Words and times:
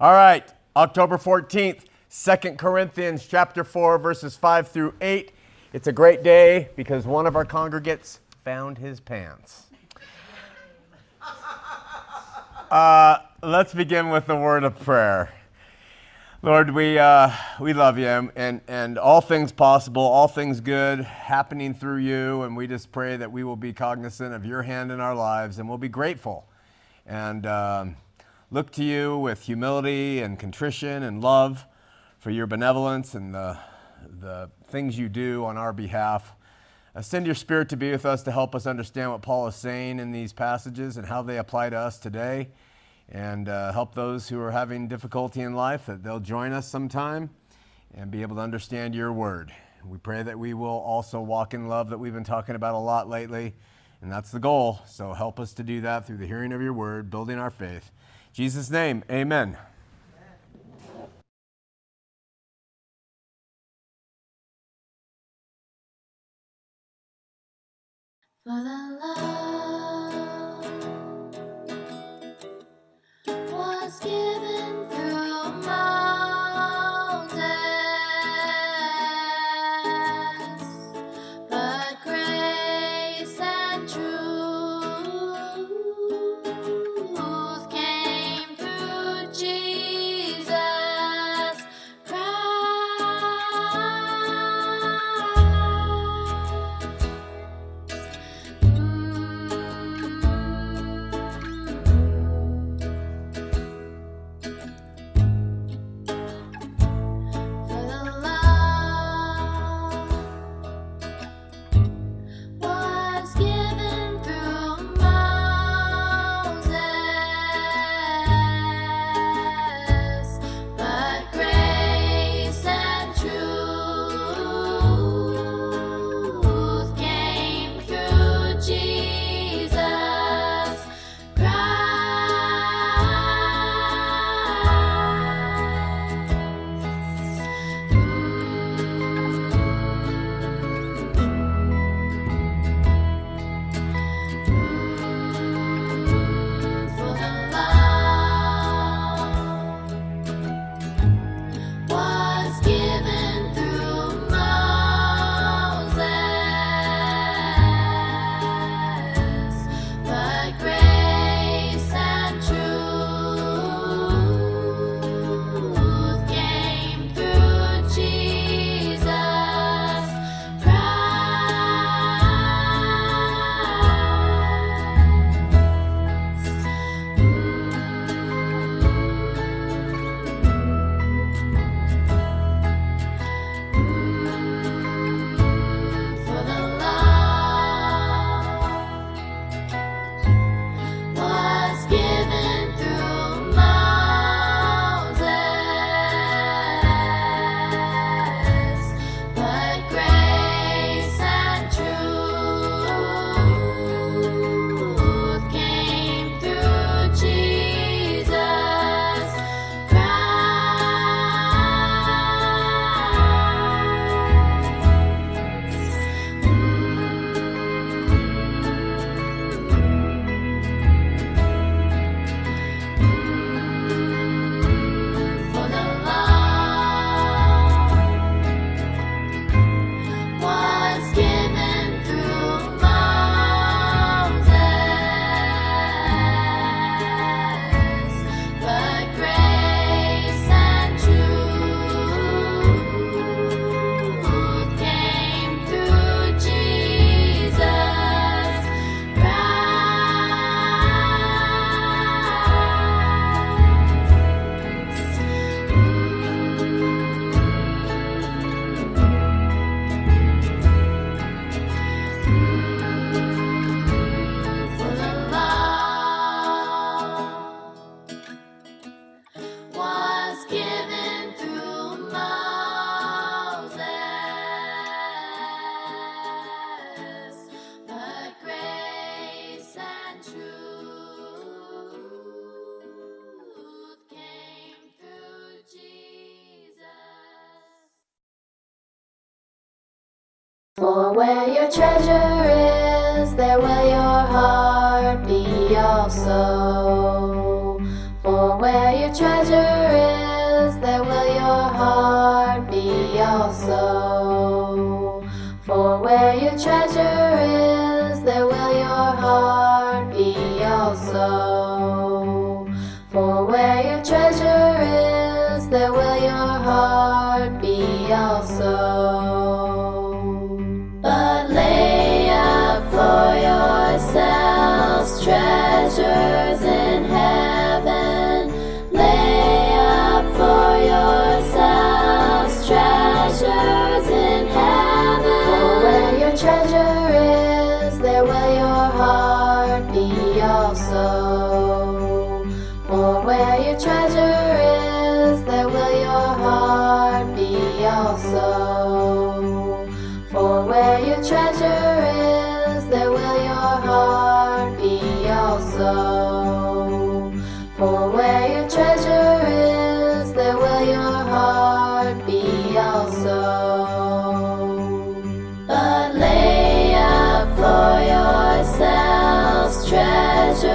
All 0.00 0.12
right, 0.12 0.44
October 0.74 1.16
14th, 1.16 1.84
2 2.10 2.56
Corinthians 2.56 3.28
chapter 3.28 3.62
4, 3.62 3.96
verses 3.98 4.36
5 4.36 4.66
through 4.66 4.94
8. 5.00 5.30
It's 5.72 5.86
a 5.86 5.92
great 5.92 6.24
day 6.24 6.70
because 6.74 7.06
one 7.06 7.28
of 7.28 7.36
our 7.36 7.44
congregates 7.44 8.18
found 8.44 8.78
his 8.78 8.98
pants. 8.98 9.66
Uh, 12.72 13.18
let's 13.40 13.72
begin 13.72 14.08
with 14.08 14.26
the 14.26 14.34
word 14.34 14.64
of 14.64 14.76
prayer. 14.80 15.32
Lord, 16.42 16.74
we, 16.74 16.98
uh, 16.98 17.30
we 17.60 17.72
love 17.72 17.96
you 17.96 18.32
and, 18.34 18.62
and 18.66 18.98
all 18.98 19.20
things 19.20 19.52
possible, 19.52 20.02
all 20.02 20.26
things 20.26 20.60
good 20.60 21.02
happening 21.02 21.72
through 21.72 21.98
you. 21.98 22.42
And 22.42 22.56
we 22.56 22.66
just 22.66 22.90
pray 22.90 23.16
that 23.16 23.30
we 23.30 23.44
will 23.44 23.54
be 23.54 23.72
cognizant 23.72 24.34
of 24.34 24.44
your 24.44 24.62
hand 24.62 24.90
in 24.90 24.98
our 24.98 25.14
lives 25.14 25.60
and 25.60 25.68
we'll 25.68 25.78
be 25.78 25.88
grateful 25.88 26.48
and 27.06 27.46
um, 27.46 27.96
look 28.54 28.70
to 28.70 28.84
you 28.84 29.18
with 29.18 29.42
humility 29.42 30.20
and 30.20 30.38
contrition 30.38 31.02
and 31.02 31.20
love 31.20 31.66
for 32.20 32.30
your 32.30 32.46
benevolence 32.46 33.12
and 33.14 33.34
the, 33.34 33.58
the 34.20 34.48
things 34.68 34.96
you 34.96 35.08
do 35.08 35.44
on 35.44 35.56
our 35.56 35.72
behalf. 35.72 36.36
Uh, 36.94 37.02
send 37.02 37.26
your 37.26 37.34
spirit 37.34 37.68
to 37.68 37.76
be 37.76 37.90
with 37.90 38.06
us 38.06 38.22
to 38.22 38.30
help 38.30 38.54
us 38.54 38.64
understand 38.64 39.10
what 39.10 39.22
Paul 39.22 39.48
is 39.48 39.56
saying 39.56 39.98
in 39.98 40.12
these 40.12 40.32
passages 40.32 40.96
and 40.96 41.04
how 41.04 41.20
they 41.20 41.38
apply 41.38 41.70
to 41.70 41.76
us 41.76 41.98
today 41.98 42.46
and 43.08 43.48
uh, 43.48 43.72
help 43.72 43.96
those 43.96 44.28
who 44.28 44.40
are 44.40 44.52
having 44.52 44.86
difficulty 44.86 45.40
in 45.40 45.54
life 45.54 45.86
that 45.86 46.04
they'll 46.04 46.20
join 46.20 46.52
us 46.52 46.68
sometime 46.68 47.30
and 47.92 48.12
be 48.12 48.22
able 48.22 48.36
to 48.36 48.42
understand 48.42 48.94
your 48.94 49.12
word. 49.12 49.52
We 49.84 49.98
pray 49.98 50.22
that 50.22 50.38
we 50.38 50.54
will 50.54 50.68
also 50.68 51.20
walk 51.20 51.54
in 51.54 51.66
love 51.66 51.90
that 51.90 51.98
we've 51.98 52.14
been 52.14 52.22
talking 52.22 52.54
about 52.54 52.76
a 52.76 52.78
lot 52.78 53.08
lately, 53.08 53.52
and 54.00 54.12
that's 54.12 54.30
the 54.30 54.38
goal. 54.38 54.78
So 54.86 55.12
help 55.12 55.40
us 55.40 55.54
to 55.54 55.64
do 55.64 55.80
that 55.80 56.06
through 56.06 56.18
the 56.18 56.26
hearing 56.28 56.52
of 56.52 56.62
your 56.62 56.72
word, 56.72 57.10
building 57.10 57.40
our 57.40 57.50
faith. 57.50 57.90
Jesus' 58.34 58.68
name, 58.68 59.04
amen. 59.08 59.56
For 68.44 68.52
the 68.52 68.98
love 69.00 70.66
was 73.52 74.00
given 74.00 74.63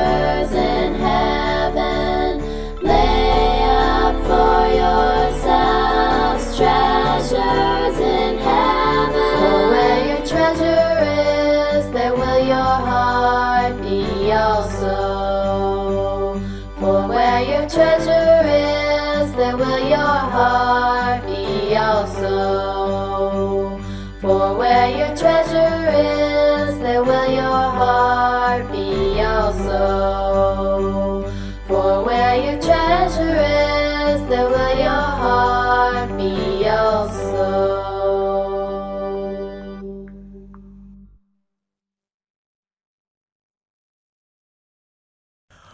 treasures 0.10 0.54
in 0.54 0.94
heaven. 0.96 2.42
Lay 2.82 3.64
up 3.64 4.16
for 4.26 4.76
yourselves 4.76 5.19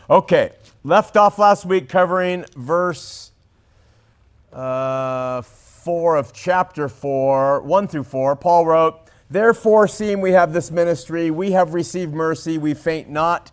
Okay, 0.07 0.51
left 0.83 1.17
off 1.17 1.39
last 1.39 1.65
week 1.65 1.89
covering 1.89 2.45
verse 2.55 3.31
uh, 4.53 5.41
4 5.41 6.15
of 6.17 6.31
chapter 6.31 6.87
4, 6.87 7.63
1 7.63 7.87
through 7.87 8.03
4. 8.03 8.35
Paul 8.35 8.67
wrote, 8.67 8.99
Therefore, 9.31 9.87
seeing 9.87 10.21
we 10.21 10.33
have 10.33 10.53
this 10.53 10.69
ministry, 10.69 11.31
we 11.31 11.53
have 11.53 11.73
received 11.73 12.13
mercy, 12.13 12.59
we 12.59 12.75
faint 12.75 13.09
not, 13.09 13.51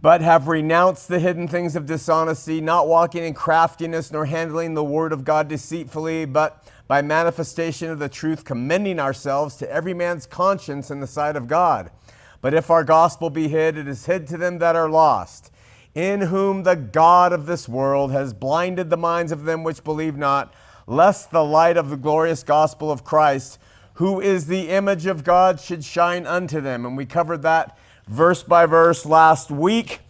but 0.00 0.20
have 0.20 0.48
renounced 0.48 1.06
the 1.06 1.20
hidden 1.20 1.46
things 1.46 1.76
of 1.76 1.86
dishonesty, 1.86 2.60
not 2.60 2.88
walking 2.88 3.22
in 3.22 3.32
craftiness, 3.32 4.10
nor 4.10 4.24
handling 4.24 4.74
the 4.74 4.82
word 4.82 5.12
of 5.12 5.24
God 5.24 5.46
deceitfully, 5.46 6.24
but 6.24 6.64
by 6.88 7.02
manifestation 7.02 7.88
of 7.88 8.00
the 8.00 8.08
truth, 8.08 8.44
commending 8.44 8.98
ourselves 8.98 9.54
to 9.58 9.70
every 9.70 9.94
man's 9.94 10.26
conscience 10.26 10.90
in 10.90 10.98
the 10.98 11.06
sight 11.06 11.36
of 11.36 11.46
God. 11.46 11.92
But 12.40 12.54
if 12.54 12.70
our 12.70 12.84
gospel 12.84 13.30
be 13.30 13.48
hid, 13.48 13.76
it 13.76 13.86
is 13.86 14.06
hid 14.06 14.26
to 14.28 14.36
them 14.36 14.58
that 14.58 14.76
are 14.76 14.88
lost, 14.88 15.52
in 15.94 16.22
whom 16.22 16.62
the 16.62 16.76
God 16.76 17.32
of 17.32 17.46
this 17.46 17.68
world 17.68 18.12
has 18.12 18.32
blinded 18.32 18.90
the 18.90 18.96
minds 18.96 19.32
of 19.32 19.44
them 19.44 19.62
which 19.62 19.84
believe 19.84 20.16
not, 20.16 20.54
lest 20.86 21.30
the 21.30 21.44
light 21.44 21.76
of 21.76 21.90
the 21.90 21.96
glorious 21.96 22.42
gospel 22.42 22.90
of 22.90 23.04
Christ, 23.04 23.58
who 23.94 24.20
is 24.20 24.46
the 24.46 24.70
image 24.70 25.06
of 25.06 25.24
God, 25.24 25.60
should 25.60 25.84
shine 25.84 26.26
unto 26.26 26.60
them. 26.60 26.86
And 26.86 26.96
we 26.96 27.06
covered 27.06 27.42
that 27.42 27.76
verse 28.08 28.42
by 28.42 28.66
verse 28.66 29.04
last 29.04 29.50
week. 29.50 30.00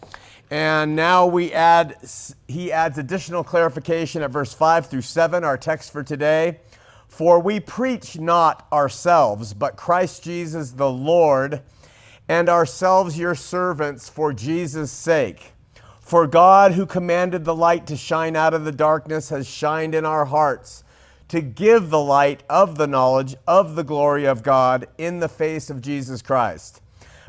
And 0.51 0.97
now 0.97 1.27
we 1.27 1.53
add, 1.53 1.97
he 2.49 2.73
adds 2.73 2.99
additional 2.99 3.45
clarification 3.45 4.23
at 4.23 4.31
verse 4.31 4.53
5 4.53 4.87
through 4.87 5.03
7, 5.03 5.45
our 5.45 5.57
text 5.57 5.93
for 5.93 6.03
today. 6.03 6.61
For 7.09 7.41
we 7.41 7.61
preach 7.61 8.19
not 8.19 8.67
ourselves, 8.73 9.55
but 9.55 9.77
Christ 9.77 10.23
Jesus 10.23 10.73
the 10.73 10.91
Lord, 10.91 11.63
and 12.31 12.49
ourselves 12.49 13.19
your 13.19 13.35
servants 13.35 14.09
for 14.09 14.33
Jesus' 14.33 14.93
sake. 14.93 15.53
For 15.99 16.29
God, 16.29 16.75
who 16.75 16.87
commanded 16.87 17.45
the 17.45 17.57
light 17.57 17.89
to 17.89 17.97
shine 17.97 18.37
out 18.37 18.55
of 18.55 18.65
the 18.65 18.71
darkness, 18.71 19.31
has 19.31 19.49
shined 19.49 19.97
in 19.97 20.05
our 20.05 20.27
hearts 20.27 20.85
to 21.27 21.41
give 21.41 21.91
the 21.91 21.99
light 21.99 22.45
of 22.49 22.79
the 22.79 22.87
knowledge 22.87 23.35
of 23.49 23.75
the 23.75 23.83
glory 23.83 24.27
of 24.27 24.45
God 24.45 24.87
in 24.97 25.19
the 25.19 25.29
face 25.29 25.71
of 25.71 25.81
Jesus 25.81 26.23
Christ. 26.23 26.81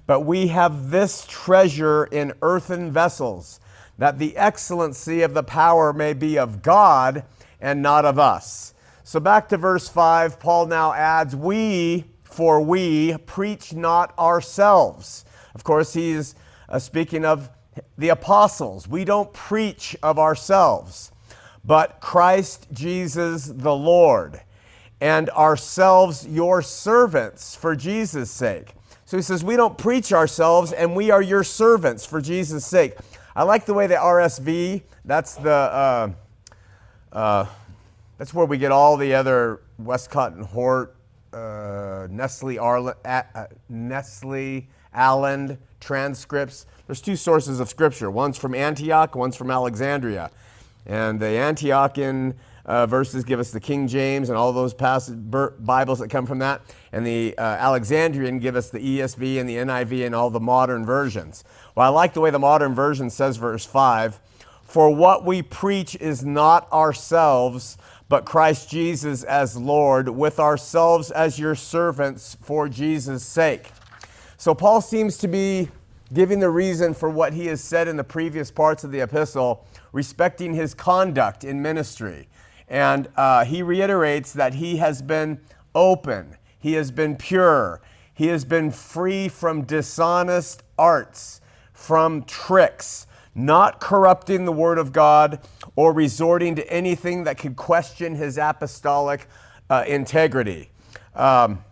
But 0.05 0.19
we 0.19 0.49
have 0.49 0.91
this 0.91 1.25
treasure 1.27 2.03
in 2.03 2.33
earthen 2.43 2.91
vessels, 2.91 3.59
that 3.97 4.19
the 4.19 4.37
excellency 4.37 5.23
of 5.23 5.33
the 5.33 5.41
power 5.41 5.93
may 5.93 6.13
be 6.13 6.37
of 6.37 6.61
God 6.61 7.23
and 7.59 7.81
not 7.81 8.05
of 8.05 8.19
us. 8.19 8.75
So 9.03 9.19
back 9.19 9.49
to 9.49 9.57
verse 9.57 9.89
5, 9.89 10.39
Paul 10.39 10.67
now 10.67 10.93
adds, 10.93 11.35
We, 11.35 12.05
for 12.33 12.61
we, 12.61 13.17
preach 13.25 13.73
not 13.73 14.17
ourselves. 14.17 15.25
Of 15.53 15.63
course, 15.63 15.93
he's 15.93 16.35
uh, 16.69 16.79
speaking 16.79 17.25
of 17.25 17.49
the 17.97 18.09
apostles. 18.09 18.87
We 18.87 19.05
don't 19.05 19.31
preach 19.33 19.95
of 20.01 20.17
ourselves, 20.19 21.11
but 21.63 21.99
Christ 22.01 22.67
Jesus 22.71 23.45
the 23.45 23.75
Lord, 23.75 24.41
and 24.99 25.29
ourselves 25.31 26.27
your 26.27 26.61
servants 26.61 27.55
for 27.55 27.75
Jesus' 27.75 28.31
sake. 28.31 28.73
So 29.05 29.17
he 29.17 29.23
says, 29.23 29.43
We 29.43 29.55
don't 29.55 29.77
preach 29.77 30.13
ourselves, 30.13 30.71
and 30.71 30.95
we 30.95 31.11
are 31.11 31.21
your 31.21 31.43
servants 31.43 32.05
for 32.05 32.21
Jesus' 32.21 32.65
sake. 32.65 32.95
I 33.35 33.43
like 33.43 33.65
the 33.65 33.73
way 33.73 33.87
the 33.87 33.95
RSV, 33.95 34.83
that's 35.05 35.35
the. 35.35 35.51
Uh, 35.51 36.11
uh, 37.11 37.45
that's 38.17 38.35
where 38.35 38.45
we 38.45 38.59
get 38.59 38.71
all 38.71 38.97
the 38.97 39.15
other 39.15 39.61
Westcott 39.79 40.33
and 40.33 40.45
Hort, 40.45 40.95
uh, 41.33 42.07
Nestle, 42.09 42.59
Arlen, 42.59 42.93
uh, 43.05 43.23
Nestle, 43.69 44.67
Aland 44.93 45.57
transcripts. 45.79 46.65
There's 46.87 47.01
two 47.01 47.15
sources 47.15 47.59
of 47.59 47.69
scripture. 47.69 48.11
One's 48.11 48.37
from 48.37 48.53
Antioch, 48.53 49.15
one's 49.15 49.35
from 49.35 49.51
Alexandria. 49.51 50.31
And 50.85 51.19
the 51.19 51.25
Antiochian 51.25 52.35
uh, 52.65 52.85
verses 52.85 53.23
give 53.23 53.39
us 53.39 53.51
the 53.51 53.59
King 53.59 53.87
James 53.87 54.29
and 54.29 54.37
all 54.37 54.53
those 54.53 54.73
passage, 54.73 55.17
Bibles 55.19 55.99
that 55.99 56.09
come 56.09 56.25
from 56.25 56.39
that. 56.39 56.61
And 56.91 57.05
the 57.05 57.37
uh, 57.37 57.41
Alexandrian 57.41 58.39
give 58.39 58.55
us 58.55 58.69
the 58.69 58.79
ESV 58.79 59.39
and 59.39 59.49
the 59.49 59.55
NIV 59.57 60.05
and 60.05 60.15
all 60.15 60.29
the 60.29 60.39
modern 60.39 60.85
versions. 60.85 61.43
Well, 61.75 61.85
I 61.85 61.89
like 61.89 62.13
the 62.13 62.21
way 62.21 62.29
the 62.29 62.39
modern 62.39 62.73
version 62.75 63.09
says 63.09 63.37
verse 63.37 63.65
5 63.65 64.19
For 64.63 64.93
what 64.93 65.25
we 65.25 65.41
preach 65.41 65.95
is 65.95 66.23
not 66.23 66.71
ourselves, 66.71 67.77
but 68.11 68.25
Christ 68.25 68.69
Jesus 68.69 69.23
as 69.23 69.55
Lord, 69.55 70.09
with 70.09 70.37
ourselves 70.37 71.11
as 71.11 71.39
your 71.39 71.55
servants 71.55 72.35
for 72.41 72.67
Jesus' 72.67 73.23
sake. 73.23 73.71
So 74.35 74.53
Paul 74.53 74.81
seems 74.81 75.17
to 75.19 75.29
be 75.29 75.69
giving 76.13 76.41
the 76.41 76.49
reason 76.49 76.93
for 76.93 77.09
what 77.09 77.31
he 77.31 77.45
has 77.45 77.61
said 77.61 77.87
in 77.87 77.95
the 77.95 78.03
previous 78.03 78.51
parts 78.51 78.83
of 78.83 78.91
the 78.91 78.99
epistle 78.99 79.65
respecting 79.93 80.53
his 80.53 80.73
conduct 80.73 81.45
in 81.45 81.61
ministry. 81.61 82.27
And 82.67 83.07
uh, 83.15 83.45
he 83.45 83.63
reiterates 83.63 84.33
that 84.33 84.55
he 84.55 84.75
has 84.75 85.01
been 85.01 85.39
open, 85.73 86.35
he 86.59 86.73
has 86.73 86.91
been 86.91 87.15
pure, 87.15 87.79
he 88.13 88.27
has 88.27 88.43
been 88.43 88.71
free 88.71 89.29
from 89.29 89.61
dishonest 89.61 90.63
arts, 90.77 91.39
from 91.71 92.23
tricks, 92.25 93.07
not 93.33 93.79
corrupting 93.79 94.43
the 94.43 94.51
word 94.51 94.77
of 94.77 94.91
God 94.91 95.39
or 95.81 95.91
resorting 95.93 96.53
to 96.53 96.71
anything 96.71 97.23
that 97.23 97.39
could 97.39 97.55
question 97.55 98.13
his 98.13 98.37
apostolic 98.37 99.27
uh, 99.67 99.83
integrity. 99.87 100.69
Um, 101.15 101.65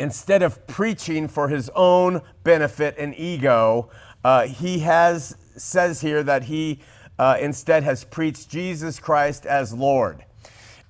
instead 0.00 0.42
of 0.42 0.66
preaching 0.66 1.28
for 1.28 1.48
his 1.48 1.70
own 1.76 2.22
benefit 2.42 2.96
and 2.98 3.16
ego, 3.16 3.88
uh, 4.24 4.48
he 4.48 4.80
has 4.80 5.36
says 5.56 6.00
here 6.00 6.24
that 6.24 6.42
he 6.42 6.80
uh, 7.16 7.36
instead 7.40 7.84
has 7.84 8.02
preached 8.02 8.50
Jesus 8.50 8.98
Christ 8.98 9.46
as 9.46 9.72
Lord. 9.72 10.24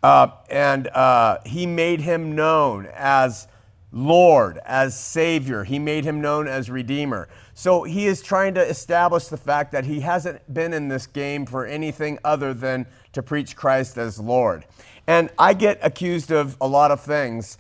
Uh, 0.03 0.29
and 0.49 0.89
uh, 0.89 1.41
he 1.45 1.67
made 1.67 2.01
him 2.01 2.35
known 2.35 2.89
as 2.95 3.49
Lord, 3.93 4.59
as 4.65 4.99
Savior. 4.99 5.65
He 5.65 5.79
made 5.79 6.07
him 6.07 6.23
known 6.23 6.49
as 6.49 6.71
Redeemer. 6.71 7.29
So 7.55 7.85
he 7.85 8.07
is 8.07 8.21
trying 8.21 8.55
to 8.55 8.61
establish 8.61 9.27
the 9.29 9.37
fact 9.37 9.71
that 9.73 9.85
he 9.85 10.01
hasn't 10.01 10.53
been 10.53 10.73
in 10.73 10.89
this 10.89 11.07
game 11.07 11.47
for 11.47 11.65
anything 11.65 12.19
other 12.25 12.53
than 12.53 12.87
to 13.13 13.23
preach 13.23 13.55
Christ 13.55 13.97
as 13.97 14.19
Lord. 14.19 14.65
And 15.07 15.31
I 15.39 15.55
get 15.55 15.79
accused 15.81 16.33
of 16.33 16.57
a 16.61 16.67
lot 16.67 16.91
of 16.91 17.01
things. 17.01 17.57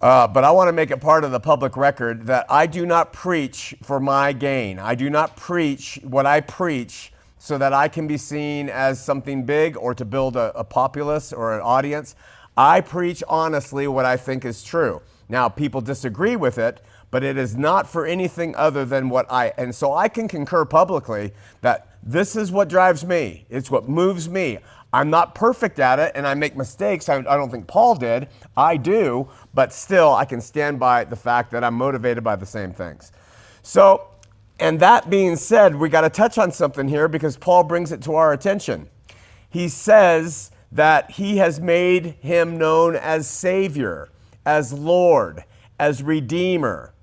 Uh, 0.00 0.28
but 0.28 0.44
I 0.44 0.50
want 0.50 0.68
to 0.68 0.72
make 0.72 0.90
it 0.90 1.00
part 1.00 1.24
of 1.24 1.32
the 1.32 1.40
public 1.40 1.76
record 1.76 2.26
that 2.26 2.46
I 2.50 2.66
do 2.66 2.84
not 2.86 3.12
preach 3.12 3.74
for 3.82 3.98
my 3.98 4.32
gain. 4.32 4.78
I 4.78 4.94
do 4.94 5.08
not 5.08 5.36
preach 5.36 5.98
what 6.02 6.26
I 6.26 6.40
preach 6.42 7.12
so 7.38 7.56
that 7.58 7.72
I 7.72 7.88
can 7.88 8.06
be 8.06 8.18
seen 8.18 8.68
as 8.68 9.02
something 9.02 9.44
big 9.44 9.76
or 9.76 9.94
to 9.94 10.04
build 10.04 10.36
a, 10.36 10.56
a 10.56 10.64
populace 10.64 11.32
or 11.32 11.54
an 11.54 11.62
audience. 11.62 12.14
I 12.56 12.80
preach 12.80 13.24
honestly 13.28 13.88
what 13.88 14.04
I 14.04 14.16
think 14.16 14.44
is 14.44 14.62
true. 14.62 15.00
Now, 15.28 15.48
people 15.48 15.80
disagree 15.80 16.36
with 16.36 16.58
it, 16.58 16.80
but 17.10 17.22
it 17.22 17.36
is 17.36 17.56
not 17.56 17.88
for 17.88 18.06
anything 18.06 18.54
other 18.56 18.84
than 18.84 19.08
what 19.08 19.30
I. 19.30 19.52
And 19.56 19.74
so 19.74 19.92
I 19.92 20.08
can 20.08 20.28
concur 20.28 20.64
publicly 20.64 21.32
that 21.60 21.88
this 22.02 22.36
is 22.36 22.52
what 22.52 22.68
drives 22.68 23.04
me, 23.04 23.46
it's 23.50 23.70
what 23.70 23.88
moves 23.88 24.28
me. 24.28 24.58
I'm 24.92 25.10
not 25.10 25.34
perfect 25.34 25.78
at 25.78 25.98
it 25.98 26.12
and 26.14 26.26
I 26.26 26.34
make 26.34 26.56
mistakes. 26.56 27.08
I, 27.08 27.16
I, 27.16 27.36
don't 27.36 27.50
think 27.50 27.66
Paul 27.66 27.96
did. 27.96 28.28
I 28.56 28.76
do, 28.76 29.28
but 29.52 29.72
still, 29.72 30.14
I 30.14 30.24
can 30.24 30.40
stand 30.40 30.78
by 30.78 31.04
the 31.04 31.16
fact 31.16 31.50
that 31.50 31.64
I'm 31.64 31.74
motivated 31.74 32.24
by 32.24 32.36
the 32.36 32.46
same 32.46 32.72
things. 32.72 33.12
So, 33.62 34.08
and 34.58 34.80
that 34.80 35.10
being 35.10 35.36
said, 35.36 35.74
we 35.74 35.88
got 35.88 36.02
to 36.02 36.10
touch 36.10 36.38
on 36.38 36.50
something 36.50 36.88
here 36.88 37.08
because 37.08 37.36
Paul 37.36 37.64
brings 37.64 37.92
it 37.92 38.00
to 38.02 38.14
our 38.14 38.32
attention. 38.32 38.88
He 39.50 39.68
says 39.68 40.50
that 40.72 41.10
he 41.10 41.38
has 41.38 41.60
made 41.60 42.16
him 42.20 42.56
known 42.56 42.96
as 42.96 43.28
Savior, 43.28 44.08
as 44.46 44.72
Lord, 44.72 45.44
as 45.78 46.02
Redeemer, 46.02 46.94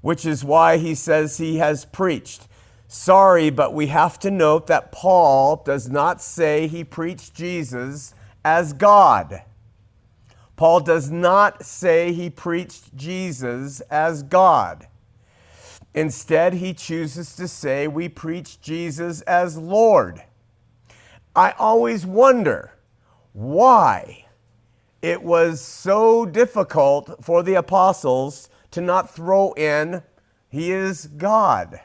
which 0.00 0.24
is 0.24 0.44
why 0.44 0.76
he 0.76 0.94
says 0.94 1.36
he 1.36 1.58
has 1.58 1.84
preached. 1.84 2.46
Sorry, 2.88 3.50
but 3.50 3.72
we 3.72 3.86
have 3.86 4.18
to 4.20 4.30
note 4.30 4.66
that 4.66 4.92
Paul 4.92 5.62
does 5.64 5.88
not 5.88 6.20
say 6.20 6.66
he 6.66 6.82
preached 6.82 7.34
Jesus 7.34 8.14
as 8.44 8.72
God. 8.72 9.42
Paul 10.56 10.80
does 10.80 11.10
not 11.10 11.64
say 11.64 12.12
he 12.12 12.28
preached 12.28 12.94
Jesus 12.96 13.80
as 13.82 14.22
God. 14.22 14.88
Instead, 15.94 16.54
he 16.54 16.74
chooses 16.74 17.34
to 17.36 17.48
say 17.48 17.88
we 17.88 18.08
preach 18.08 18.60
Jesus 18.60 19.22
as 19.22 19.56
Lord. 19.56 20.22
I 21.34 21.52
always 21.52 22.04
wonder 22.04 22.72
why 23.32 24.26
it 25.00 25.22
was 25.22 25.60
so 25.60 26.26
difficult 26.26 27.24
for 27.24 27.42
the 27.42 27.54
apostles 27.54 28.50
to 28.72 28.80
not 28.80 29.14
throw 29.14 29.52
in, 29.52 30.02
He 30.48 30.72
is 30.72 31.06
God. 31.06 31.80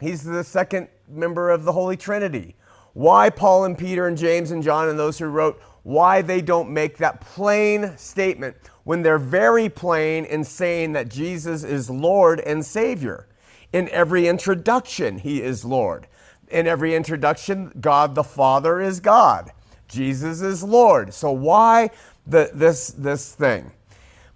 He's 0.00 0.24
the 0.24 0.44
second 0.44 0.88
member 1.08 1.50
of 1.50 1.64
the 1.64 1.72
Holy 1.72 1.96
Trinity. 1.96 2.54
Why 2.92 3.30
Paul 3.30 3.64
and 3.64 3.78
Peter 3.78 4.06
and 4.06 4.16
James 4.16 4.50
and 4.50 4.62
John 4.62 4.88
and 4.88 4.98
those 4.98 5.18
who 5.18 5.26
wrote, 5.26 5.60
why 5.82 6.20
they 6.20 6.42
don't 6.42 6.70
make 6.70 6.98
that 6.98 7.20
plain 7.20 7.96
statement 7.96 8.56
when 8.84 9.02
they're 9.02 9.18
very 9.18 9.68
plain 9.68 10.24
in 10.24 10.44
saying 10.44 10.92
that 10.92 11.08
Jesus 11.08 11.64
is 11.64 11.88
Lord 11.88 12.40
and 12.40 12.64
Savior. 12.64 13.26
In 13.72 13.88
every 13.90 14.26
introduction, 14.28 15.18
He 15.18 15.42
is 15.42 15.64
Lord. 15.64 16.06
In 16.50 16.66
every 16.66 16.94
introduction, 16.94 17.72
God 17.80 18.14
the 18.14 18.24
Father 18.24 18.80
is 18.80 19.00
God. 19.00 19.52
Jesus 19.88 20.40
is 20.42 20.62
Lord. 20.62 21.14
So 21.14 21.30
why 21.30 21.90
the, 22.26 22.50
this, 22.52 22.88
this 22.88 23.34
thing? 23.34 23.72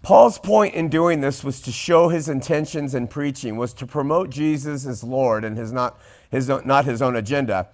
Paul's 0.03 0.37
point 0.37 0.75
in 0.75 0.89
doing 0.89 1.21
this 1.21 1.45
was 1.45 1.61
to 1.61 1.71
show 1.71 2.09
his 2.09 2.29
intentions 2.29 2.93
in 2.93 3.07
preaching, 3.07 3.57
was 3.57 3.73
to 3.75 3.87
promote 3.87 4.31
Jesus 4.31 4.85
as 4.85 5.05
Lord 5.05 5.45
and 5.45 5.57
his 5.57 5.73
not, 5.73 5.99
his, 6.29 6.49
not 6.49 6.85
his 6.85 7.01
own 7.01 7.15
agenda. 7.15 7.69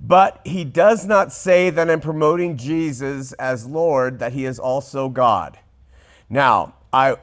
But 0.00 0.40
he 0.44 0.62
does 0.62 1.06
not 1.06 1.32
say 1.32 1.70
that 1.70 1.90
in 1.90 2.00
promoting 2.00 2.56
Jesus 2.56 3.32
as 3.32 3.66
Lord 3.66 4.20
that 4.20 4.32
he 4.32 4.44
is 4.44 4.60
also 4.60 5.08
God. 5.08 5.58
Now, 6.30 6.74
I, 6.92 7.16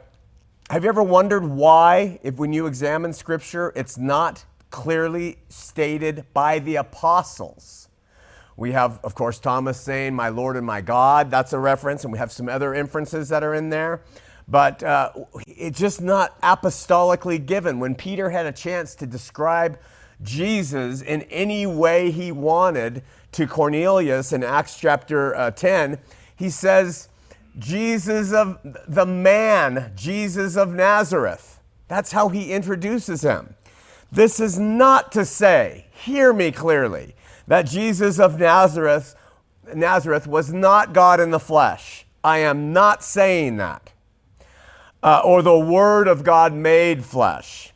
have 0.69 0.83
you 0.83 0.89
ever 0.89 1.03
wondered 1.03 1.45
why, 1.45 2.19
if 2.21 2.35
when 2.35 2.51
you 2.51 2.65
examine 2.65 3.13
Scripture, 3.13 3.71
it's 3.77 3.97
not 3.97 4.43
clearly 4.71 5.37
stated 5.47 6.25
by 6.33 6.59
the 6.59 6.75
apostles? 6.75 7.87
We 8.57 8.73
have, 8.73 8.99
of 9.03 9.15
course, 9.15 9.39
Thomas 9.39 9.79
saying, 9.79 10.13
My 10.13 10.29
Lord 10.29 10.57
and 10.57 10.65
my 10.65 10.81
God. 10.81 11.31
That's 11.31 11.53
a 11.53 11.59
reference, 11.59 12.03
and 12.03 12.11
we 12.11 12.19
have 12.19 12.31
some 12.31 12.49
other 12.49 12.73
inferences 12.73 13.29
that 13.29 13.43
are 13.43 13.53
in 13.53 13.69
there 13.69 14.01
but 14.47 14.83
uh, 14.83 15.11
it's 15.47 15.79
just 15.79 16.01
not 16.01 16.39
apostolically 16.41 17.43
given. 17.43 17.79
When 17.79 17.95
Peter 17.95 18.29
had 18.29 18.45
a 18.45 18.51
chance 18.51 18.95
to 18.95 19.07
describe 19.07 19.79
Jesus 20.21 21.01
in 21.01 21.23
any 21.23 21.65
way 21.65 22.11
he 22.11 22.31
wanted 22.31 23.03
to 23.33 23.47
Cornelius 23.47 24.31
in 24.33 24.43
Acts 24.43 24.77
chapter 24.77 25.35
uh, 25.35 25.51
10, 25.51 25.97
he 26.35 26.49
says, 26.49 27.09
Jesus 27.57 28.33
of 28.33 28.59
the 28.87 29.05
man, 29.05 29.91
Jesus 29.95 30.57
of 30.57 30.73
Nazareth. 30.73 31.59
That's 31.87 32.11
how 32.11 32.29
he 32.29 32.51
introduces 32.51 33.21
him. 33.21 33.55
This 34.11 34.39
is 34.39 34.59
not 34.59 35.11
to 35.13 35.25
say, 35.25 35.87
hear 35.91 36.33
me 36.33 36.51
clearly, 36.51 37.15
that 37.47 37.63
Jesus 37.63 38.19
of 38.19 38.39
Nazareth, 38.39 39.15
Nazareth 39.73 40.27
was 40.27 40.53
not 40.53 40.93
God 40.93 41.19
in 41.19 41.31
the 41.31 41.39
flesh. 41.39 42.05
I 42.23 42.39
am 42.39 42.73
not 42.73 43.03
saying 43.03 43.57
that 43.57 43.92
uh, 45.03 45.21
or 45.23 45.41
the 45.41 45.59
Word 45.59 46.07
of 46.07 46.23
God 46.23 46.53
made 46.53 47.03
flesh. 47.03 47.73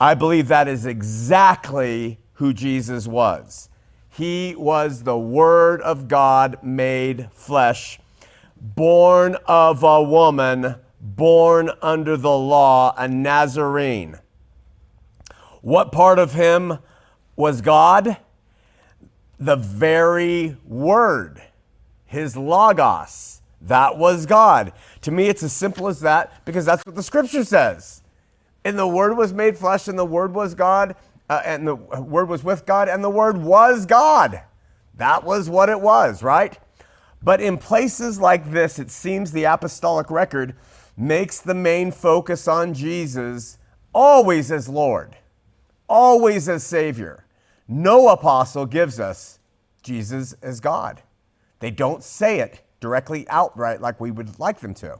I 0.00 0.14
believe 0.14 0.48
that 0.48 0.66
is 0.68 0.84
exactly 0.84 2.18
who 2.34 2.52
Jesus 2.52 3.06
was. 3.06 3.70
He 4.10 4.54
was 4.56 5.04
the 5.04 5.16
Word 5.16 5.80
of 5.82 6.08
God 6.08 6.58
made 6.62 7.30
flesh, 7.32 8.00
born 8.60 9.36
of 9.46 9.82
a 9.84 10.02
woman, 10.02 10.76
born 11.00 11.70
under 11.80 12.16
the 12.16 12.36
law, 12.36 12.94
a 12.98 13.06
Nazarene. 13.06 14.18
What 15.62 15.92
part 15.92 16.18
of 16.18 16.32
him 16.32 16.78
was 17.36 17.60
God? 17.60 18.16
The 19.38 19.56
very 19.56 20.56
Word, 20.64 21.42
his 22.06 22.36
Logos. 22.36 23.35
That 23.66 23.98
was 23.98 24.26
God. 24.26 24.72
To 25.02 25.10
me, 25.10 25.28
it's 25.28 25.42
as 25.42 25.52
simple 25.52 25.88
as 25.88 26.00
that 26.00 26.44
because 26.44 26.64
that's 26.64 26.84
what 26.86 26.94
the 26.94 27.02
scripture 27.02 27.44
says. 27.44 28.02
And 28.64 28.78
the 28.78 28.86
Word 28.86 29.16
was 29.16 29.32
made 29.32 29.58
flesh, 29.58 29.88
and 29.88 29.98
the 29.98 30.04
Word 30.04 30.34
was 30.34 30.54
God, 30.54 30.94
uh, 31.28 31.42
and 31.44 31.66
the 31.66 31.74
Word 31.74 32.28
was 32.28 32.44
with 32.44 32.64
God, 32.64 32.88
and 32.88 33.02
the 33.02 33.10
Word 33.10 33.36
was 33.36 33.86
God. 33.86 34.42
That 34.94 35.24
was 35.24 35.50
what 35.50 35.68
it 35.68 35.80
was, 35.80 36.22
right? 36.22 36.58
But 37.22 37.40
in 37.40 37.58
places 37.58 38.20
like 38.20 38.50
this, 38.50 38.78
it 38.78 38.90
seems 38.90 39.32
the 39.32 39.44
apostolic 39.44 40.10
record 40.10 40.54
makes 40.96 41.40
the 41.40 41.54
main 41.54 41.90
focus 41.90 42.46
on 42.46 42.72
Jesus 42.72 43.58
always 43.92 44.52
as 44.52 44.68
Lord, 44.68 45.16
always 45.88 46.48
as 46.48 46.62
Savior. 46.62 47.24
No 47.66 48.08
apostle 48.08 48.66
gives 48.66 49.00
us 49.00 49.40
Jesus 49.82 50.34
as 50.40 50.60
God. 50.60 51.02
They 51.58 51.70
don't 51.70 52.04
say 52.04 52.38
it 52.38 52.62
directly 52.80 53.28
outright 53.28 53.80
like 53.80 54.00
we 54.00 54.10
would 54.10 54.38
like 54.38 54.60
them 54.60 54.74
to. 54.74 54.98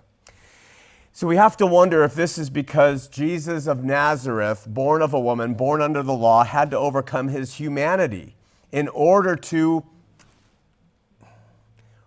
So 1.12 1.26
we 1.26 1.36
have 1.36 1.56
to 1.56 1.66
wonder 1.66 2.04
if 2.04 2.14
this 2.14 2.36
is 2.36 2.50
because 2.50 3.08
Jesus 3.08 3.66
of 3.66 3.82
Nazareth, 3.82 4.66
born 4.68 5.00
of 5.00 5.14
a 5.14 5.20
woman, 5.20 5.54
born 5.54 5.80
under 5.80 6.02
the 6.02 6.12
law, 6.12 6.44
had 6.44 6.70
to 6.72 6.78
overcome 6.78 7.28
his 7.28 7.54
humanity 7.54 8.34
in 8.70 8.88
order 8.88 9.34
to 9.36 9.84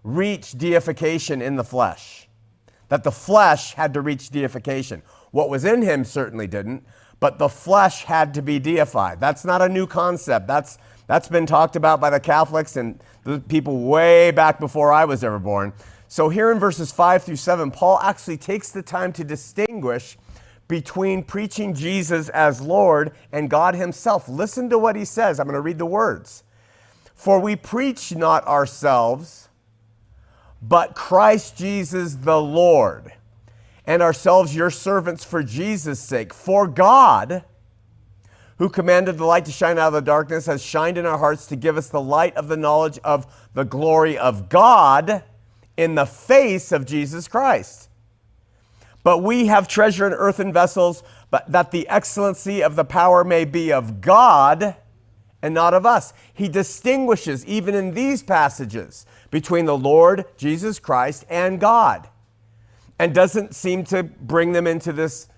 reach 0.04 0.52
deification 0.52 1.42
in 1.42 1.56
the 1.56 1.64
flesh. 1.64 2.28
That 2.90 3.04
the 3.04 3.12
flesh 3.12 3.74
had 3.74 3.94
to 3.96 4.02
reach 4.02 4.30
deification. 4.30 5.02
What 5.32 5.50
was 5.50 5.66
in 5.66 5.82
him 5.82 6.04
certainly 6.06 6.48
didn't, 6.48 6.86
but 7.20 7.40
the 7.40 7.50
flesh 7.50 8.04
had 8.04 8.34
to 8.36 8.42
be 8.42 8.60
deified. 8.60 9.20
That's 9.20 9.44
not 9.44 9.62
a 9.62 9.70
new 9.70 9.88
concept. 9.88 10.48
That's, 10.48 10.78
that's 11.10 11.28
been 11.28 11.48
talked 11.48 11.75
about 11.75 12.00
by 12.00 12.12
the 12.12 12.20
Catholics 12.20 12.75
and 12.75 13.01
the 13.24 13.39
people 13.39 13.80
way 13.86 14.30
back 14.30 14.60
before 14.60 14.94
I 14.94 15.06
was 15.06 15.24
ever 15.24 15.39
born. 15.39 15.74
So, 16.08 16.30
here 16.30 16.51
in 16.51 16.60
verses 16.60 16.92
5 16.92 17.24
through 17.24 17.38
7, 17.38 17.72
Paul 17.72 18.00
actually 18.04 18.38
takes 18.38 18.72
the 18.72 18.84
time 18.84 19.12
to 19.13 19.24
distinguish 19.24 20.20
between 20.68 21.24
preaching 21.24 21.74
Jesus 21.74 22.30
as 22.30 22.62
Lord 22.62 23.13
and 23.32 23.50
God 23.50 23.74
Himself. 23.74 24.30
Listen 24.30 24.70
to 24.70 24.78
what 24.78 24.96
He 24.96 25.04
says. 25.04 25.39
I'm 25.39 25.48
going 25.48 25.56
to 25.56 25.62
read 25.62 25.80
the 25.80 25.86
words. 25.88 26.44
For 27.16 27.39
we 27.39 27.56
preach 27.56 28.16
not 28.16 28.46
ourselves, 28.46 29.50
but 30.62 30.94
Christ 30.94 31.58
Jesus 31.58 32.18
the 32.18 32.39
Lord, 32.39 33.13
and 33.84 34.04
ourselves 34.04 34.56
your 34.56 34.70
servants 34.70 35.24
for 35.24 35.42
Jesus' 35.42 36.00
sake. 36.00 36.36
For 36.36 36.68
God, 36.68 37.46
who 38.60 38.70
commanded 38.70 39.18
the 39.18 39.25
light 39.25 39.46
to 39.46 39.51
shine 39.51 39.80
out 39.80 39.88
of 39.88 39.94
the 39.94 40.01
darkness, 40.01 40.46
has 40.46 40.62
shined 40.62 40.98
in 40.98 41.06
our 41.06 41.18
hearts 41.18 41.48
to 41.48 41.56
give 41.56 41.78
us 41.78 41.88
the 41.88 42.01
light 42.01 42.36
of 42.36 42.50
the 42.50 42.58
knowledge 42.58 43.00
of 43.04 43.25
the 43.54 43.63
glory 43.63 44.18
of 44.18 44.50
God 44.50 45.24
in 45.78 45.96
the 45.96 46.06
face 46.06 46.74
of 46.74 46.86
Jesus 46.86 47.28
Christ. 47.30 47.89
But 49.01 49.20
we 49.20 49.48
have 49.48 49.70
treasure 49.70 50.06
in 50.06 50.12
earthen 50.12 50.51
vessels, 50.51 51.04
but 51.32 51.50
that 51.50 51.72
the 51.72 51.88
excellency 51.88 52.62
of 52.62 52.75
the 52.75 52.84
power 52.84 53.24
may 53.24 53.46
be 53.46 53.72
of 53.72 54.01
God 54.01 54.75
and 55.42 55.54
not 55.54 55.74
of 55.74 55.86
us. 55.86 56.13
He 56.34 56.50
distinguishes, 56.50 57.46
even 57.46 57.74
in 57.74 57.94
these 57.94 58.22
passages, 58.22 59.06
between 59.32 59.63
the 59.63 59.78
Lord 59.78 60.25
Jesus 60.36 60.80
Christ 60.80 61.25
and 61.30 61.62
God, 61.62 62.10
and 63.00 63.16
doesn't 63.16 63.56
seem 63.56 63.86
to 63.86 64.04
bring 64.04 64.51
them 64.51 64.68
into 64.68 64.92
this 64.92 65.30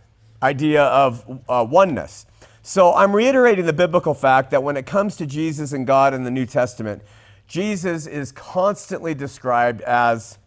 idea 0.42 0.86
of 0.86 1.44
uh, 1.48 1.64
oneness. 1.70 2.26
So 2.64 2.94
I'm 2.94 3.16
reiterating 3.16 3.66
the 3.66 3.74
biblical 3.74 4.14
fact 4.14 4.52
that 4.52 4.62
when 4.62 4.78
it 4.78 4.86
comes 4.86 5.16
to 5.18 5.26
Jesus 5.26 5.74
and 5.74 5.88
God 5.88 6.14
in 6.14 6.24
the 6.24 6.32
New 6.32 6.46
Testament, 6.46 7.02
Jesus 7.48 8.06
is 8.06 8.32
constantly 8.32 9.16
described 9.16 9.82
as 9.82 10.38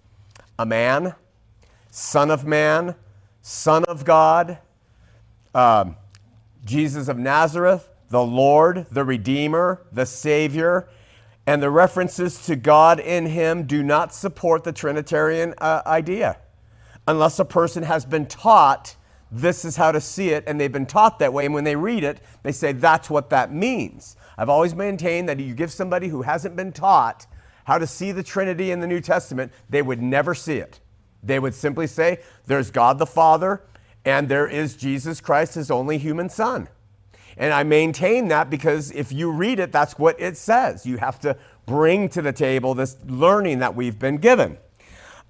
a 0.56 0.64
man, 0.64 1.14
son 1.90 2.30
of 2.30 2.46
man, 2.46 2.94
son 3.42 3.84
of 3.86 4.04
God, 4.04 4.58
um, 5.54 5.96
Jesus 6.64 7.08
of 7.08 7.18
Nazareth, 7.18 7.88
the 8.10 8.22
Lord, 8.22 8.86
the 8.92 9.04
Redeemer, 9.04 9.82
the 9.92 10.06
Savior. 10.06 10.88
And 11.46 11.62
the 11.62 11.68
references 11.68 12.46
to 12.46 12.56
God 12.56 13.00
in 13.00 13.26
him 13.26 13.64
do 13.64 13.82
not 13.82 14.14
support 14.14 14.64
the 14.64 14.72
Trinitarian 14.72 15.52
uh, 15.58 15.82
idea 15.84 16.38
unless 17.06 17.38
a 17.38 17.44
person 17.44 17.82
has 17.82 18.06
been 18.06 18.24
taught 18.24 18.96
this 19.34 19.64
is 19.64 19.76
how 19.76 19.90
to 19.92 20.00
see 20.00 20.30
it, 20.30 20.44
and 20.46 20.60
they've 20.60 20.70
been 20.70 20.86
taught 20.86 21.18
that 21.18 21.32
way. 21.32 21.44
And 21.44 21.54
when 21.54 21.64
they 21.64 21.76
read 21.76 22.04
it, 22.04 22.20
they 22.42 22.52
say, 22.52 22.72
that's 22.72 23.10
what 23.10 23.30
that 23.30 23.52
means. 23.52 24.16
I've 24.38 24.48
always 24.48 24.74
maintained 24.74 25.28
that 25.28 25.40
you 25.40 25.54
give 25.54 25.72
somebody 25.72 26.08
who 26.08 26.22
hasn't 26.22 26.56
been 26.56 26.72
taught 26.72 27.26
how 27.64 27.78
to 27.78 27.86
see 27.86 28.12
the 28.12 28.22
Trinity 28.22 28.70
in 28.70 28.80
the 28.80 28.86
New 28.86 29.00
Testament, 29.00 29.52
they 29.68 29.82
would 29.82 30.00
never 30.00 30.34
see 30.34 30.58
it. 30.58 30.80
They 31.22 31.38
would 31.38 31.54
simply 31.54 31.86
say, 31.86 32.20
there's 32.46 32.70
God 32.70 32.98
the 32.98 33.06
Father, 33.06 33.62
and 34.04 34.28
there 34.28 34.46
is 34.46 34.76
Jesus 34.76 35.20
Christ, 35.20 35.54
his 35.54 35.70
only 35.70 35.98
human 35.98 36.28
Son. 36.28 36.68
And 37.36 37.52
I 37.52 37.62
maintain 37.64 38.28
that 38.28 38.50
because 38.50 38.92
if 38.92 39.10
you 39.10 39.32
read 39.32 39.58
it, 39.58 39.72
that's 39.72 39.98
what 39.98 40.20
it 40.20 40.36
says. 40.36 40.86
You 40.86 40.98
have 40.98 41.18
to 41.20 41.36
bring 41.66 42.08
to 42.10 42.22
the 42.22 42.32
table 42.32 42.74
this 42.74 42.96
learning 43.06 43.60
that 43.60 43.74
we've 43.74 43.98
been 43.98 44.18
given. 44.18 44.58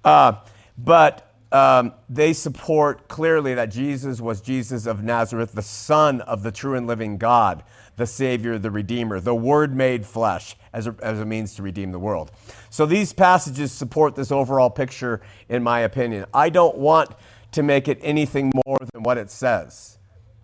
Uh, 0.03 0.33
but 0.77 1.34
um, 1.55 1.93
they 2.09 2.33
support 2.33 3.07
clearly 3.07 3.53
that 3.53 3.67
Jesus 3.67 4.19
was 4.19 4.41
Jesus 4.41 4.85
of 4.85 5.03
Nazareth, 5.03 5.53
the 5.53 5.61
Son 5.61 6.19
of 6.19 6.43
the 6.43 6.51
true 6.51 6.75
and 6.75 6.85
living 6.85 7.17
God, 7.17 7.63
the 7.95 8.05
Savior, 8.05 8.59
the 8.59 8.69
Redeemer, 8.69 9.21
the 9.21 9.33
Word 9.33 9.73
made 9.73 10.05
flesh 10.05 10.57
as 10.73 10.85
a, 10.85 10.95
as 11.01 11.17
a 11.17 11.25
means 11.25 11.55
to 11.55 11.63
redeem 11.63 11.93
the 11.93 11.99
world. 11.99 12.29
So 12.69 12.85
these 12.85 13.13
passages 13.13 13.71
support 13.71 14.15
this 14.15 14.33
overall 14.33 14.69
picture, 14.69 15.21
in 15.47 15.63
my 15.63 15.79
opinion. 15.79 16.25
I 16.33 16.49
don't 16.49 16.77
want 16.77 17.11
to 17.53 17.63
make 17.63 17.87
it 17.87 17.99
anything 18.01 18.51
more 18.65 18.77
than 18.91 19.03
what 19.03 19.17
it 19.17 19.31
says. 19.31 19.97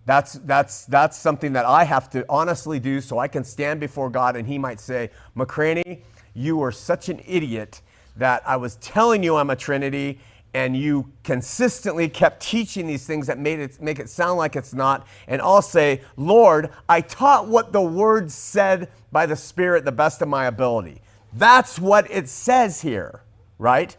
That's, 0.06 0.32
that's, 0.32 0.86
that's 0.86 1.18
something 1.18 1.52
that 1.52 1.66
I 1.66 1.84
have 1.84 2.08
to 2.10 2.24
honestly 2.26 2.80
do 2.80 3.02
so 3.02 3.18
I 3.18 3.28
can 3.28 3.44
stand 3.44 3.80
before 3.80 4.08
God 4.08 4.34
and 4.34 4.48
He 4.48 4.56
might 4.56 4.80
say, 4.80 5.10
McCraney, 5.36 6.00
you 6.32 6.62
are 6.62 6.72
such 6.72 7.10
an 7.10 7.20
idiot 7.26 7.82
that 8.16 8.42
I 8.46 8.56
was 8.56 8.76
telling 8.76 9.22
you 9.22 9.36
I'm 9.36 9.50
a 9.50 9.56
Trinity 9.56 10.18
and 10.54 10.76
you 10.76 11.10
consistently 11.24 12.08
kept 12.08 12.42
teaching 12.42 12.86
these 12.86 13.06
things 13.06 13.26
that 13.26 13.38
made 13.38 13.58
it 13.58 13.80
make 13.80 13.98
it 13.98 14.08
sound 14.08 14.38
like 14.38 14.56
it's 14.56 14.74
not. 14.74 15.06
And 15.26 15.40
i'll 15.40 15.62
say 15.62 16.02
lord 16.16 16.70
i 16.88 17.00
taught 17.00 17.48
what 17.48 17.72
the 17.72 17.80
word 17.80 18.30
said 18.30 18.90
by 19.10 19.26
the 19.26 19.36
spirit 19.36 19.84
the 19.84 19.92
best 19.92 20.22
of 20.22 20.28
my 20.28 20.46
ability. 20.46 21.00
That's 21.32 21.78
what 21.78 22.10
it 22.10 22.28
says 22.28 22.82
here 22.82 23.22
right? 23.58 23.96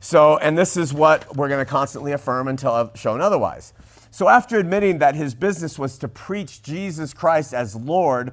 So 0.00 0.38
and 0.38 0.56
this 0.58 0.76
is 0.76 0.92
what 0.92 1.36
we're 1.36 1.48
going 1.48 1.64
to 1.64 1.70
constantly 1.70 2.12
affirm 2.12 2.48
until 2.48 2.90
shown 2.94 3.20
otherwise. 3.20 3.72
So 4.10 4.28
after 4.28 4.58
admitting 4.58 4.98
that 4.98 5.14
his 5.14 5.34
business 5.34 5.78
was 5.78 5.96
to 5.98 6.08
preach 6.08 6.62
jesus 6.62 7.14
christ 7.14 7.54
as 7.54 7.74
lord 7.74 8.32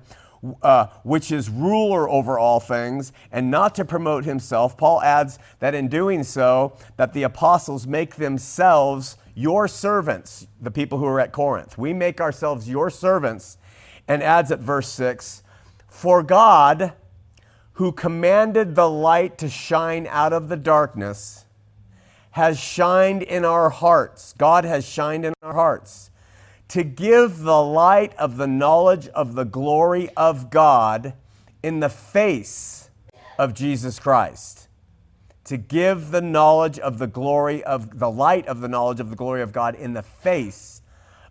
uh, 0.62 0.88
which 1.04 1.32
is 1.32 1.50
ruler 1.50 2.10
over 2.10 2.40
all 2.40 2.60
things, 2.60 3.12
and 3.32 3.52
not 3.52 3.76
to 3.76 3.86
promote 3.86 4.26
himself, 4.26 4.78
Paul 4.78 5.02
adds 5.02 5.40
that 5.60 5.76
in 5.76 5.88
doing 5.88 6.24
so, 6.24 6.78
that 6.98 7.14
the 7.14 7.24
apostles 7.24 7.86
make 7.86 8.16
themselves 8.16 9.18
your 9.36 9.68
servants, 9.68 10.48
the 10.62 10.72
people 10.72 10.98
who 10.98 11.06
are 11.06 11.20
at 11.20 11.32
Corinth. 11.32 11.78
We 11.78 11.94
make 11.94 12.22
ourselves 12.22 12.70
your 12.70 12.90
servants, 12.90 13.58
and 14.08 14.24
adds 14.24 14.52
at 14.52 14.60
verse 14.60 14.90
6 14.90 15.44
For 15.88 16.24
God, 16.24 16.94
who 17.74 17.92
commanded 17.92 18.76
the 18.76 18.90
light 18.90 19.38
to 19.40 19.50
shine 19.50 20.08
out 20.08 20.34
of 20.34 20.50
the 20.50 20.58
darkness, 20.58 21.46
has 22.32 22.60
shined 22.60 23.24
in 23.24 23.44
our 23.44 23.70
hearts. 23.70 24.34
God 24.38 24.64
has 24.64 24.88
shined 24.88 25.26
in 25.26 25.34
our 25.42 25.54
hearts 25.54 26.09
to 26.70 26.84
give 26.84 27.40
the 27.40 27.62
light 27.62 28.16
of 28.18 28.38
the 28.38 28.48
knowledge 28.48 29.08
of 29.10 29.36
the 29.36 29.44
glory 29.44 30.10
of 30.16 30.50
God 30.50 31.14
in 31.62 31.80
the 31.80 31.90
face 31.90 32.90
of 33.38 33.54
Jesus 33.54 34.00
Christ. 34.00 34.68
To 35.46 35.58
give 35.58 36.12
the 36.12 36.22
knowledge 36.22 36.78
of 36.78 37.00
the 37.00 37.08
glory 37.08 37.64
of 37.64 37.98
the 37.98 38.10
light 38.10 38.48
of 38.48 38.62
the 38.62 38.68
knowledge 38.68 39.00
of 39.00 39.10
the 39.10 39.16
glory 39.16 39.42
of 39.42 39.52
God 39.52 39.74
in 39.74 39.94
the 39.94 40.04
face 40.04 40.84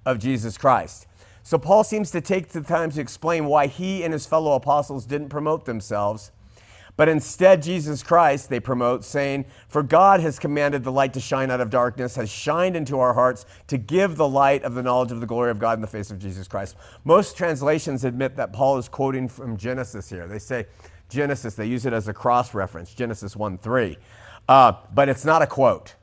of 0.04 0.18
Jesus 0.18 0.58
Christ. 0.58 1.06
So 1.44 1.56
Paul 1.56 1.84
seems 1.84 2.10
to 2.10 2.20
take 2.20 2.48
the 2.48 2.60
time 2.60 2.90
to 2.90 3.00
explain 3.00 3.46
why 3.46 3.68
he 3.68 4.02
and 4.02 4.12
his 4.12 4.26
fellow 4.26 4.52
apostles 4.52 5.06
didn't 5.06 5.28
promote 5.28 5.64
themselves 5.66 6.32
but 6.98 7.08
instead, 7.08 7.62
Jesus 7.62 8.02
Christ, 8.02 8.48
they 8.50 8.58
promote, 8.58 9.04
saying, 9.04 9.44
For 9.68 9.84
God 9.84 10.18
has 10.18 10.40
commanded 10.40 10.82
the 10.82 10.90
light 10.90 11.12
to 11.12 11.20
shine 11.20 11.48
out 11.48 11.60
of 11.60 11.70
darkness, 11.70 12.16
has 12.16 12.28
shined 12.28 12.74
into 12.74 12.98
our 12.98 13.14
hearts 13.14 13.46
to 13.68 13.78
give 13.78 14.16
the 14.16 14.26
light 14.26 14.64
of 14.64 14.74
the 14.74 14.82
knowledge 14.82 15.12
of 15.12 15.20
the 15.20 15.26
glory 15.26 15.52
of 15.52 15.60
God 15.60 15.78
in 15.78 15.80
the 15.80 15.86
face 15.86 16.10
of 16.10 16.18
Jesus 16.18 16.48
Christ. 16.48 16.74
Most 17.04 17.36
translations 17.36 18.04
admit 18.04 18.34
that 18.34 18.52
Paul 18.52 18.78
is 18.78 18.88
quoting 18.88 19.28
from 19.28 19.56
Genesis 19.56 20.10
here. 20.10 20.26
They 20.26 20.40
say 20.40 20.66
Genesis, 21.08 21.54
they 21.54 21.66
use 21.66 21.86
it 21.86 21.92
as 21.92 22.08
a 22.08 22.12
cross 22.12 22.52
reference, 22.52 22.92
Genesis 22.92 23.36
1 23.36 23.58
3. 23.58 23.96
Uh, 24.48 24.72
but 24.92 25.08
it's 25.08 25.24
not 25.24 25.40
a 25.40 25.46
quote. 25.46 25.94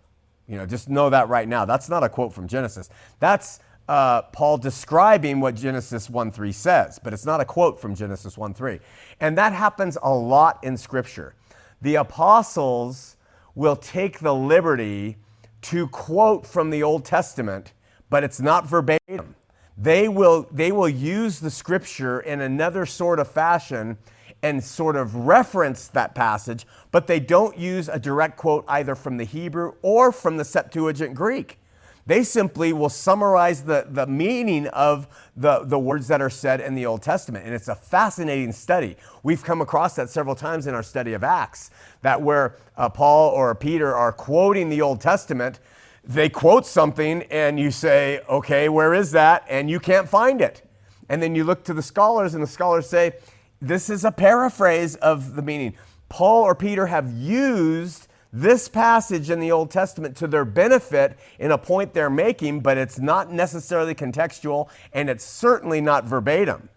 You 0.48 0.56
know, 0.56 0.66
just 0.66 0.88
know 0.88 1.10
that 1.10 1.28
right 1.28 1.50
now. 1.50 1.66
That's 1.66 1.90
not 1.90 2.06
a 2.06 2.10
quote 2.10 2.32
from 2.32 2.48
Genesis. 2.48 2.90
That's 3.20 3.60
uh, 3.88 4.24
Paul 4.24 4.58
describing 4.58 5.40
what 5.40 5.56
Genesis 5.56 6.10
1 6.10 6.32
3 6.32 6.52
says, 6.52 7.00
but 7.04 7.14
it's 7.14 7.26
not 7.26 7.42
a 7.42 7.46
quote 7.46 7.80
from 7.80 7.96
Genesis 7.96 8.38
1 8.38 8.54
3. 8.54 8.80
And 9.20 9.38
that 9.38 9.54
happens 9.54 9.98
a 10.02 10.14
lot 10.14 10.64
in 10.64 10.78
Scripture. 10.78 11.36
The 11.82 11.96
apostles 11.96 13.16
will 13.54 13.76
take 13.76 14.20
the 14.20 14.34
liberty 14.34 15.18
to 15.62 15.88
quote 15.88 16.46
from 16.46 16.70
the 16.70 16.84
Old 16.84 17.06
Testament, 17.06 17.74
but 18.10 18.24
it's 18.24 18.40
not 18.40 18.68
verbatim. 18.68 19.36
They 19.78 20.08
will, 20.08 20.48
they 20.52 20.72
will 20.72 20.90
use 20.90 21.40
the 21.40 21.52
Scripture 21.52 22.20
in 22.20 22.42
another 22.42 22.86
sort 22.86 23.20
of 23.20 23.30
fashion 23.30 23.98
and 24.42 24.64
sort 24.64 24.96
of 24.96 25.16
reference 25.16 25.88
that 25.90 26.14
passage, 26.14 26.66
but 26.92 27.08
they 27.08 27.20
don't 27.20 27.58
use 27.58 27.90
a 27.90 28.00
direct 28.00 28.38
quote 28.38 28.64
either 28.68 28.96
from 28.96 29.18
the 29.18 29.24
Hebrew 29.24 29.74
or 29.82 30.12
from 30.12 30.38
the 30.38 30.46
Septuagint 30.46 31.16
Greek. 31.16 31.60
They 32.08 32.24
simply 32.24 32.72
will 32.72 32.90
summarize 32.90 33.64
the, 33.64 33.88
the 33.90 34.06
meaning 34.06 34.68
of 34.68 35.08
the, 35.36 35.60
the 35.64 35.80
words 35.80 36.08
that 36.10 36.22
are 36.22 36.30
said 36.30 36.62
in 36.62 36.76
the 36.76 36.86
Old 36.86 37.02
Testament. 37.02 37.46
And 37.46 37.56
it's 37.56 37.68
a 37.68 37.76
fascinating 37.76 38.52
study. 38.52 38.96
We've 39.24 39.44
come 39.44 39.60
across 39.60 39.96
that 39.96 40.10
several 40.10 40.36
times 40.36 40.68
in 40.68 40.76
our 40.76 40.84
study 40.84 41.14
of 41.14 41.24
Acts, 41.24 41.72
that 42.04 42.22
where 42.22 42.58
uh, 42.78 42.90
Paul 42.90 43.32
or 43.32 43.56
Peter 43.56 43.96
are 43.96 44.12
quoting 44.12 44.70
the 44.70 44.82
Old 44.82 45.02
Testament, 45.02 45.60
they 46.04 46.30
quote 46.30 46.68
something 46.68 47.24
and 47.24 47.60
you 47.60 47.72
say, 47.72 48.22
okay, 48.30 48.70
where 48.70 48.94
is 48.94 49.12
that? 49.14 49.44
And 49.50 49.68
you 49.68 49.80
can't 49.80 50.08
find 50.08 50.42
it. 50.42 50.62
And 51.10 51.22
then 51.24 51.34
you 51.34 51.44
look 51.44 51.64
to 51.66 51.74
the 51.74 51.84
scholars, 51.84 52.34
and 52.34 52.42
the 52.42 52.48
scholars 52.48 52.88
say, 52.88 53.14
this 53.62 53.90
is 53.90 54.06
a 54.06 54.12
paraphrase 54.12 54.96
of 54.96 55.36
the 55.36 55.42
meaning. 55.42 55.76
Paul 56.10 56.44
or 56.44 56.56
Peter 56.56 56.88
have 56.88 57.12
used 57.12 58.08
this 58.36 58.68
passage 58.68 59.30
in 59.30 59.40
the 59.40 59.52
Old 59.52 59.72
Testament 59.72 60.18
to 60.18 60.28
their 60.28 60.44
benefit 60.44 61.18
in 61.40 61.52
a 61.52 61.58
point 61.58 61.94
they're 61.94 62.10
making, 62.10 62.60
but 62.60 62.78
it's 62.78 63.00
not 63.00 63.32
necessarily 63.32 63.96
contextual 63.96 64.68
and 64.92 65.10
it's 65.10 65.24
certainly 65.24 65.80
not 65.80 66.04
verbatim. 66.04 66.68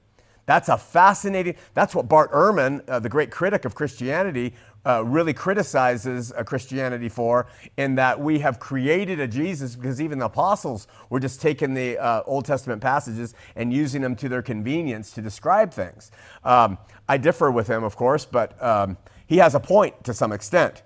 That's 0.46 0.68
a 0.68 0.78
fascinating, 0.78 1.56
that's 1.74 1.96
what 1.96 2.08
Bart 2.08 2.32
Ehrman, 2.32 2.88
uh, 2.88 3.00
the 3.00 3.08
great 3.08 3.32
critic 3.32 3.64
of 3.64 3.74
Christianity, 3.74 4.54
uh, 4.86 5.04
really 5.04 5.34
criticizes 5.34 6.32
uh, 6.32 6.44
Christianity 6.44 7.08
for, 7.08 7.48
in 7.76 7.96
that 7.96 8.20
we 8.20 8.38
have 8.38 8.60
created 8.60 9.18
a 9.18 9.26
Jesus 9.26 9.74
because 9.74 10.00
even 10.00 10.20
the 10.20 10.26
apostles 10.26 10.86
were 11.10 11.18
just 11.18 11.42
taking 11.42 11.74
the 11.74 11.98
uh, 11.98 12.22
Old 12.24 12.44
Testament 12.44 12.80
passages 12.80 13.34
and 13.56 13.72
using 13.72 14.00
them 14.00 14.14
to 14.14 14.28
their 14.28 14.42
convenience 14.42 15.10
to 15.12 15.20
describe 15.20 15.72
things. 15.72 16.12
Um, 16.44 16.78
I 17.08 17.18
differ 17.18 17.50
with 17.50 17.66
him, 17.66 17.82
of 17.82 17.96
course, 17.96 18.24
but 18.24 18.62
um, 18.62 18.96
he 19.26 19.38
has 19.38 19.56
a 19.56 19.60
point 19.60 20.04
to 20.04 20.14
some 20.14 20.32
extent. 20.32 20.82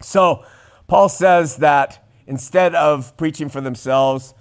So, 0.00 0.44
Paul 0.86 1.08
says 1.08 1.56
that 1.58 2.06
instead 2.26 2.74
of 2.74 3.16
preaching 3.16 3.48
for 3.48 3.60
themselves, 3.60 4.34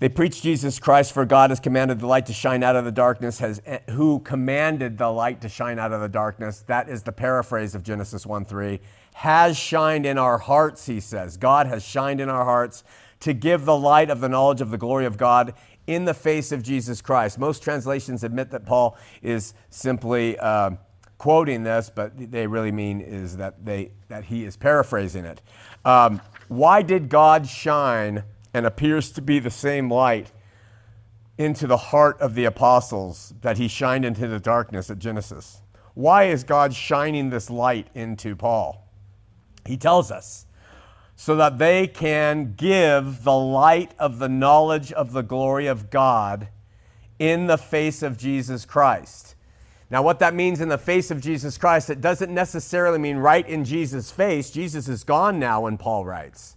They 0.00 0.08
preach 0.08 0.40
Jesus 0.40 0.78
Christ, 0.78 1.12
for 1.12 1.26
God 1.26 1.50
has 1.50 1.60
commanded 1.60 2.00
the 2.00 2.06
light 2.06 2.24
to 2.26 2.32
shine 2.32 2.62
out 2.62 2.74
of 2.74 2.86
the 2.86 2.92
darkness. 2.92 3.38
Has 3.38 3.60
who 3.90 4.20
commanded 4.20 4.96
the 4.96 5.10
light 5.10 5.42
to 5.42 5.48
shine 5.48 5.78
out 5.78 5.92
of 5.92 6.00
the 6.00 6.08
darkness? 6.08 6.64
That 6.66 6.88
is 6.88 7.02
the 7.02 7.12
paraphrase 7.12 7.74
of 7.74 7.82
Genesis 7.82 8.24
1 8.24 8.46
3. 8.46 8.80
Has 9.12 9.58
shined 9.58 10.06
in 10.06 10.16
our 10.16 10.38
hearts, 10.38 10.86
he 10.86 11.00
says. 11.00 11.36
God 11.36 11.66
has 11.66 11.84
shined 11.84 12.18
in 12.18 12.30
our 12.30 12.46
hearts 12.46 12.82
to 13.20 13.34
give 13.34 13.66
the 13.66 13.76
light 13.76 14.08
of 14.08 14.20
the 14.20 14.28
knowledge 14.30 14.62
of 14.62 14.70
the 14.70 14.78
glory 14.78 15.04
of 15.04 15.18
God 15.18 15.52
in 15.86 16.06
the 16.06 16.14
face 16.14 16.50
of 16.50 16.62
Jesus 16.62 17.02
Christ. 17.02 17.38
Most 17.38 17.62
translations 17.62 18.24
admit 18.24 18.50
that 18.52 18.64
Paul 18.64 18.96
is 19.20 19.52
simply 19.68 20.38
uh, 20.38 20.70
quoting 21.20 21.62
this, 21.62 21.90
but 21.94 22.32
they 22.32 22.46
really 22.46 22.72
mean 22.72 23.00
is 23.00 23.36
that 23.36 23.64
they 23.64 23.92
that 24.08 24.24
he 24.24 24.44
is 24.44 24.56
paraphrasing 24.56 25.24
it. 25.24 25.40
Um, 25.84 26.20
why 26.48 26.82
did 26.82 27.08
God 27.08 27.46
shine 27.46 28.24
and 28.52 28.66
appears 28.66 29.12
to 29.12 29.22
be 29.22 29.38
the 29.38 29.50
same 29.50 29.90
light 29.90 30.32
into 31.40 31.66
the 31.66 31.76
heart 31.76 32.20
of 32.20 32.34
the 32.34 32.44
apostles 32.44 33.32
that 33.40 33.56
he 33.56 33.66
shined 33.66 34.04
into 34.04 34.28
the 34.28 34.38
darkness 34.38 34.90
at 34.90 34.98
Genesis. 34.98 35.62
Why 35.94 36.24
is 36.24 36.44
God 36.44 36.74
shining 36.74 37.30
this 37.30 37.48
light 37.48 37.88
into 37.94 38.36
Paul? 38.36 38.86
He 39.64 39.78
tells 39.78 40.10
us 40.10 40.44
so 41.16 41.36
that 41.36 41.56
they 41.56 41.86
can 41.86 42.54
give 42.58 43.24
the 43.24 43.36
light 43.36 43.94
of 43.98 44.18
the 44.18 44.28
knowledge 44.28 44.92
of 44.92 45.12
the 45.12 45.22
glory 45.22 45.66
of 45.66 45.88
God 45.88 46.48
in 47.18 47.46
the 47.46 47.58
face 47.58 48.02
of 48.02 48.18
Jesus 48.18 48.66
Christ. 48.66 49.34
Now, 49.90 50.02
what 50.02 50.20
that 50.20 50.34
means 50.34 50.60
in 50.60 50.68
the 50.68 50.78
face 50.78 51.10
of 51.10 51.20
Jesus 51.20 51.58
Christ, 51.58 51.90
it 51.90 52.00
doesn't 52.00 52.32
necessarily 52.32 52.98
mean 52.98 53.16
right 53.16 53.46
in 53.48 53.64
Jesus' 53.64 54.10
face. 54.10 54.50
Jesus 54.50 54.88
is 54.88 55.02
gone 55.02 55.40
now 55.40 55.62
when 55.62 55.78
Paul 55.78 56.04
writes. 56.04 56.56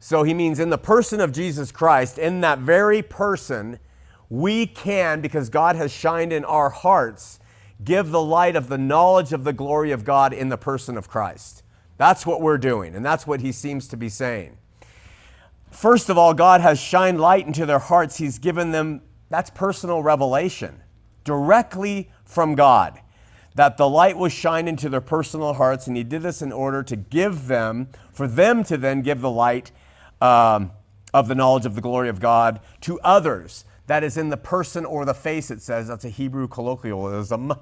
So 0.00 0.24
he 0.24 0.34
means 0.34 0.58
in 0.58 0.70
the 0.70 0.78
person 0.78 1.20
of 1.20 1.30
Jesus 1.30 1.70
Christ, 1.70 2.18
in 2.18 2.40
that 2.40 2.58
very 2.58 3.02
person, 3.02 3.78
we 4.28 4.66
can, 4.66 5.20
because 5.20 5.48
God 5.48 5.76
has 5.76 5.92
shined 5.92 6.32
in 6.32 6.44
our 6.44 6.70
hearts, 6.70 7.38
give 7.84 8.10
the 8.10 8.22
light 8.22 8.56
of 8.56 8.68
the 8.68 8.78
knowledge 8.78 9.32
of 9.32 9.44
the 9.44 9.52
glory 9.52 9.92
of 9.92 10.04
God 10.04 10.32
in 10.32 10.48
the 10.48 10.58
person 10.58 10.96
of 10.96 11.08
Christ. 11.08 11.62
That's 11.98 12.26
what 12.26 12.40
we're 12.40 12.58
doing, 12.58 12.96
and 12.96 13.06
that's 13.06 13.26
what 13.26 13.40
he 13.40 13.52
seems 13.52 13.86
to 13.88 13.96
be 13.96 14.08
saying. 14.08 14.58
First 15.70 16.08
of 16.08 16.18
all, 16.18 16.34
God 16.34 16.60
has 16.62 16.80
shined 16.80 17.20
light 17.20 17.46
into 17.46 17.64
their 17.64 17.78
hearts. 17.78 18.16
He's 18.16 18.38
given 18.38 18.72
them, 18.72 19.02
that's 19.30 19.50
personal 19.50 20.02
revelation 20.02 20.82
directly 21.26 22.08
from 22.26 22.54
God. 22.54 23.00
That 23.54 23.78
the 23.78 23.88
light 23.88 24.18
was 24.18 24.32
shined 24.32 24.68
into 24.68 24.90
their 24.90 25.00
personal 25.00 25.54
hearts, 25.54 25.86
and 25.86 25.96
He 25.96 26.04
did 26.04 26.22
this 26.22 26.42
in 26.42 26.52
order 26.52 26.82
to 26.82 26.96
give 26.96 27.46
them, 27.46 27.88
for 28.12 28.28
them 28.28 28.62
to 28.64 28.76
then 28.76 29.00
give 29.00 29.22
the 29.22 29.30
light 29.30 29.72
um, 30.20 30.72
of 31.14 31.28
the 31.28 31.34
knowledge 31.34 31.64
of 31.64 31.74
the 31.74 31.80
glory 31.80 32.10
of 32.10 32.20
God 32.20 32.60
to 32.82 33.00
others. 33.00 33.64
That 33.86 34.04
is 34.04 34.16
in 34.16 34.28
the 34.28 34.36
person 34.36 34.84
or 34.84 35.04
the 35.04 35.14
face, 35.14 35.50
it 35.50 35.62
says. 35.62 35.88
That's 35.88 36.04
a 36.04 36.10
Hebrew 36.10 36.48
colloquialism. 36.48 37.54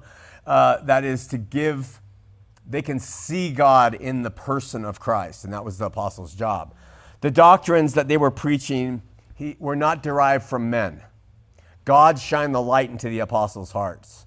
Uh, 0.45 0.81
that 0.83 1.03
is 1.03 1.27
to 1.27 1.37
give, 1.37 2.01
they 2.67 2.81
can 2.81 2.99
see 2.99 3.51
God 3.51 3.93
in 3.93 4.23
the 4.23 4.31
person 4.31 4.83
of 4.83 4.99
Christ, 4.99 5.43
and 5.43 5.53
that 5.53 5.63
was 5.63 5.77
the 5.77 5.85
apostles' 5.85 6.35
job. 6.35 6.75
The 7.21 7.31
doctrines 7.31 7.93
that 7.93 8.07
they 8.07 8.17
were 8.17 8.31
preaching 8.31 9.01
he, 9.35 9.55
were 9.59 9.75
not 9.75 10.03
derived 10.03 10.45
from 10.45 10.69
men. 10.69 11.03
God 11.83 12.19
shined 12.19 12.55
the 12.55 12.61
light 12.61 12.89
into 12.89 13.09
the 13.09 13.19
apostles' 13.19 13.71
hearts. 13.71 14.24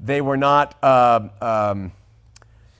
They 0.00 0.20
were 0.20 0.36
not 0.36 0.76
uh, 0.82 1.28
um, 1.40 1.92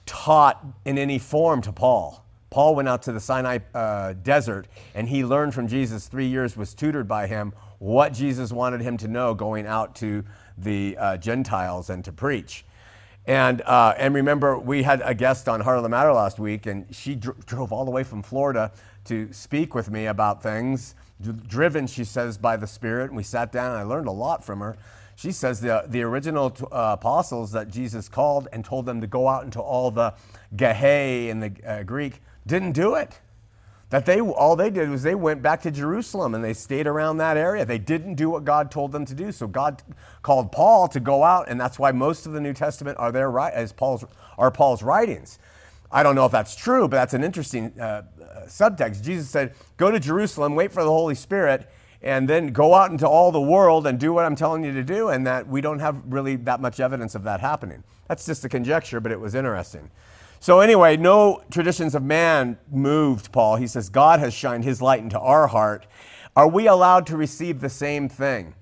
taught 0.05 0.65
in 0.85 0.97
any 0.97 1.19
form 1.19 1.61
to 1.63 1.71
Paul. 1.71 2.23
Paul 2.49 2.75
went 2.75 2.87
out 2.87 3.01
to 3.03 3.11
the 3.11 3.19
Sinai 3.19 3.59
uh, 3.73 4.13
desert 4.13 4.67
and 4.95 5.09
he 5.09 5.25
learned 5.25 5.53
from 5.53 5.67
Jesus, 5.67 6.07
three 6.07 6.27
years 6.27 6.55
was 6.55 6.73
tutored 6.73 7.07
by 7.07 7.27
him, 7.27 7.53
what 7.79 8.13
Jesus 8.13 8.51
wanted 8.51 8.81
him 8.81 8.97
to 8.97 9.07
know 9.07 9.33
going 9.33 9.67
out 9.67 9.95
to 9.97 10.23
the 10.57 10.97
uh, 10.97 11.17
Gentiles 11.17 11.89
and 11.89 12.03
to 12.05 12.11
preach. 12.11 12.65
And, 13.27 13.61
uh, 13.63 13.93
and 13.97 14.15
remember, 14.15 14.57
we 14.57 14.83
had 14.83 15.01
a 15.03 15.13
guest 15.13 15.49
on 15.49 15.59
Heart 15.59 15.77
of 15.77 15.83
the 15.83 15.89
Matter 15.89 16.13
last 16.13 16.39
week, 16.39 16.65
and 16.65 16.87
she 16.95 17.13
dr- 17.13 17.45
drove 17.45 17.73
all 17.73 17.83
the 17.83 17.91
way 17.91 18.03
from 18.03 18.23
Florida 18.23 18.71
to 19.03 19.31
speak 19.33 19.75
with 19.75 19.91
me 19.91 20.05
about 20.05 20.41
things. 20.41 20.95
D- 21.21 21.33
driven, 21.45 21.87
she 21.87 22.05
says, 22.05 22.37
by 22.37 22.55
the 22.55 22.67
Spirit. 22.67 23.09
And 23.09 23.17
we 23.17 23.23
sat 23.23 23.51
down, 23.51 23.71
and 23.71 23.79
I 23.79 23.83
learned 23.83 24.07
a 24.07 24.11
lot 24.13 24.45
from 24.45 24.61
her. 24.61 24.77
She 25.17 25.31
says 25.31 25.61
the, 25.61 25.83
the 25.87 26.03
original 26.03 26.55
uh, 26.71 26.95
apostles 26.99 27.51
that 27.53 27.69
Jesus 27.69 28.07
called 28.07 28.47
and 28.53 28.63
told 28.63 28.85
them 28.85 29.01
to 29.01 29.07
go 29.07 29.27
out 29.27 29.43
into 29.45 29.59
all 29.59 29.89
the 29.89 30.13
Gehe 30.55 31.29
in 31.29 31.39
the 31.39 31.51
uh, 31.65 31.81
Greek 31.81 32.21
didn't 32.45 32.73
do 32.73 32.93
it. 32.93 33.19
That 33.89 34.05
they 34.05 34.21
all 34.21 34.55
they 34.55 34.69
did 34.69 34.91
was 34.91 35.01
they 35.01 35.15
went 35.15 35.41
back 35.41 35.63
to 35.63 35.71
Jerusalem 35.71 36.35
and 36.35 36.43
they 36.43 36.53
stayed 36.53 36.85
around 36.85 37.17
that 37.17 37.35
area. 37.35 37.65
They 37.65 37.79
didn't 37.79 38.13
do 38.13 38.29
what 38.29 38.45
God 38.45 38.69
told 38.69 38.91
them 38.91 39.05
to 39.05 39.15
do. 39.15 39.31
So 39.31 39.47
God 39.47 39.81
called 40.21 40.51
Paul 40.51 40.87
to 40.89 40.99
go 40.99 41.23
out, 41.23 41.49
and 41.49 41.59
that's 41.59 41.79
why 41.79 41.91
most 41.91 42.27
of 42.27 42.33
the 42.33 42.41
New 42.41 42.53
Testament 42.53 42.99
are 42.99 43.11
there 43.11 43.39
as 43.39 43.73
Paul's 43.73 44.05
are 44.37 44.51
Paul's 44.51 44.83
writings. 44.83 45.39
I 45.91 46.03
don't 46.03 46.13
know 46.13 46.25
if 46.25 46.31
that's 46.31 46.55
true, 46.55 46.87
but 46.87 46.97
that's 46.97 47.15
an 47.15 47.23
interesting 47.23 47.73
uh, 47.79 48.03
uh, 48.21 48.41
subtext. 48.45 49.01
Jesus 49.01 49.31
said, 49.31 49.55
"Go 49.77 49.89
to 49.89 49.99
Jerusalem, 49.99 50.53
wait 50.53 50.71
for 50.71 50.83
the 50.83 50.91
Holy 50.91 51.15
Spirit, 51.15 51.67
and 52.01 52.29
then 52.29 52.47
go 52.47 52.73
out 52.73 52.91
into 52.91 53.07
all 53.07 53.31
the 53.31 53.41
world 53.41 53.87
and 53.87 53.99
do 53.99 54.13
what 54.13 54.25
I'm 54.25 54.35
telling 54.35 54.63
you 54.63 54.73
to 54.73 54.83
do." 54.83 55.09
And 55.09 55.25
that 55.27 55.47
we 55.47 55.61
don't 55.61 55.79
have 55.79 56.01
really 56.05 56.35
that 56.37 56.59
much 56.61 56.79
evidence 56.79 57.15
of 57.15 57.23
that 57.23 57.39
happening. 57.39 57.83
That's 58.07 58.25
just 58.25 58.45
a 58.45 58.49
conjecture, 58.49 58.99
but 58.99 59.11
it 59.11 59.19
was 59.19 59.35
interesting. 59.35 59.89
So, 60.39 60.59
anyway, 60.59 60.97
no 60.97 61.41
traditions 61.49 61.95
of 61.95 62.03
man 62.03 62.57
moved 62.71 63.31
Paul. 63.31 63.55
He 63.55 63.65
says, 63.65 63.89
God 63.89 64.19
has 64.19 64.33
shined 64.33 64.63
his 64.63 64.81
light 64.81 65.01
into 65.01 65.19
our 65.19 65.47
heart. 65.47 65.87
Are 66.35 66.47
we 66.47 66.67
allowed 66.67 67.07
to 67.07 67.17
receive 67.17 67.59
the 67.59 67.69
same 67.69 68.07
thing 68.07 68.53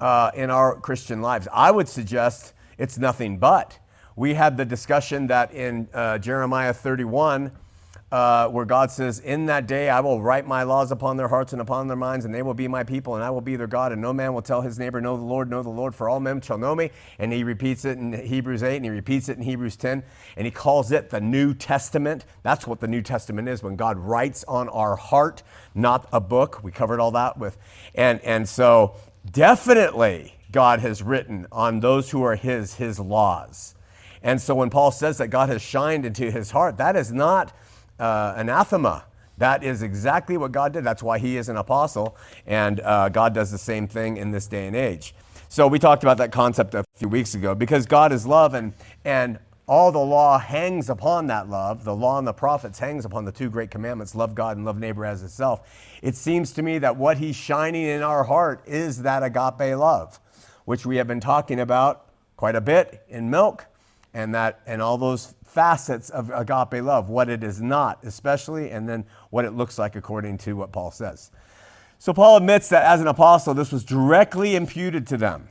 uh, 0.00 0.30
in 0.34 0.50
our 0.50 0.80
Christian 0.80 1.20
lives? 1.20 1.46
I 1.52 1.70
would 1.70 1.88
suggest 1.88 2.54
it's 2.78 2.96
nothing 2.96 3.36
but. 3.36 3.78
We 4.16 4.34
had 4.34 4.56
the 4.56 4.64
discussion 4.64 5.26
that 5.26 5.52
in 5.52 5.88
uh, 5.92 6.18
Jeremiah 6.18 6.72
31, 6.72 7.52
uh, 8.10 8.48
where 8.48 8.64
God 8.64 8.90
says, 8.90 9.18
In 9.18 9.46
that 9.46 9.66
day 9.66 9.90
I 9.90 10.00
will 10.00 10.22
write 10.22 10.46
my 10.46 10.62
laws 10.62 10.90
upon 10.90 11.18
their 11.18 11.28
hearts 11.28 11.52
and 11.52 11.60
upon 11.60 11.88
their 11.88 11.96
minds, 11.96 12.24
and 12.24 12.34
they 12.34 12.42
will 12.42 12.54
be 12.54 12.66
my 12.66 12.82
people, 12.82 13.14
and 13.14 13.22
I 13.22 13.30
will 13.30 13.42
be 13.42 13.56
their 13.56 13.66
God, 13.66 13.92
and 13.92 14.00
no 14.00 14.12
man 14.12 14.32
will 14.32 14.42
tell 14.42 14.62
his 14.62 14.78
neighbor, 14.78 15.00
Know 15.00 15.16
the 15.16 15.22
Lord, 15.22 15.50
know 15.50 15.62
the 15.62 15.68
Lord, 15.68 15.94
for 15.94 16.08
all 16.08 16.18
men 16.18 16.40
shall 16.40 16.56
know 16.56 16.74
me. 16.74 16.90
And 17.18 17.32
he 17.32 17.44
repeats 17.44 17.84
it 17.84 17.98
in 17.98 18.12
Hebrews 18.12 18.62
8, 18.62 18.76
and 18.76 18.84
he 18.84 18.90
repeats 18.90 19.28
it 19.28 19.36
in 19.36 19.42
Hebrews 19.42 19.76
10, 19.76 20.02
and 20.36 20.46
he 20.46 20.50
calls 20.50 20.90
it 20.90 21.10
the 21.10 21.20
New 21.20 21.52
Testament. 21.52 22.24
That's 22.42 22.66
what 22.66 22.80
the 22.80 22.88
New 22.88 23.02
Testament 23.02 23.48
is, 23.48 23.62
when 23.62 23.76
God 23.76 23.98
writes 23.98 24.42
on 24.44 24.70
our 24.70 24.96
heart, 24.96 25.42
not 25.74 26.08
a 26.10 26.20
book. 26.20 26.62
We 26.62 26.72
covered 26.72 27.00
all 27.00 27.10
that 27.10 27.38
with. 27.38 27.58
And, 27.94 28.20
and 28.22 28.48
so, 28.48 28.94
definitely, 29.30 30.34
God 30.50 30.80
has 30.80 31.02
written 31.02 31.46
on 31.52 31.80
those 31.80 32.10
who 32.10 32.22
are 32.22 32.36
his, 32.36 32.76
his 32.76 32.98
laws. 32.98 33.74
And 34.22 34.40
so, 34.40 34.54
when 34.54 34.70
Paul 34.70 34.92
says 34.92 35.18
that 35.18 35.28
God 35.28 35.50
has 35.50 35.60
shined 35.60 36.06
into 36.06 36.30
his 36.30 36.52
heart, 36.52 36.78
that 36.78 36.96
is 36.96 37.12
not 37.12 37.52
uh, 37.98 38.34
anathema. 38.36 39.04
That 39.38 39.62
is 39.62 39.82
exactly 39.82 40.36
what 40.36 40.50
God 40.50 40.72
did. 40.72 40.84
That's 40.84 41.02
why 41.02 41.18
he 41.18 41.36
is 41.36 41.48
an 41.48 41.56
apostle, 41.56 42.16
and 42.46 42.80
uh, 42.80 43.08
God 43.08 43.34
does 43.34 43.52
the 43.52 43.58
same 43.58 43.86
thing 43.86 44.16
in 44.16 44.32
this 44.32 44.46
day 44.48 44.66
and 44.66 44.74
age. 44.74 45.14
So 45.48 45.66
we 45.66 45.78
talked 45.78 46.02
about 46.02 46.18
that 46.18 46.32
concept 46.32 46.74
a 46.74 46.84
few 46.94 47.08
weeks 47.08 47.34
ago 47.34 47.54
because 47.54 47.86
God 47.86 48.12
is 48.12 48.26
love, 48.26 48.54
and 48.54 48.74
and 49.04 49.38
all 49.68 49.92
the 49.92 49.98
law 49.98 50.38
hangs 50.38 50.90
upon 50.90 51.28
that 51.28 51.48
love. 51.48 51.84
The 51.84 51.94
law 51.94 52.18
and 52.18 52.26
the 52.26 52.32
prophets 52.32 52.78
hangs 52.78 53.04
upon 53.04 53.24
the 53.24 53.32
two 53.32 53.48
great 53.48 53.70
commandments: 53.70 54.14
love 54.14 54.34
God 54.34 54.56
and 54.56 54.66
love 54.66 54.78
neighbor 54.78 55.06
as 55.06 55.22
itself. 55.22 55.98
It 56.02 56.16
seems 56.16 56.52
to 56.52 56.62
me 56.62 56.78
that 56.78 56.96
what 56.96 57.18
He's 57.18 57.36
shining 57.36 57.84
in 57.84 58.02
our 58.02 58.24
heart 58.24 58.62
is 58.66 59.02
that 59.02 59.22
agape 59.22 59.76
love, 59.78 60.18
which 60.64 60.84
we 60.84 60.96
have 60.96 61.06
been 61.06 61.20
talking 61.20 61.60
about 61.60 62.06
quite 62.36 62.56
a 62.56 62.60
bit 62.60 63.04
in 63.08 63.30
milk, 63.30 63.66
and 64.12 64.34
that 64.34 64.60
and 64.66 64.82
all 64.82 64.98
those 64.98 65.34
facets 65.48 66.10
of 66.10 66.30
agape 66.30 66.82
love, 66.82 67.08
what 67.08 67.28
it 67.28 67.42
is 67.42 67.60
not, 67.60 67.98
especially, 68.04 68.70
and 68.70 68.88
then 68.88 69.04
what 69.30 69.44
it 69.44 69.52
looks 69.52 69.78
like 69.78 69.96
according 69.96 70.38
to 70.38 70.54
what 70.54 70.72
Paul 70.72 70.90
says. 70.90 71.30
So, 71.98 72.12
Paul 72.12 72.36
admits 72.36 72.68
that 72.68 72.84
as 72.84 73.00
an 73.00 73.08
apostle, 73.08 73.54
this 73.54 73.72
was 73.72 73.84
directly 73.84 74.54
imputed 74.54 75.06
to 75.08 75.16
them 75.16 75.48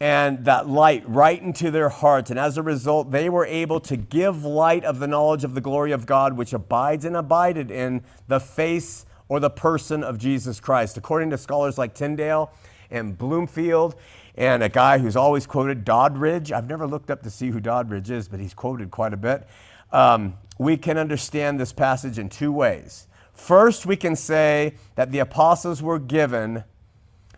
and 0.00 0.46
that 0.46 0.66
light 0.66 1.04
right 1.06 1.40
into 1.40 1.70
their 1.70 1.90
hearts. 1.90 2.30
And 2.30 2.38
as 2.38 2.56
a 2.56 2.62
result, 2.62 3.10
they 3.10 3.28
were 3.28 3.44
able 3.44 3.80
to 3.80 3.96
give 3.96 4.44
light 4.44 4.82
of 4.84 4.98
the 4.98 5.06
knowledge 5.06 5.44
of 5.44 5.54
the 5.54 5.60
glory 5.60 5.92
of 5.92 6.06
God, 6.06 6.36
which 6.36 6.54
abides 6.54 7.04
and 7.04 7.14
abided 7.14 7.70
in 7.70 8.02
the 8.26 8.40
face 8.40 9.04
or 9.28 9.38
the 9.40 9.50
person 9.50 10.02
of 10.02 10.16
Jesus 10.16 10.58
Christ. 10.58 10.96
According 10.96 11.30
to 11.30 11.38
scholars 11.38 11.76
like 11.76 11.94
Tyndale 11.94 12.50
and 12.90 13.16
Bloomfield, 13.16 13.94
and 14.40 14.62
a 14.62 14.70
guy 14.70 14.96
who's 14.96 15.16
always 15.16 15.46
quoted, 15.46 15.84
Doddridge. 15.84 16.50
I've 16.50 16.66
never 16.66 16.86
looked 16.86 17.10
up 17.10 17.22
to 17.24 17.30
see 17.30 17.50
who 17.50 17.60
Doddridge 17.60 18.08
is, 18.08 18.26
but 18.26 18.40
he's 18.40 18.54
quoted 18.54 18.90
quite 18.90 19.12
a 19.12 19.16
bit. 19.18 19.46
Um, 19.92 20.38
we 20.58 20.78
can 20.78 20.96
understand 20.96 21.60
this 21.60 21.74
passage 21.74 22.18
in 22.18 22.30
two 22.30 22.50
ways. 22.50 23.06
First, 23.34 23.84
we 23.84 23.96
can 23.96 24.16
say 24.16 24.76
that 24.94 25.12
the 25.12 25.18
apostles 25.18 25.82
were 25.82 25.98
given, 25.98 26.64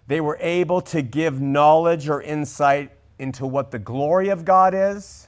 they 0.06 0.20
were 0.20 0.38
able 0.40 0.80
to 0.82 1.02
give 1.02 1.40
knowledge 1.40 2.08
or 2.08 2.22
insight 2.22 2.92
into 3.18 3.48
what 3.48 3.72
the 3.72 3.80
glory 3.80 4.28
of 4.28 4.44
God 4.44 4.72
is, 4.72 5.26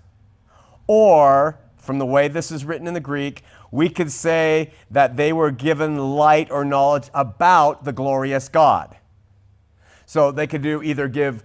or 0.86 1.58
from 1.76 1.98
the 1.98 2.06
way 2.06 2.28
this 2.28 2.52
is 2.52 2.64
written 2.64 2.86
in 2.86 2.94
the 2.94 3.00
Greek, 3.00 3.42
we 3.72 3.88
could 3.88 4.12
say 4.12 4.70
that 4.92 5.16
they 5.16 5.32
were 5.32 5.50
given 5.50 6.14
light 6.14 6.52
or 6.52 6.64
knowledge 6.64 7.10
about 7.12 7.84
the 7.84 7.92
glorious 7.92 8.48
God. 8.48 8.96
So 10.06 10.30
they 10.30 10.46
could 10.46 10.62
do 10.62 10.80
either 10.80 11.08
give 11.08 11.42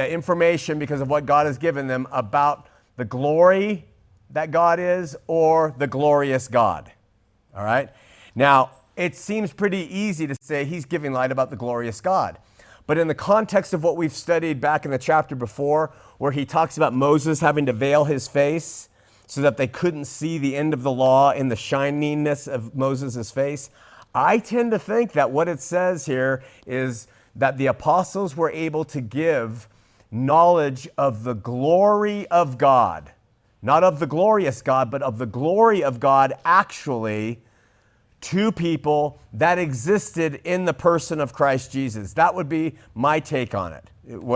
Uh, 0.00 0.06
information 0.06 0.78
because 0.78 1.02
of 1.02 1.10
what 1.10 1.26
God 1.26 1.44
has 1.44 1.58
given 1.58 1.86
them 1.86 2.08
about 2.10 2.68
the 2.96 3.04
glory 3.04 3.84
that 4.30 4.50
God 4.50 4.80
is 4.80 5.14
or 5.26 5.74
the 5.76 5.86
glorious 5.86 6.48
God. 6.48 6.90
All 7.54 7.64
right? 7.64 7.90
Now, 8.34 8.70
it 8.96 9.14
seems 9.14 9.52
pretty 9.52 9.94
easy 9.94 10.26
to 10.26 10.34
say 10.40 10.64
he's 10.64 10.86
giving 10.86 11.12
light 11.12 11.30
about 11.30 11.50
the 11.50 11.56
glorious 11.56 12.00
God. 12.00 12.38
But 12.86 12.96
in 12.96 13.08
the 13.08 13.14
context 13.14 13.74
of 13.74 13.84
what 13.84 13.98
we've 13.98 14.12
studied 14.12 14.58
back 14.58 14.86
in 14.86 14.90
the 14.90 14.96
chapter 14.96 15.34
before, 15.34 15.92
where 16.16 16.32
he 16.32 16.46
talks 16.46 16.78
about 16.78 16.94
Moses 16.94 17.40
having 17.40 17.66
to 17.66 17.72
veil 17.74 18.04
his 18.04 18.26
face 18.26 18.88
so 19.26 19.42
that 19.42 19.58
they 19.58 19.66
couldn't 19.66 20.06
see 20.06 20.38
the 20.38 20.56
end 20.56 20.72
of 20.72 20.82
the 20.82 20.90
law 20.90 21.30
in 21.30 21.48
the 21.48 21.56
shininess 21.56 22.48
of 22.48 22.74
Moses' 22.74 23.30
face, 23.30 23.68
I 24.14 24.38
tend 24.38 24.70
to 24.70 24.78
think 24.78 25.12
that 25.12 25.30
what 25.30 25.46
it 25.46 25.60
says 25.60 26.06
here 26.06 26.42
is 26.66 27.06
that 27.36 27.58
the 27.58 27.66
apostles 27.66 28.34
were 28.34 28.50
able 28.50 28.84
to 28.86 29.02
give 29.02 29.68
knowledge 30.10 30.88
of 30.98 31.24
the 31.24 31.34
glory 31.34 32.26
of 32.28 32.58
God, 32.58 33.12
not 33.62 33.84
of 33.84 34.00
the 34.00 34.06
glorious 34.06 34.62
God, 34.62 34.90
but 34.90 35.02
of 35.02 35.18
the 35.18 35.26
glory 35.26 35.82
of 35.84 36.00
God 36.00 36.32
actually 36.44 37.42
to 38.20 38.52
people 38.52 39.18
that 39.32 39.58
existed 39.58 40.40
in 40.44 40.64
the 40.64 40.74
person 40.74 41.20
of 41.20 41.32
Christ 41.32 41.72
Jesus. 41.72 42.12
That 42.14 42.34
would 42.34 42.48
be 42.48 42.74
my 42.94 43.20
take 43.20 43.54
on 43.54 43.72
it, 43.72 43.90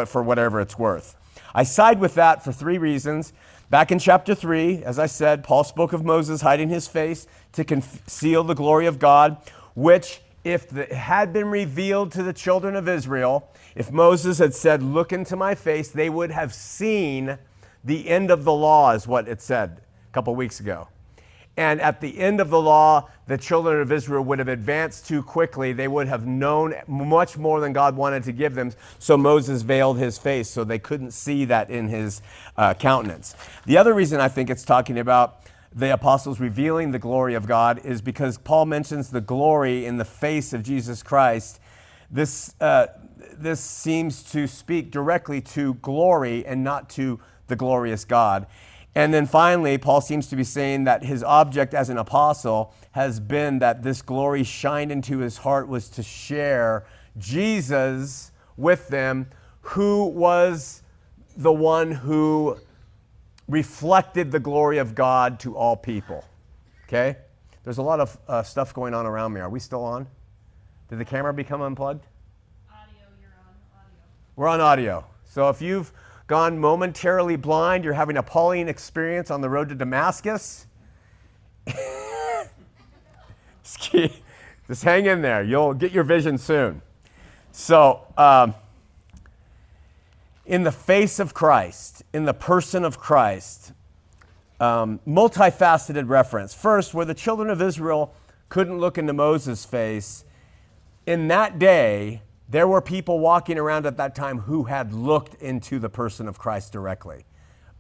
for 0.09 0.23
whatever 0.23 0.61
it's 0.61 0.79
worth. 0.79 1.17
I 1.55 1.65
side 1.65 2.01
with 2.01 2.15
that 2.15 2.43
for 2.43 2.53
three 2.53 2.79
reasons. 2.79 3.33
Back 3.71 3.91
in 3.91 3.99
chapter 3.99 4.35
3, 4.35 4.85
as 4.85 4.99
I 4.99 5.07
said, 5.07 5.43
Paul 5.43 5.65
spoke 5.65 5.93
of 5.93 6.05
Moses 6.05 6.41
hiding 6.43 6.69
his 6.69 6.87
face 6.87 7.27
to 7.53 7.65
conceal 7.65 8.45
the 8.45 8.55
glory 8.55 8.87
of 8.87 8.99
God, 8.99 9.37
which, 9.75 10.21
if 10.45 10.77
it 10.77 10.93
had 10.93 11.33
been 11.33 11.49
revealed 11.49 12.13
to 12.13 12.23
the 12.23 12.33
children 12.33 12.77
of 12.77 12.89
Israel, 12.89 13.49
if 13.75 13.91
Moses 13.91 14.39
had 14.39 14.55
said, 14.55 14.83
Look 14.83 15.13
into 15.13 15.37
my 15.37 15.55
face, 15.55 15.89
they 15.89 16.11
would 16.11 16.31
have 16.31 16.55
seen 16.55 17.39
the 17.83 18.09
end 18.09 18.31
of 18.31 18.45
the 18.45 18.53
law, 18.53 18.93
is 18.93 19.07
what 19.07 19.29
it 19.29 19.41
said 19.41 19.81
a 20.11 20.13
couple 20.13 20.35
weeks 20.35 20.61
ago. 20.61 20.89
And 21.57 21.81
at 21.81 22.01
the 22.01 22.19
end 22.19 22.41
of 22.41 22.51
the 22.51 22.61
law, 22.61 23.09
the 23.27 23.39
children 23.39 23.81
of 23.81 23.93
Israel 23.93 24.25
would 24.25 24.41
have 24.41 24.49
advanced 24.49 25.07
too 25.07 25.23
quickly. 25.23 25.73
They 25.73 25.87
would 25.87 26.09
have 26.09 26.27
known 26.27 26.75
much 26.89 27.37
more 27.37 27.61
than 27.61 27.73
God 27.73 27.97
wanted 27.97 28.25
to 28.25 28.33
give 28.33 28.55
them. 28.57 28.73
So 28.99 29.17
Moses 29.17 29.63
veiled 29.63 29.99
his 29.99 30.19
face 30.19 30.51
so 30.51 30.65
they 30.65 30.81
couldn't 30.81 31.13
see 31.13 31.45
that 31.45 31.71
in 31.71 31.89
his 31.89 32.23
uh, 32.57 32.75
countenance. 32.75 33.37
The 33.67 33.79
other 33.79 33.95
reason 33.95 34.21
I 34.21 34.29
think 34.29 34.51
it's 34.51 34.65
talking 34.65 34.99
about 34.99 35.43
the 35.73 35.93
apostles 35.93 36.41
revealing 36.41 36.91
the 36.91 36.99
glory 36.99 37.35
of 37.35 37.47
God 37.47 37.85
is 37.85 38.01
because 38.01 38.37
Paul 38.39 38.67
mentions 38.67 39.11
the 39.11 39.21
glory 39.21 39.87
in 39.87 39.97
the 39.97 40.05
face 40.05 40.53
of 40.53 40.63
Jesus 40.63 41.03
Christ. 41.03 41.61
This, 42.11 42.55
uh, 42.61 42.87
this 43.33 43.61
seems 43.61 44.23
to 44.33 44.47
speak 44.47 44.91
directly 44.91 45.41
to 45.41 45.75
glory 45.75 46.45
and 46.47 46.65
not 46.65 46.89
to 46.91 47.21
the 47.47 47.57
glorious 47.57 48.05
God. 48.05 48.47
And 48.95 49.13
then 49.13 49.27
finally, 49.27 49.77
Paul 49.77 50.01
seems 50.01 50.29
to 50.29 50.37
be 50.37 50.45
saying 50.45 50.85
that 50.85 51.05
his 51.05 51.23
object 51.25 51.75
as 51.75 51.91
an 51.91 51.99
apostle 51.99 52.73
has 52.93 53.19
been 53.19 53.59
that 53.59 53.83
this 53.83 54.03
glory 54.03 54.45
shined 54.45 54.93
into 54.93 55.19
his 55.19 55.39
heart 55.39 55.67
was 55.67 55.89
to 55.91 56.03
share 56.03 56.87
Jesus 57.19 58.31
with 58.57 58.89
them, 58.89 59.27
who 59.63 60.07
was 60.07 60.83
the 61.37 61.53
one 61.53 61.91
who 61.91 62.57
reflected 63.49 64.31
the 64.31 64.41
glory 64.41 64.79
of 64.79 64.95
God 64.95 65.41
to 65.41 65.57
all 65.57 65.77
people. 65.77 66.25
Okay? 66.87 67.17
There's 67.65 67.79
a 67.79 67.83
lot 67.83 67.99
of 67.99 68.19
uh, 68.29 68.43
stuff 68.43 68.73
going 68.75 68.95
on 68.95 69.07
around 69.07 69.33
me. 69.33 69.41
Are 69.41 69.49
we 69.49 69.59
still 69.59 69.85
on? 69.85 70.07
Did 70.89 70.99
the 70.99 71.05
camera 71.05 71.33
become 71.33 71.63
unplugged? 71.63 72.07
Audio, 72.71 73.09
you're 73.21 73.31
on 73.41 73.57
audio. 73.75 74.05
We're 74.37 74.49
on 74.49 74.61
audio. 74.61 75.07
So 75.25 75.49
if 75.49 75.63
you've 75.63 75.93
gone 76.27 76.59
momentarily 76.59 77.37
blind, 77.37 77.85
you're 77.85 77.93
having 77.93 78.17
a 78.17 78.23
Pauline 78.23 78.69
experience 78.69 79.31
on 79.31 79.41
the 79.41 79.49
road 79.49 79.69
to 79.69 79.77
Damascus. 79.77 80.67
Just 83.63 84.83
hang 84.83 85.07
in 85.07 85.23
there. 85.23 85.45
You'll 85.45 85.75
get 85.75 85.93
your 85.93 86.03
vision 86.03 86.37
soon. 86.39 86.83
So, 87.53 88.01
um, 88.17 88.55
in 90.47 90.65
the 90.65 90.73
face 90.73 91.21
of 91.21 91.33
Christ, 91.33 92.03
in 92.13 92.25
the 92.25 92.35
person 92.35 92.85
of 92.85 92.99
Christ, 92.99 93.73
um, 94.59 94.99
multifaceted 95.07 96.09
reference. 96.09 96.53
First, 96.53 96.93
where 96.93 97.07
the 97.07 97.15
children 97.15 97.51
of 97.51 97.63
Israel 97.63 98.13
couldn't 98.49 98.79
look 98.79 98.99
into 98.99 99.13
Moses' 99.13 99.65
face, 99.65 100.25
in 101.07 101.29
that 101.29 101.59
day, 101.61 102.23
there 102.49 102.69
were 102.69 102.81
people 102.81 103.19
walking 103.19 103.59
around 103.59 103.87
at 103.87 103.97
that 103.97 104.15
time 104.15 104.41
who 104.41 104.65
had 104.65 104.93
looked 104.93 105.41
into 105.43 105.79
the 105.79 105.89
person 105.89 106.29
of 106.29 106.39
Christ 106.39 106.73
directly. 106.73 107.25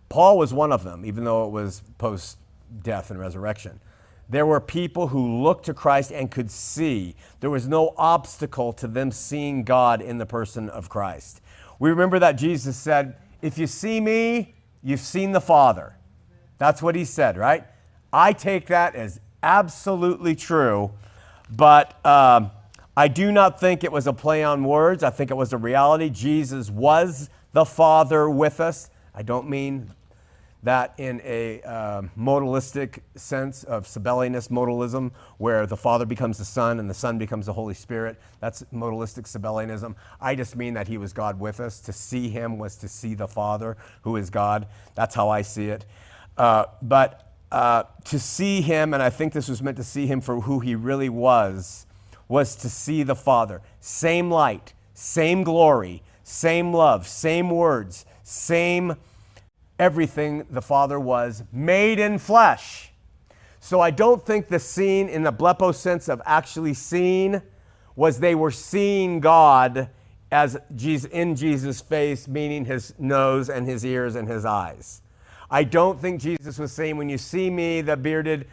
Paul 0.09 0.39
was 0.39 0.55
one 0.55 0.73
of 0.73 0.85
them, 0.85 1.05
even 1.05 1.25
though 1.25 1.45
it 1.45 1.51
was 1.51 1.83
post 1.99 2.39
death 2.83 3.11
and 3.11 3.21
resurrection. 3.21 3.81
There 4.29 4.47
were 4.47 4.61
people 4.61 5.09
who 5.09 5.43
looked 5.43 5.67
to 5.67 5.75
Christ 5.75 6.11
and 6.11 6.31
could 6.31 6.51
see. 6.51 7.15
There 7.41 7.51
was 7.51 7.69
no 7.69 7.95
obstacle 7.99 8.73
to 8.75 8.89
them 8.89 9.13
seeing 9.13 9.65
God 9.65 10.01
in 10.01 10.17
the 10.17 10.25
person 10.25 10.71
of 10.71 10.89
Christ. 10.89 11.43
We 11.79 11.91
remember 11.91 12.19
that 12.19 12.33
Jesus 12.33 12.77
said, 12.77 13.17
If 13.43 13.59
you 13.59 13.67
see 13.67 14.01
me, 14.01 14.55
you've 14.83 15.01
seen 15.01 15.33
the 15.33 15.41
Father. 15.43 15.97
That's 16.57 16.81
what 16.81 16.95
he 16.95 17.05
said, 17.05 17.37
right? 17.37 17.65
I 18.13 18.33
take 18.33 18.69
that 18.69 18.95
as 18.95 19.21
absolutely 19.43 20.35
true, 20.35 20.93
but. 21.51 22.05
Um, 22.07 22.51
I 22.97 23.09
do 23.09 23.33
not 23.33 23.59
think 23.59 23.83
it 23.83 23.91
was 23.91 24.07
a 24.07 24.13
play 24.13 24.45
on 24.45 24.63
words. 24.63 25.03
I 25.03 25.11
think 25.11 25.33
it 25.33 25.37
was 25.37 25.53
a 25.53 25.59
reality. 25.59 26.11
Jesus 26.11 26.71
was 26.71 27.29
the 27.53 27.65
Father 27.65 28.31
with 28.31 28.61
us. 28.61 28.89
I 29.13 29.23
don't 29.23 29.49
mean 29.49 29.91
that 30.63 30.95
in 30.97 31.21
a 31.25 31.61
uh, 31.63 32.03
modalistic 32.17 33.01
sense 33.17 33.65
of 33.65 33.85
Sabellianist 33.85 34.49
modalism, 34.49 35.11
where 35.39 35.67
the 35.67 35.77
Father 35.77 36.07
becomes 36.07 36.39
the 36.39 36.45
Son 36.45 36.79
and 36.79 36.89
the 36.89 36.95
Son 36.95 37.19
becomes 37.19 37.47
the 37.47 37.53
Holy 37.53 37.75
Spirit. 37.75 38.17
That's 38.41 38.63
modalistic 38.73 39.25
Sabellianism. 39.25 39.97
I 40.21 40.37
just 40.37 40.55
mean 40.55 40.75
that 40.75 40.87
He 40.87 40.97
was 40.97 41.13
God 41.13 41.41
with 41.41 41.59
us. 41.59 41.81
To 41.81 41.93
see 41.93 42.29
Him 42.29 42.59
was 42.59 42.77
to 42.77 42.89
see 42.89 43.15
the 43.15 43.29
Father, 43.29 43.77
who 44.03 44.17
is 44.17 44.31
God. 44.31 44.69
That's 44.95 45.17
how 45.17 45.29
I 45.29 45.43
see 45.43 45.69
it. 45.69 45.85
Uh, 46.39 46.67
but 46.81 47.33
uh, 47.51 47.83
to 48.05 48.21
see 48.21 48.61
Him, 48.61 48.95
and 48.95 49.03
I 49.03 49.11
think 49.11 49.33
this 49.33 49.49
was 49.49 49.61
meant 49.63 49.77
to 49.79 49.85
see 49.85 50.07
Him 50.07 50.21
for 50.21 50.43
who 50.43 50.61
He 50.61 50.77
really 50.77 51.09
was 51.09 51.87
was 52.29 52.57
to 52.57 52.69
see 52.69 53.03
the 53.03 53.17
Father. 53.17 53.61
Same 53.81 54.31
light, 54.31 54.73
same 54.95 55.43
glory, 55.43 56.03
same 56.23 56.73
love, 56.73 57.07
same 57.07 57.51
words, 57.51 58.07
same 58.23 58.97
everything 59.79 60.47
the 60.51 60.63
Father 60.63 60.99
was, 60.99 61.43
made 61.53 61.99
in 61.99 62.19
flesh. 62.19 62.93
So 63.61 63.81
I 63.81 63.91
don't 63.91 64.25
think 64.25 64.49
the 64.49 64.59
scene 64.59 65.09
in 65.09 65.23
the 65.23 65.33
blepo 65.33 65.75
sense 65.75 66.09
of 66.09 66.21
actually 66.27 66.75
seeing 66.75 67.41
was 67.97 68.21
they 68.21 68.35
were 68.35 68.51
seeing 68.51 69.21
God 69.21 69.89
as 70.33 70.59
Jesus, 70.75 71.11
in 71.13 71.37
Jesus' 71.37 71.81
face, 71.81 72.27
meaning 72.27 72.65
his 72.65 72.93
nose 72.99 73.49
and 73.49 73.67
his 73.67 73.85
ears 73.85 74.17
and 74.17 74.27
his 74.27 74.45
eyes. 74.45 75.01
I 75.49 75.63
don't 75.63 76.01
think 76.01 76.21
Jesus 76.21 76.59
was 76.59 76.73
saying, 76.73 76.97
when 76.97 77.09
you 77.09 77.19
see 77.19 77.51
me, 77.51 77.83
the 77.83 77.97
bearded, 77.97 78.49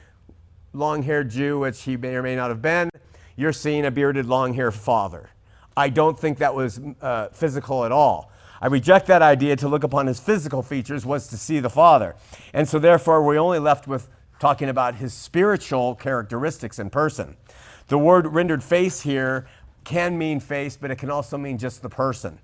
long 0.74 1.02
haired 1.02 1.32
Jew, 1.32 1.60
which 1.60 1.82
he 1.82 1.98
may 1.98 2.16
or 2.16 2.22
may 2.22 2.36
not 2.36 2.50
have 2.50 2.62
been, 2.62 2.91
you're 3.36 3.54
seeing 3.54 3.86
a 3.86 3.92
bearded, 3.92 4.26
long 4.26 4.54
haired 4.54 4.74
father. 4.74 5.30
I 5.76 5.90
don't 5.90 6.20
think 6.20 6.40
that 6.40 6.54
was 6.54 6.80
uh, 7.02 7.30
physical 7.30 7.86
at 7.86 7.92
all. 7.92 8.32
I 8.62 8.68
reject 8.68 9.08
that 9.08 9.24
idea 9.24 9.56
to 9.56 9.68
look 9.68 9.84
upon 9.84 10.06
his 10.06 10.20
physical 10.20 10.62
features 10.62 11.06
was 11.06 11.28
to 11.28 11.38
see 11.38 11.60
the 11.60 11.70
Father. 11.70 12.16
And 12.54 12.70
so, 12.70 12.78
therefore, 12.78 13.24
we're 13.24 13.40
only 13.40 13.58
left 13.58 13.88
with 13.88 14.08
talking 14.40 14.70
about 14.70 14.96
his 14.96 15.14
spiritual 15.14 15.96
characteristics 15.96 16.78
in 16.78 16.92
person. 16.92 17.38
The 17.88 17.98
word 17.98 18.28
rendered 18.28 18.64
face 18.64 19.02
here 19.02 19.48
can 19.84 20.18
mean 20.18 20.40
face, 20.40 20.78
but 20.78 20.92
it 20.92 20.98
can 20.98 21.10
also 21.10 21.38
mean 21.38 21.58
just 21.58 21.82
the 21.82 21.90
person. 21.90 22.38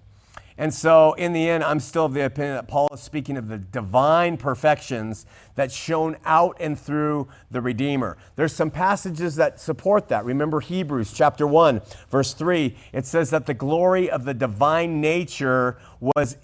And 0.57 0.73
so, 0.73 1.13
in 1.13 1.33
the 1.33 1.49
end, 1.49 1.63
I'm 1.63 1.79
still 1.79 2.05
of 2.05 2.13
the 2.13 2.25
opinion 2.25 2.55
that 2.55 2.67
Paul 2.67 2.89
is 2.91 2.99
speaking 2.99 3.37
of 3.37 3.47
the 3.47 3.59
divine 3.59 4.37
perfections 4.37 5.25
that 5.55 5.71
shone 5.71 6.17
out 6.25 6.57
and 6.59 6.79
through 6.79 7.27
the 7.51 7.61
Redeemer. 7.61 8.17
There's 8.35 8.53
some 8.53 8.71
passages 8.71 9.35
that 9.35 9.59
support 9.59 10.07
that. 10.07 10.25
Remember 10.25 10.59
Hebrews 10.59 11.13
chapter 11.13 11.45
1, 11.45 11.81
verse 12.09 12.33
3. 12.33 12.75
It 12.91 13.05
says 13.05 13.29
that 13.29 13.45
the 13.45 13.53
glory 13.53 14.09
of 14.09 14.25
the 14.25 14.33
divine 14.33 14.99
nature 14.99 15.77
was 15.99 16.37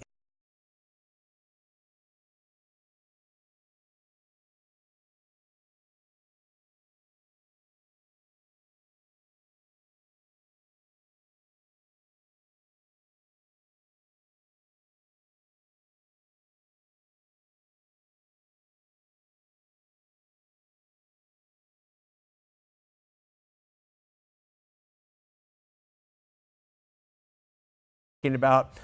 about 28.32 28.78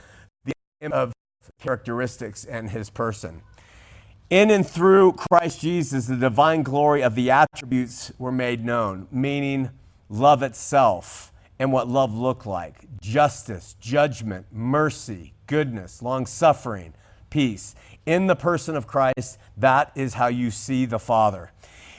the 0.45 0.53
of 0.93 1.13
characteristics 1.61 2.45
and 2.45 2.71
his 2.71 2.91
person. 2.91 3.43
In 4.29 4.51
and 4.51 4.67
through 4.67 5.13
Christ 5.15 5.61
Jesus, 5.61 6.07
the 6.07 6.17
divine 6.17 6.63
glory 6.63 7.03
of 7.03 7.15
the 7.15 7.31
attributes 7.31 8.13
were 8.19 8.33
made 8.33 8.65
known, 8.65 9.09
meaning 9.11 9.71
love 10.09 10.43
itself 10.43 11.33
and 11.59 11.73
what 11.73 11.89
love 11.89 12.15
looked 12.15 12.47
like 12.47 12.87
justice, 13.01 13.77
judgment, 13.81 14.47
mercy, 14.53 15.33
goodness, 15.47 16.03
long 16.03 16.27
suffering, 16.27 16.95
peace. 17.29 17.75
In 18.07 18.27
the 18.27 18.37
person 18.37 18.77
of 18.77 18.87
Christ, 18.87 19.39
that 19.57 19.91
is 19.95 20.15
how 20.15 20.29
you 20.29 20.51
see 20.51 20.87
the 20.87 20.99
Father. 20.99 21.53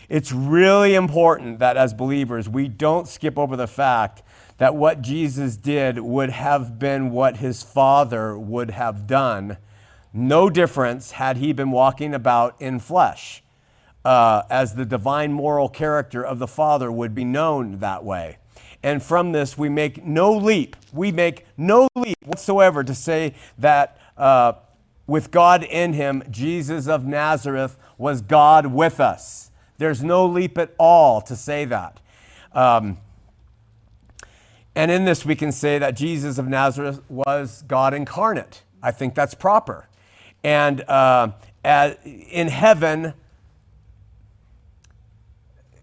It's 0.10 0.32
really 0.32 0.96
important 0.96 1.60
that 1.60 1.78
as 1.78 1.94
believers, 1.94 2.50
we 2.50 2.68
don't 2.68 3.08
skip 3.08 3.38
over 3.38 3.56
the 3.56 3.68
fact 3.68 4.24
that 4.62 4.76
what 4.76 5.02
Jesus 5.02 5.58
did 5.58 5.98
would 5.98 6.30
have 6.30 6.78
been 6.78 7.10
what 7.10 7.38
his 7.38 7.64
Father 7.64 8.38
would 8.38 8.70
have 8.70 9.08
done. 9.08 9.58
No 10.14 10.52
difference 10.52 11.14
had 11.14 11.38
he 11.38 11.52
been 11.52 11.72
walking 11.72 12.14
about 12.14 12.62
in 12.62 12.78
flesh, 12.78 13.42
uh, 14.06 14.44
as 14.52 14.76
the 14.76 14.86
divine 14.86 15.34
moral 15.34 15.68
character 15.68 16.24
of 16.24 16.38
the 16.38 16.46
Father 16.46 16.92
would 16.92 17.16
be 17.16 17.24
known 17.24 17.80
that 17.80 18.04
way. 18.04 18.38
And 18.84 19.02
from 19.02 19.32
this, 19.32 19.58
we 19.58 19.68
make 19.68 20.06
no 20.06 20.32
leap. 20.32 20.76
We 20.94 21.12
make 21.12 21.48
no 21.58 21.88
leap 21.96 22.20
whatsoever 22.24 22.84
to 22.84 22.94
say 22.94 23.34
that 23.58 23.98
uh, 24.16 24.54
with 25.08 25.32
God 25.32 25.64
in 25.64 25.94
him, 25.94 26.22
Jesus 26.30 26.88
of 26.88 27.08
Nazareth 27.08 27.80
was 27.98 28.22
God 28.22 28.68
with 28.68 29.00
us. 29.00 29.50
There's 29.80 30.04
no 30.04 30.28
leap 30.28 30.60
at 30.60 30.76
all 30.78 31.20
to 31.22 31.36
say 31.36 31.66
that. 31.66 32.00
Um, 32.54 33.00
and 34.76 34.90
in 34.90 35.06
this, 35.06 35.26
we 35.26 35.36
can 35.36 35.52
say 35.52 35.80
that 35.80 35.96
Jesus 35.96 36.38
of 36.38 36.48
Nazareth 36.48 37.02
was 37.10 37.64
God 37.68 37.94
incarnate. 37.94 38.64
I 38.82 38.92
think 38.92 39.16
that's 39.16 39.34
proper. 39.34 39.88
And 40.44 40.82
uh, 40.82 41.32
in 41.64 42.48
heaven, 42.48 43.14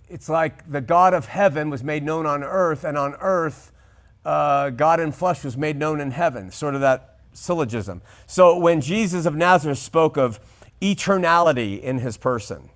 it's 0.09 0.29
like 0.29 0.70
the 0.70 0.81
God 0.81 1.12
of 1.14 1.27
heaven 1.27 1.70
was 1.70 1.85
made 1.85 2.03
known 2.03 2.27
on 2.27 2.42
earth, 2.42 2.85
and 2.85 2.96
on 2.96 3.14
earth, 3.20 3.72
uh, 4.24 4.70
God 4.70 5.01
in 5.01 5.12
flesh 5.12 5.44
was 5.44 5.57
made 5.57 5.77
known 5.77 6.01
in 6.01 6.11
heaven, 6.11 6.51
sort 6.51 6.74
of 6.74 6.81
that 6.81 7.18
syllogism. 7.33 8.03
So 8.27 8.59
when 8.59 8.81
Jesus 8.81 9.27
of 9.27 9.35
Nazareth 9.35 9.79
spoke 9.79 10.16
of 10.16 10.40
eternality 10.81 11.81
in 11.81 11.98
his 11.98 12.16
person, 12.16 12.70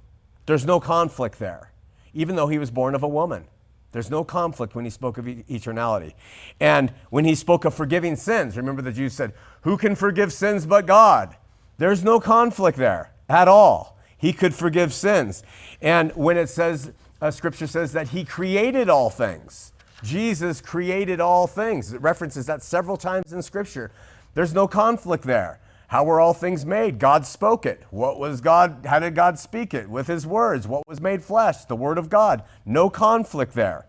there's 0.47 0.67
no 0.67 0.79
conflict 0.79 1.39
there, 1.39 1.73
even 2.13 2.37
though 2.37 2.49
he 2.49 2.59
was 2.59 2.71
born 2.71 2.95
of 2.95 3.03
a 3.03 3.09
woman. 3.09 3.47
There's 3.93 4.11
no 4.11 4.25
conflict 4.25 4.75
when 4.75 4.85
he 4.85 4.91
spoke 4.91 5.19
of 5.19 5.27
eternality. 5.27 6.15
And 6.59 6.93
when 7.11 7.25
he 7.25 7.35
spoke 7.35 7.65
of 7.65 7.75
forgiving 7.75 8.17
sins, 8.17 8.57
remember 8.57 8.83
the 8.83 8.93
Jews 8.93 9.13
said, 9.13 9.33
Who 9.63 9.77
can 9.77 9.95
forgive 9.95 10.33
sins 10.33 10.67
but 10.67 10.87
God? 10.87 11.37
There's 11.79 12.03
no 12.03 12.19
conflict 12.19 12.79
there 12.79 13.13
at 13.29 13.49
all. 13.49 13.99
He 14.17 14.33
could 14.33 14.55
forgive 14.55 14.93
sins. 14.93 15.43
And 15.81 16.13
when 16.13 16.37
it 16.37 16.49
says, 16.49 16.93
uh, 17.21 17.31
scripture 17.31 17.67
says 17.67 17.93
that 17.93 18.09
he 18.09 18.25
created 18.25 18.89
all 18.89 19.11
things, 19.11 19.73
Jesus 20.03 20.61
created 20.61 21.21
all 21.21 21.47
things. 21.47 21.93
It 21.93 22.01
references 22.01 22.47
that 22.47 22.63
several 22.63 22.97
times 22.97 23.33
in 23.33 23.43
scripture. 23.43 23.93
There's 24.35 24.55
no 24.55 24.67
conflict 24.67 25.25
there. 25.25 25.61
How 25.93 26.05
were 26.05 26.21
all 26.21 26.33
things 26.33 26.65
made? 26.65 26.99
God 26.99 27.27
spoke 27.27 27.67
it. 27.67 27.83
What 27.91 28.19
was 28.19 28.41
God? 28.41 28.87
How 28.89 28.99
did 28.99 29.15
God 29.15 29.39
speak 29.39 29.75
it? 29.75 29.91
With 29.91 30.07
his 30.07 30.27
words. 30.27 30.67
What 30.67 30.89
was 30.89 31.03
made 31.03 31.23
flesh? 31.23 31.67
The 31.67 31.77
word 31.77 31.99
of 31.99 32.09
God. 32.09 32.45
No 32.65 32.89
conflict 32.89 33.53
there. 33.53 33.85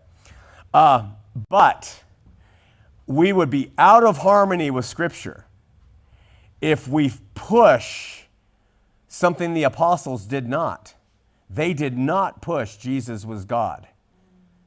Uh, 0.74 1.12
but 1.48 2.04
we 3.06 3.32
would 3.32 3.48
be 3.48 3.72
out 3.78 4.04
of 4.04 4.18
harmony 4.18 4.70
with 4.70 4.84
Scripture 4.84 5.46
if 6.60 6.86
we 6.86 7.10
push 7.34 8.24
something 9.08 9.54
the 9.54 9.62
apostles 9.62 10.26
did 10.26 10.46
not. 10.46 10.92
They 11.48 11.72
did 11.72 11.96
not 11.96 12.42
push 12.42 12.76
Jesus 12.76 13.24
was 13.24 13.46
God. 13.46 13.88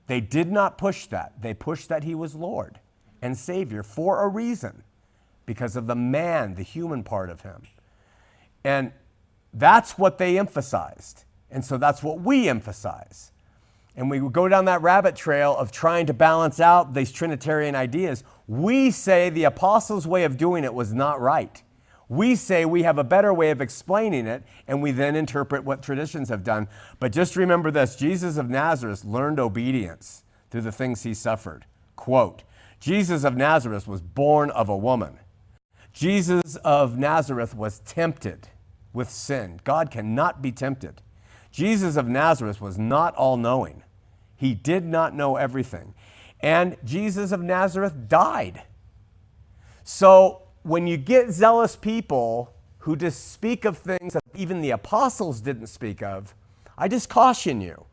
They 0.07 0.21
did 0.21 0.51
not 0.51 0.79
push 0.79 1.05
that. 1.05 1.39
They 1.39 1.53
pushed 1.53 1.87
that 1.89 2.03
he 2.03 2.15
was 2.15 2.33
Lord 2.33 2.79
and 3.21 3.37
Savior 3.37 3.83
for 3.83 4.23
a 4.23 4.27
reason 4.27 4.81
because 5.47 5.75
of 5.75 5.87
the 5.87 5.95
man, 5.95 6.53
the 6.53 6.61
human 6.61 7.03
part 7.03 7.31
of 7.31 7.41
him. 7.41 7.63
And 8.63 8.91
that's 9.51 9.97
what 9.97 10.19
they 10.19 10.37
emphasized. 10.37 11.23
And 11.49 11.65
so 11.65 11.77
that's 11.77 12.03
what 12.03 12.21
we 12.21 12.47
emphasize. 12.47 13.31
And 13.95 14.11
we 14.11 14.19
go 14.19 14.47
down 14.47 14.65
that 14.65 14.83
rabbit 14.83 15.15
trail 15.15 15.55
of 15.57 15.71
trying 15.71 16.05
to 16.05 16.13
balance 16.13 16.59
out 16.59 16.93
these 16.93 17.11
Trinitarian 17.11 17.73
ideas. 17.73 18.23
We 18.45 18.91
say 18.91 19.31
the 19.31 19.45
apostles' 19.45 20.05
way 20.05 20.23
of 20.23 20.37
doing 20.37 20.63
it 20.63 20.73
was 20.75 20.93
not 20.93 21.19
right. 21.19 21.63
We 22.09 22.35
say 22.35 22.63
we 22.63 22.83
have 22.83 22.97
a 22.97 23.03
better 23.03 23.33
way 23.33 23.49
of 23.49 23.59
explaining 23.59 24.27
it, 24.27 24.43
and 24.67 24.81
we 24.81 24.91
then 24.91 25.15
interpret 25.15 25.63
what 25.63 25.81
traditions 25.81 26.29
have 26.29 26.43
done. 26.43 26.67
But 26.99 27.11
just 27.11 27.35
remember 27.35 27.71
this 27.71 27.95
Jesus 27.95 28.37
of 28.37 28.49
Nazareth 28.49 29.03
learned 29.03 29.39
obedience 29.39 30.23
through 30.51 30.61
the 30.61 30.71
things 30.71 31.03
he 31.03 31.13
suffered. 31.13 31.65
Quote 31.95 32.43
Jesus 32.79 33.23
of 33.23 33.35
Nazareth 33.35 33.87
was 33.87 34.01
born 34.01 34.51
of 34.51 34.69
a 34.69 34.77
woman. 34.77 35.19
Jesus 35.97 36.57
of 36.57 36.95
Nazareth 36.95 37.55
was 37.55 37.79
tempted 37.79 38.49
with 38.93 39.09
sin. 39.09 39.59
God 39.63 39.89
cannot 39.89 40.43
be 40.43 40.51
tempted. 40.51 41.01
Jesus 41.51 41.95
of 41.95 42.07
Nazareth 42.07 42.61
was 42.61 42.77
not 42.77 43.15
all 43.15 43.35
knowing, 43.35 43.81
he 44.35 44.53
did 44.53 44.85
not 44.85 45.15
know 45.15 45.37
everything. 45.37 45.95
And 46.39 46.77
Jesus 46.83 47.31
of 47.31 47.41
Nazareth 47.41 48.07
died. 48.07 48.61
So 49.83 50.43
when 50.61 50.85
you 50.85 50.97
get 50.97 51.31
zealous 51.31 51.75
people 51.75 52.53
who 52.77 52.95
just 52.95 53.31
speak 53.31 53.65
of 53.65 53.75
things 53.75 54.13
that 54.13 54.21
even 54.35 54.61
the 54.61 54.69
apostles 54.69 55.41
didn't 55.41 55.65
speak 55.65 56.03
of, 56.03 56.35
I 56.77 56.87
just 56.87 57.09
caution 57.09 57.59
you 57.59 57.86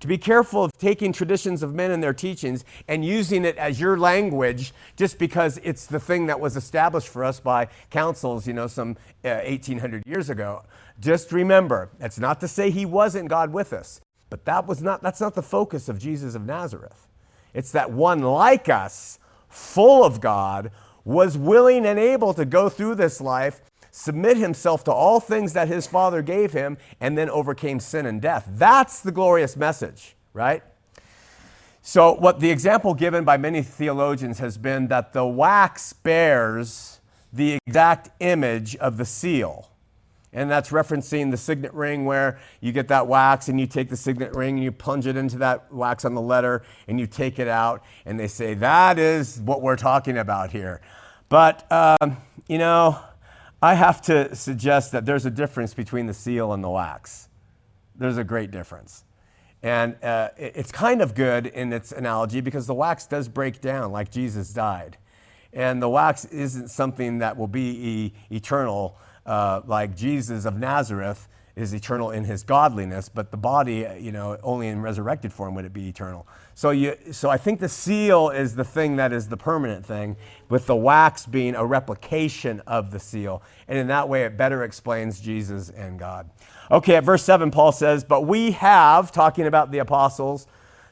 to 0.00 0.06
be 0.06 0.18
careful 0.18 0.64
of 0.64 0.72
taking 0.78 1.12
traditions 1.12 1.62
of 1.62 1.74
men 1.74 1.90
and 1.90 2.02
their 2.02 2.12
teachings 2.12 2.64
and 2.86 3.04
using 3.04 3.44
it 3.44 3.56
as 3.56 3.80
your 3.80 3.98
language 3.98 4.72
just 4.96 5.18
because 5.18 5.58
it's 5.64 5.86
the 5.86 6.00
thing 6.00 6.26
that 6.26 6.38
was 6.38 6.56
established 6.56 7.08
for 7.08 7.24
us 7.24 7.40
by 7.40 7.68
councils, 7.90 8.46
you 8.46 8.52
know, 8.52 8.66
some 8.66 8.96
uh, 9.24 9.40
1800 9.46 10.02
years 10.06 10.30
ago. 10.30 10.62
Just 11.00 11.32
remember, 11.32 11.90
that's 11.98 12.18
not 12.18 12.40
to 12.40 12.48
say 12.48 12.70
he 12.70 12.86
wasn't 12.86 13.28
God 13.28 13.52
with 13.52 13.72
us, 13.72 14.00
but 14.30 14.44
that 14.44 14.66
was 14.66 14.82
not 14.82 15.02
that's 15.02 15.20
not 15.20 15.34
the 15.34 15.42
focus 15.42 15.88
of 15.88 15.98
Jesus 15.98 16.34
of 16.34 16.44
Nazareth. 16.44 17.06
It's 17.54 17.72
that 17.72 17.90
one 17.90 18.20
like 18.20 18.68
us, 18.68 19.18
full 19.48 20.04
of 20.04 20.20
God, 20.20 20.70
was 21.04 21.38
willing 21.38 21.86
and 21.86 21.98
able 21.98 22.34
to 22.34 22.44
go 22.44 22.68
through 22.68 22.96
this 22.96 23.20
life 23.20 23.62
submit 23.98 24.36
himself 24.36 24.84
to 24.84 24.92
all 24.92 25.18
things 25.18 25.54
that 25.54 25.66
his 25.66 25.86
father 25.86 26.22
gave 26.22 26.52
him, 26.52 26.78
and 27.00 27.18
then 27.18 27.28
overcame 27.28 27.80
sin 27.80 28.06
and 28.06 28.22
death. 28.22 28.48
That's 28.52 29.00
the 29.00 29.10
glorious 29.10 29.56
message, 29.56 30.14
right? 30.32 30.62
So, 31.82 32.14
what 32.14 32.38
the 32.38 32.50
example 32.50 32.94
given 32.94 33.24
by 33.24 33.38
many 33.38 33.62
theologians 33.62 34.38
has 34.38 34.56
been 34.56 34.86
that 34.88 35.12
the 35.12 35.26
wax 35.26 35.92
bears 35.92 37.00
the 37.32 37.58
exact 37.66 38.10
image 38.20 38.76
of 38.76 38.98
the 38.98 39.04
seal. 39.04 39.70
And 40.32 40.50
that's 40.50 40.70
referencing 40.70 41.30
the 41.30 41.36
signet 41.36 41.72
ring 41.72 42.04
where 42.04 42.38
you 42.60 42.70
get 42.70 42.88
that 42.88 43.06
wax 43.06 43.48
and 43.48 43.58
you 43.58 43.66
take 43.66 43.88
the 43.88 43.96
signet 43.96 44.34
ring 44.36 44.56
and 44.56 44.64
you 44.64 44.70
plunge 44.70 45.06
it 45.06 45.16
into 45.16 45.38
that 45.38 45.72
wax 45.72 46.04
on 46.04 46.14
the 46.14 46.20
letter 46.20 46.62
and 46.86 47.00
you 47.00 47.06
take 47.06 47.38
it 47.38 47.48
out. 47.48 47.82
And 48.04 48.20
they 48.20 48.28
say, 48.28 48.54
that 48.54 48.98
is 48.98 49.40
what 49.40 49.62
we're 49.62 49.76
talking 49.76 50.18
about 50.18 50.52
here. 50.52 50.82
But, 51.30 51.70
um, 51.72 52.18
you 52.46 52.58
know, 52.58 53.00
I 53.60 53.74
have 53.74 54.00
to 54.02 54.34
suggest 54.36 54.92
that 54.92 55.04
there's 55.04 55.26
a 55.26 55.30
difference 55.30 55.74
between 55.74 56.06
the 56.06 56.14
seal 56.14 56.52
and 56.52 56.62
the 56.62 56.70
wax. 56.70 57.28
There's 57.96 58.16
a 58.16 58.24
great 58.24 58.52
difference. 58.52 59.04
And 59.62 59.96
uh, 60.04 60.28
it's 60.36 60.70
kind 60.70 61.02
of 61.02 61.16
good 61.16 61.46
in 61.46 61.72
its 61.72 61.90
analogy 61.90 62.40
because 62.40 62.68
the 62.68 62.74
wax 62.74 63.06
does 63.06 63.28
break 63.28 63.60
down 63.60 63.90
like 63.90 64.12
Jesus 64.12 64.52
died. 64.52 64.96
And 65.52 65.82
the 65.82 65.88
wax 65.88 66.24
isn't 66.26 66.68
something 66.68 67.18
that 67.18 67.36
will 67.36 67.48
be 67.48 67.60
e- 67.60 68.12
eternal 68.30 68.96
uh, 69.26 69.62
like 69.66 69.96
Jesus 69.96 70.44
of 70.44 70.56
Nazareth 70.56 71.26
is 71.58 71.74
eternal 71.74 72.12
in 72.12 72.22
his 72.22 72.44
godliness, 72.44 73.08
but 73.08 73.32
the 73.32 73.36
body, 73.36 73.84
you 73.98 74.12
know, 74.12 74.38
only 74.44 74.68
in 74.68 74.80
resurrected 74.80 75.32
form 75.32 75.56
would 75.56 75.64
it 75.64 75.72
be 75.72 75.88
eternal. 75.88 76.24
So, 76.54 76.70
you, 76.70 76.96
so 77.10 77.30
I 77.30 77.36
think 77.36 77.58
the 77.58 77.68
seal 77.68 78.30
is 78.30 78.54
the 78.54 78.64
thing 78.64 78.94
that 78.96 79.12
is 79.12 79.28
the 79.28 79.36
permanent 79.36 79.84
thing, 79.84 80.16
with 80.48 80.66
the 80.66 80.76
wax 80.76 81.26
being 81.26 81.56
a 81.56 81.66
replication 81.66 82.60
of 82.66 82.92
the 82.92 83.00
seal. 83.00 83.42
And 83.66 83.76
in 83.76 83.88
that 83.88 84.08
way, 84.08 84.22
it 84.22 84.36
better 84.36 84.62
explains 84.62 85.20
Jesus 85.20 85.68
and 85.70 85.98
God. 85.98 86.30
Okay, 86.70 86.94
at 86.94 87.02
verse 87.02 87.24
7, 87.24 87.50
Paul 87.50 87.72
says, 87.72 88.04
But 88.04 88.22
we 88.22 88.52
have, 88.52 89.10
talking 89.10 89.46
about 89.46 89.72
the 89.72 89.78
apostles, 89.78 90.46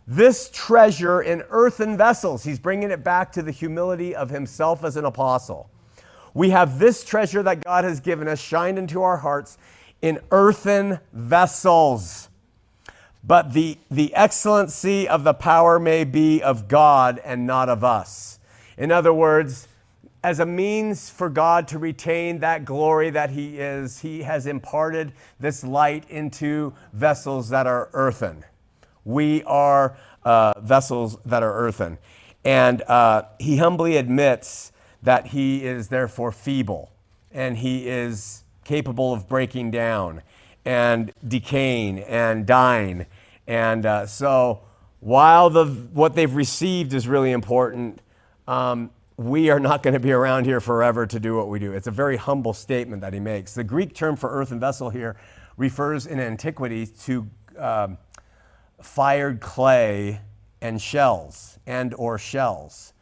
this 0.04 0.50
treasure 0.52 1.22
in 1.22 1.44
earthen 1.50 1.96
vessels. 1.96 2.42
He's 2.42 2.58
bringing 2.58 2.90
it 2.90 3.04
back 3.04 3.30
to 3.32 3.42
the 3.42 3.52
humility 3.52 4.16
of 4.16 4.30
himself 4.30 4.82
as 4.84 4.96
an 4.96 5.04
apostle. 5.04 5.70
We 6.34 6.50
have 6.50 6.78
this 6.78 7.04
treasure 7.04 7.42
that 7.44 7.62
God 7.62 7.84
has 7.84 8.00
given 8.00 8.26
us 8.28 8.40
shined 8.40 8.78
into 8.78 9.02
our 9.02 9.16
hearts 9.16 9.58
in 10.02 10.20
earthen 10.30 11.00
vessels. 11.12 12.28
But 13.24 13.52
the, 13.54 13.78
the 13.90 14.14
excellency 14.14 15.08
of 15.08 15.24
the 15.24 15.34
power 15.34 15.80
may 15.80 16.04
be 16.04 16.42
of 16.42 16.68
God 16.68 17.20
and 17.24 17.46
not 17.46 17.68
of 17.68 17.82
us. 17.82 18.38
In 18.78 18.92
other 18.92 19.12
words, 19.12 19.66
as 20.22 20.40
a 20.40 20.46
means 20.46 21.10
for 21.10 21.28
God 21.28 21.68
to 21.68 21.78
retain 21.78 22.40
that 22.40 22.64
glory 22.64 23.10
that 23.10 23.30
He 23.30 23.58
is, 23.58 24.00
He 24.00 24.22
has 24.22 24.46
imparted 24.46 25.12
this 25.40 25.64
light 25.64 26.08
into 26.10 26.72
vessels 26.92 27.48
that 27.50 27.66
are 27.66 27.90
earthen. 27.92 28.44
We 29.04 29.42
are 29.44 29.96
uh, 30.24 30.54
vessels 30.60 31.16
that 31.26 31.42
are 31.42 31.54
earthen. 31.54 31.98
And 32.44 32.82
uh, 32.82 33.22
He 33.38 33.56
humbly 33.58 33.96
admits 33.96 34.72
that 35.02 35.28
He 35.28 35.64
is 35.64 35.88
therefore 35.88 36.32
feeble 36.32 36.90
and 37.32 37.58
He 37.58 37.88
is 37.88 38.42
capable 38.66 39.12
of 39.12 39.28
breaking 39.28 39.70
down 39.70 40.22
and 40.64 41.12
decaying 41.26 42.00
and 42.00 42.44
dying. 42.44 43.06
And 43.46 43.86
uh, 43.86 44.06
so, 44.06 44.62
while 44.98 45.50
the, 45.50 45.64
what 45.64 46.14
they've 46.14 46.34
received 46.34 46.92
is 46.92 47.06
really 47.06 47.30
important, 47.30 48.02
um, 48.48 48.90
we 49.16 49.50
are 49.50 49.60
not 49.60 49.82
going 49.82 49.94
to 49.94 50.00
be 50.00 50.12
around 50.12 50.44
here 50.44 50.60
forever 50.60 51.06
to 51.06 51.20
do 51.20 51.36
what 51.36 51.48
we 51.48 51.60
do. 51.60 51.72
It's 51.72 51.86
a 51.86 51.92
very 51.92 52.16
humble 52.16 52.52
statement 52.52 53.02
that 53.02 53.14
he 53.14 53.20
makes. 53.20 53.54
The 53.54 53.64
Greek 53.64 53.94
term 53.94 54.16
for 54.16 54.30
earthen 54.30 54.58
vessel 54.58 54.90
here 54.90 55.16
refers 55.56 56.06
in 56.06 56.18
antiquity 56.18 56.86
to 57.04 57.30
um, 57.56 57.98
fired 58.82 59.40
clay 59.40 60.20
and 60.60 60.82
shells 60.82 61.58
and 61.66 61.94
or 61.94 62.18
shells. 62.18 62.92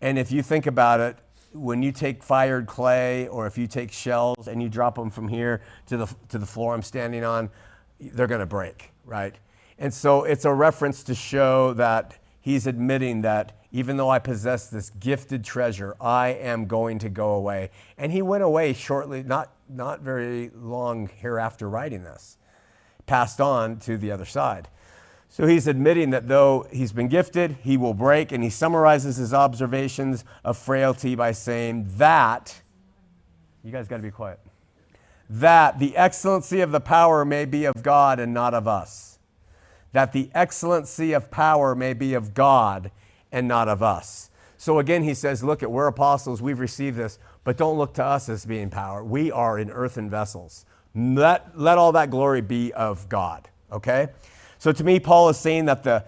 And 0.00 0.18
if 0.18 0.30
you 0.30 0.42
think 0.42 0.66
about 0.66 1.00
it, 1.00 1.16
when 1.56 1.82
you 1.82 1.92
take 1.92 2.22
fired 2.22 2.66
clay 2.66 3.28
or 3.28 3.46
if 3.46 3.56
you 3.58 3.66
take 3.66 3.92
shells 3.92 4.48
and 4.48 4.62
you 4.62 4.68
drop 4.68 4.94
them 4.94 5.10
from 5.10 5.28
here 5.28 5.62
to 5.86 5.96
the, 5.96 6.06
to 6.28 6.38
the 6.38 6.46
floor 6.46 6.74
I'm 6.74 6.82
standing 6.82 7.24
on, 7.24 7.50
they're 8.00 8.26
going 8.26 8.40
to 8.40 8.46
break, 8.46 8.90
right? 9.04 9.34
And 9.78 9.92
so 9.92 10.24
it's 10.24 10.44
a 10.44 10.52
reference 10.52 11.02
to 11.04 11.14
show 11.14 11.72
that 11.74 12.18
he's 12.40 12.66
admitting 12.66 13.22
that 13.22 13.52
even 13.72 13.96
though 13.96 14.08
I 14.08 14.18
possess 14.18 14.68
this 14.68 14.90
gifted 14.90 15.44
treasure, 15.44 15.96
I 16.00 16.28
am 16.28 16.66
going 16.66 16.98
to 17.00 17.08
go 17.08 17.34
away. 17.34 17.70
And 17.98 18.12
he 18.12 18.22
went 18.22 18.42
away 18.42 18.72
shortly, 18.72 19.22
not, 19.22 19.52
not 19.68 20.00
very 20.00 20.50
long 20.54 21.10
hereafter 21.16 21.68
writing 21.68 22.02
this, 22.04 22.38
passed 23.06 23.40
on 23.40 23.78
to 23.80 23.98
the 23.98 24.10
other 24.10 24.24
side. 24.24 24.68
So 25.36 25.46
he's 25.46 25.66
admitting 25.66 26.08
that 26.12 26.28
though 26.28 26.66
he's 26.72 26.92
been 26.92 27.08
gifted, 27.08 27.58
he 27.62 27.76
will 27.76 27.92
break, 27.92 28.32
and 28.32 28.42
he 28.42 28.48
summarizes 28.48 29.18
his 29.18 29.34
observations 29.34 30.24
of 30.42 30.56
frailty 30.56 31.14
by 31.14 31.32
saying 31.32 31.90
that, 31.98 32.62
you 33.62 33.70
guys 33.70 33.86
got 33.86 33.98
to 33.98 34.02
be 34.02 34.10
quiet, 34.10 34.40
that 35.28 35.78
the 35.78 35.94
excellency 35.94 36.62
of 36.62 36.72
the 36.72 36.80
power 36.80 37.26
may 37.26 37.44
be 37.44 37.66
of 37.66 37.82
God 37.82 38.18
and 38.18 38.32
not 38.32 38.54
of 38.54 38.66
us. 38.66 39.18
That 39.92 40.14
the 40.14 40.30
excellency 40.32 41.12
of 41.12 41.30
power 41.30 41.74
may 41.74 41.92
be 41.92 42.14
of 42.14 42.32
God 42.32 42.90
and 43.30 43.46
not 43.46 43.68
of 43.68 43.82
us. 43.82 44.30
So 44.56 44.78
again, 44.78 45.02
he 45.02 45.12
says, 45.12 45.44
Look, 45.44 45.62
at 45.62 45.70
we're 45.70 45.86
apostles, 45.86 46.40
we've 46.40 46.60
received 46.60 46.96
this, 46.96 47.18
but 47.44 47.58
don't 47.58 47.76
look 47.76 47.92
to 47.96 48.04
us 48.04 48.30
as 48.30 48.46
being 48.46 48.70
power. 48.70 49.04
We 49.04 49.30
are 49.30 49.58
in 49.58 49.70
earthen 49.70 50.08
vessels. 50.08 50.64
Let, 50.94 51.58
let 51.60 51.76
all 51.76 51.92
that 51.92 52.08
glory 52.10 52.40
be 52.40 52.72
of 52.72 53.06
God. 53.10 53.50
Okay? 53.70 54.08
So 54.58 54.72
to 54.72 54.84
me, 54.84 55.00
Paul 55.00 55.28
is 55.28 55.38
saying 55.38 55.66
that 55.66 55.82
the 55.82 56.04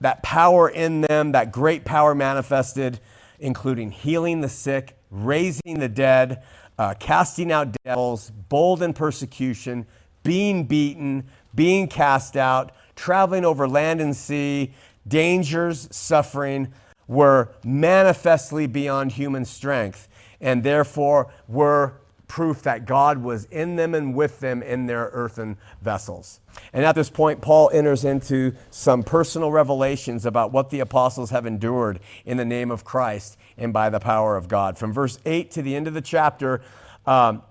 that 0.00 0.22
power 0.22 0.68
in 0.68 1.02
them, 1.02 1.32
that 1.32 1.52
great 1.52 1.84
power 1.84 2.14
manifested, 2.14 3.00
including 3.38 3.90
healing 3.90 4.40
the 4.40 4.48
sick, 4.48 4.96
raising 5.10 5.78
the 5.78 5.88
dead, 5.88 6.42
uh, 6.78 6.94
casting 6.98 7.52
out 7.52 7.76
devils, 7.84 8.30
bold 8.48 8.82
in 8.82 8.94
persecution, 8.94 9.86
being 10.22 10.64
beaten, 10.64 11.24
being 11.54 11.86
cast 11.86 12.36
out, 12.36 12.72
traveling 12.96 13.44
over 13.44 13.68
land 13.68 14.00
and 14.00 14.16
sea, 14.16 14.72
dangers, 15.06 15.88
suffering 15.90 16.72
were 17.06 17.50
manifestly 17.64 18.66
beyond 18.66 19.12
human 19.12 19.44
strength, 19.44 20.08
and 20.40 20.62
therefore 20.62 21.30
were 21.48 21.99
proof 22.30 22.62
that 22.62 22.86
God 22.86 23.18
was 23.18 23.46
in 23.46 23.74
them 23.74 23.92
and 23.92 24.14
with 24.14 24.38
them 24.38 24.62
in 24.62 24.86
their 24.86 25.10
earthen 25.12 25.58
vessels. 25.82 26.38
And 26.72 26.84
at 26.84 26.94
this 26.94 27.10
point, 27.10 27.40
Paul 27.40 27.70
enters 27.74 28.04
into 28.04 28.54
some 28.70 29.02
personal 29.02 29.50
revelations 29.50 30.24
about 30.24 30.52
what 30.52 30.70
the 30.70 30.78
apostles 30.78 31.30
have 31.30 31.44
endured 31.44 31.98
in 32.24 32.36
the 32.36 32.44
name 32.44 32.70
of 32.70 32.84
Christ 32.84 33.36
and 33.58 33.72
by 33.72 33.90
the 33.90 33.98
power 33.98 34.36
of 34.36 34.46
God. 34.46 34.78
From 34.78 34.92
verse 34.92 35.18
8 35.26 35.50
to 35.50 35.60
the 35.60 35.74
end 35.74 35.88
of 35.88 35.94
the 35.94 36.00
chapter, 36.00 36.62
um, 37.04 37.42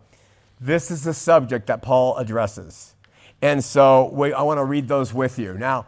this 0.61 0.91
is 0.91 1.03
the 1.03 1.13
subject 1.13 1.67
that 1.67 1.81
Paul 1.81 2.15
addresses. 2.15 2.95
And 3.41 3.61
so 3.61 4.09
we, 4.13 4.31
I 4.31 4.43
want 4.43 4.59
to 4.59 4.65
read 4.65 4.87
those 4.87 5.13
with 5.13 5.37
you. 5.37 5.57
Now, 5.57 5.87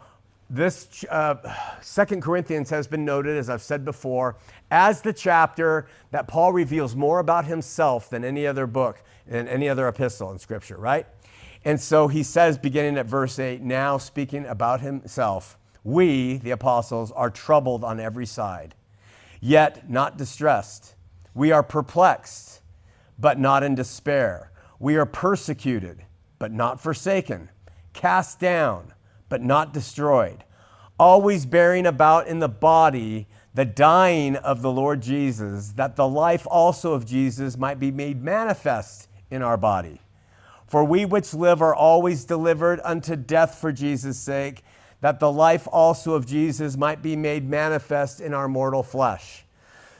this 0.52 1.02
uh, 1.08 1.36
Second 1.80 2.20
Corinthians 2.20 2.68
has 2.68 2.86
been 2.86 3.06
noted, 3.06 3.38
as 3.38 3.48
I've 3.48 3.62
said 3.62 3.86
before, 3.86 4.36
as 4.70 5.00
the 5.00 5.14
chapter 5.14 5.88
that 6.10 6.28
Paul 6.28 6.52
reveals 6.52 6.94
more 6.94 7.20
about 7.20 7.46
himself 7.46 8.10
than 8.10 8.22
any 8.22 8.46
other 8.46 8.66
book 8.66 9.02
and 9.26 9.48
any 9.48 9.66
other 9.66 9.88
epistle 9.88 10.30
in 10.30 10.38
Scripture, 10.38 10.76
right? 10.76 11.06
And 11.64 11.80
so 11.80 12.06
he 12.06 12.22
says, 12.22 12.58
beginning 12.58 12.98
at 12.98 13.06
verse 13.06 13.38
8, 13.38 13.62
now 13.62 13.96
speaking 13.96 14.44
about 14.44 14.82
himself, 14.82 15.56
we, 15.84 16.36
the 16.36 16.50
apostles, 16.50 17.10
are 17.12 17.30
troubled 17.30 17.82
on 17.82 17.98
every 17.98 18.26
side, 18.26 18.74
yet 19.40 19.88
not 19.88 20.18
distressed. 20.18 20.96
We 21.34 21.50
are 21.50 21.62
perplexed, 21.62 22.60
but 23.18 23.38
not 23.38 23.62
in 23.62 23.74
despair. 23.74 24.52
We 24.78 24.96
are 24.96 25.06
persecuted, 25.06 26.04
but 26.38 26.52
not 26.52 26.78
forsaken, 26.78 27.48
cast 27.94 28.38
down 28.38 28.92
but 29.32 29.40
not 29.40 29.72
destroyed, 29.72 30.44
always 30.98 31.46
bearing 31.46 31.86
about 31.86 32.26
in 32.26 32.38
the 32.38 32.50
body 32.50 33.26
the 33.54 33.64
dying 33.64 34.36
of 34.36 34.60
the 34.60 34.70
Lord 34.70 35.00
Jesus, 35.00 35.72
that 35.72 35.96
the 35.96 36.06
life 36.06 36.46
also 36.50 36.92
of 36.92 37.06
Jesus 37.06 37.56
might 37.56 37.80
be 37.80 37.90
made 37.90 38.22
manifest 38.22 39.08
in 39.30 39.40
our 39.40 39.56
body. 39.56 40.02
For 40.66 40.84
we 40.84 41.06
which 41.06 41.32
live 41.32 41.62
are 41.62 41.74
always 41.74 42.26
delivered 42.26 42.78
unto 42.84 43.16
death 43.16 43.54
for 43.54 43.72
Jesus' 43.72 44.18
sake, 44.18 44.62
that 45.00 45.18
the 45.18 45.32
life 45.32 45.66
also 45.72 46.12
of 46.12 46.26
Jesus 46.26 46.76
might 46.76 47.00
be 47.00 47.16
made 47.16 47.48
manifest 47.48 48.20
in 48.20 48.34
our 48.34 48.48
mortal 48.48 48.82
flesh. 48.82 49.46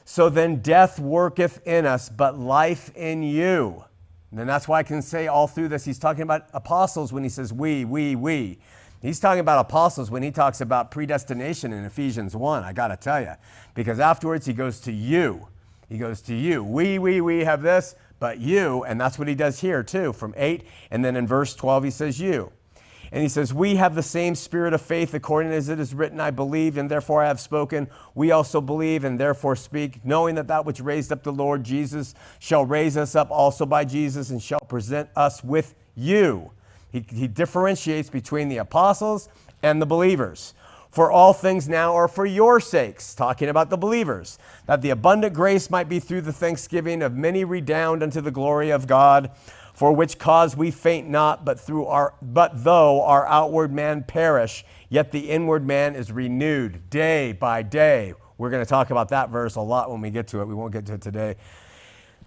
So 0.05 0.28
then 0.28 0.57
death 0.57 0.99
worketh 0.99 1.66
in 1.66 1.87
us, 1.87 2.11
but 2.11 2.39
life 2.39 2.95
in 2.95 3.22
you. 3.22 3.83
And 4.30 4.47
that's 4.47 4.68
why 4.68 4.80
I 4.80 4.83
can 4.83 5.01
say 5.01 5.26
all 5.26 5.47
through 5.47 5.68
this, 5.68 5.87
he's 5.87 5.99
talking 5.99 6.22
about 6.22 6.49
apostles 6.53 7.14
when 7.14 7.22
he 7.22 7.30
says 7.30 7.51
we, 7.51 7.87
we, 7.87 8.14
we. 8.14 8.59
He's 9.03 9.18
talking 9.18 9.40
about 9.40 9.59
apostles 9.59 10.12
when 10.12 10.22
he 10.22 10.30
talks 10.30 10.61
about 10.61 10.92
predestination 10.92 11.72
in 11.72 11.84
Ephesians 11.84 12.36
1, 12.36 12.62
I 12.62 12.72
got 12.72 12.88
to 12.88 12.96
tell 12.96 13.20
you. 13.20 13.34
Because 13.74 13.98
afterwards 13.98 14.46
he 14.46 14.53
goes 14.53 14.78
to 14.80 14.92
you. 14.92 15.48
He 15.88 15.98
goes 15.98 16.22
to 16.22 16.34
you. 16.34 16.62
We, 16.62 17.00
we, 17.00 17.20
we 17.20 17.40
have 17.40 17.62
this, 17.62 17.96
but 18.20 18.38
you, 18.38 18.84
and 18.84 19.00
that's 19.00 19.18
what 19.18 19.26
he 19.26 19.34
does 19.34 19.61
here 19.61 19.82
too, 19.82 20.12
from 20.12 20.32
8. 20.36 20.64
And 20.92 21.05
then 21.05 21.16
in 21.16 21.26
verse 21.26 21.55
12 21.57 21.84
he 21.84 21.90
says 21.90 22.20
you. 22.20 22.53
And 23.11 23.22
he 23.22 23.28
says, 23.28 23.53
We 23.53 23.74
have 23.74 23.96
the 23.96 24.03
same 24.05 24.36
spirit 24.36 24.72
of 24.72 24.80
faith, 24.80 25.12
according 25.14 25.53
as 25.53 25.68
it 25.68 25.80
is 25.80 25.92
written, 25.92 26.20
I 26.20 26.30
believe, 26.30 26.78
and 26.78 26.88
therefore 26.88 27.24
I 27.24 27.26
have 27.26 27.40
spoken. 27.40 27.88
We 28.14 28.30
also 28.30 28.61
believe, 28.61 29.05
and 29.05 29.18
therefore 29.20 29.57
speak, 29.57 30.03
knowing 30.05 30.36
that 30.36 30.48
that 30.48 30.64
which 30.64 30.80
raised 30.80 31.12
up 31.12 31.24
the 31.24 31.32
Lord 31.32 31.64
Jesus 31.64 32.14
shall 32.38 32.64
raise 32.64 32.96
us 32.96 33.14
up 33.14 33.30
also 33.30 33.66
by 33.66 33.84
Jesus, 33.84 34.30
and 34.30 34.40
shall 34.40 34.61
present 34.61 35.11
us 35.14 35.44
with 35.44 35.74
you. 35.94 36.53
He, 36.93 37.05
he 37.09 37.26
differentiates 37.26 38.11
between 38.11 38.49
the 38.49 38.59
apostles 38.59 39.28
and 39.62 39.80
the 39.80 39.86
believers. 39.86 40.55
For 40.90 41.11
all 41.11 41.32
things 41.32 41.70
now 41.70 41.95
are 41.95 42.07
for 42.07 42.26
your 42.26 42.61
sakes, 42.61 43.14
talking 43.14 43.49
about 43.49 43.70
the 43.70 43.78
believers, 43.78 44.38
that 44.66 44.82
the 44.82 44.90
abundant 44.90 45.32
grace 45.32 45.70
might 45.70 45.88
be 45.88 45.99
through 45.99 46.20
the 46.20 46.34
thanksgiving 46.34 47.03
of 47.03 47.14
many 47.16 47.45
redound 47.45 48.03
unto 48.03 48.20
the 48.20 48.30
glory 48.30 48.68
of 48.68 48.86
God, 48.86 49.30
for 49.72 49.90
which 49.95 50.18
cause 50.18 50.55
we 50.55 50.70
faint 50.70 51.09
not, 51.09 51.47
but 51.47 51.59
through 51.59 51.86
our 51.86 52.12
but 52.20 52.62
though 52.62 53.03
our 53.05 53.26
outward 53.26 53.72
man 53.72 54.03
perish, 54.03 54.66
yet 54.90 55.12
the 55.12 55.30
inward 55.30 55.66
man 55.66 55.97
is 55.97 56.12
renewed 56.12 56.90
day 56.90 57.32
by 57.32 57.62
day. 57.62 58.12
We're 58.36 58.51
going 58.51 58.62
to 58.62 58.68
talk 58.68 58.90
about 58.90 59.09
that 59.09 59.30
verse 59.30 59.57
a 59.57 59.62
lot 59.62 59.90
when 59.90 60.03
we 60.03 60.11
get 60.11 60.28
to 60.28 60.43
it. 60.43 60.45
We 60.47 60.55
won't 60.55 60.74
get 60.74 60.84
to 60.86 60.95
it 60.95 61.01
today. 61.01 61.36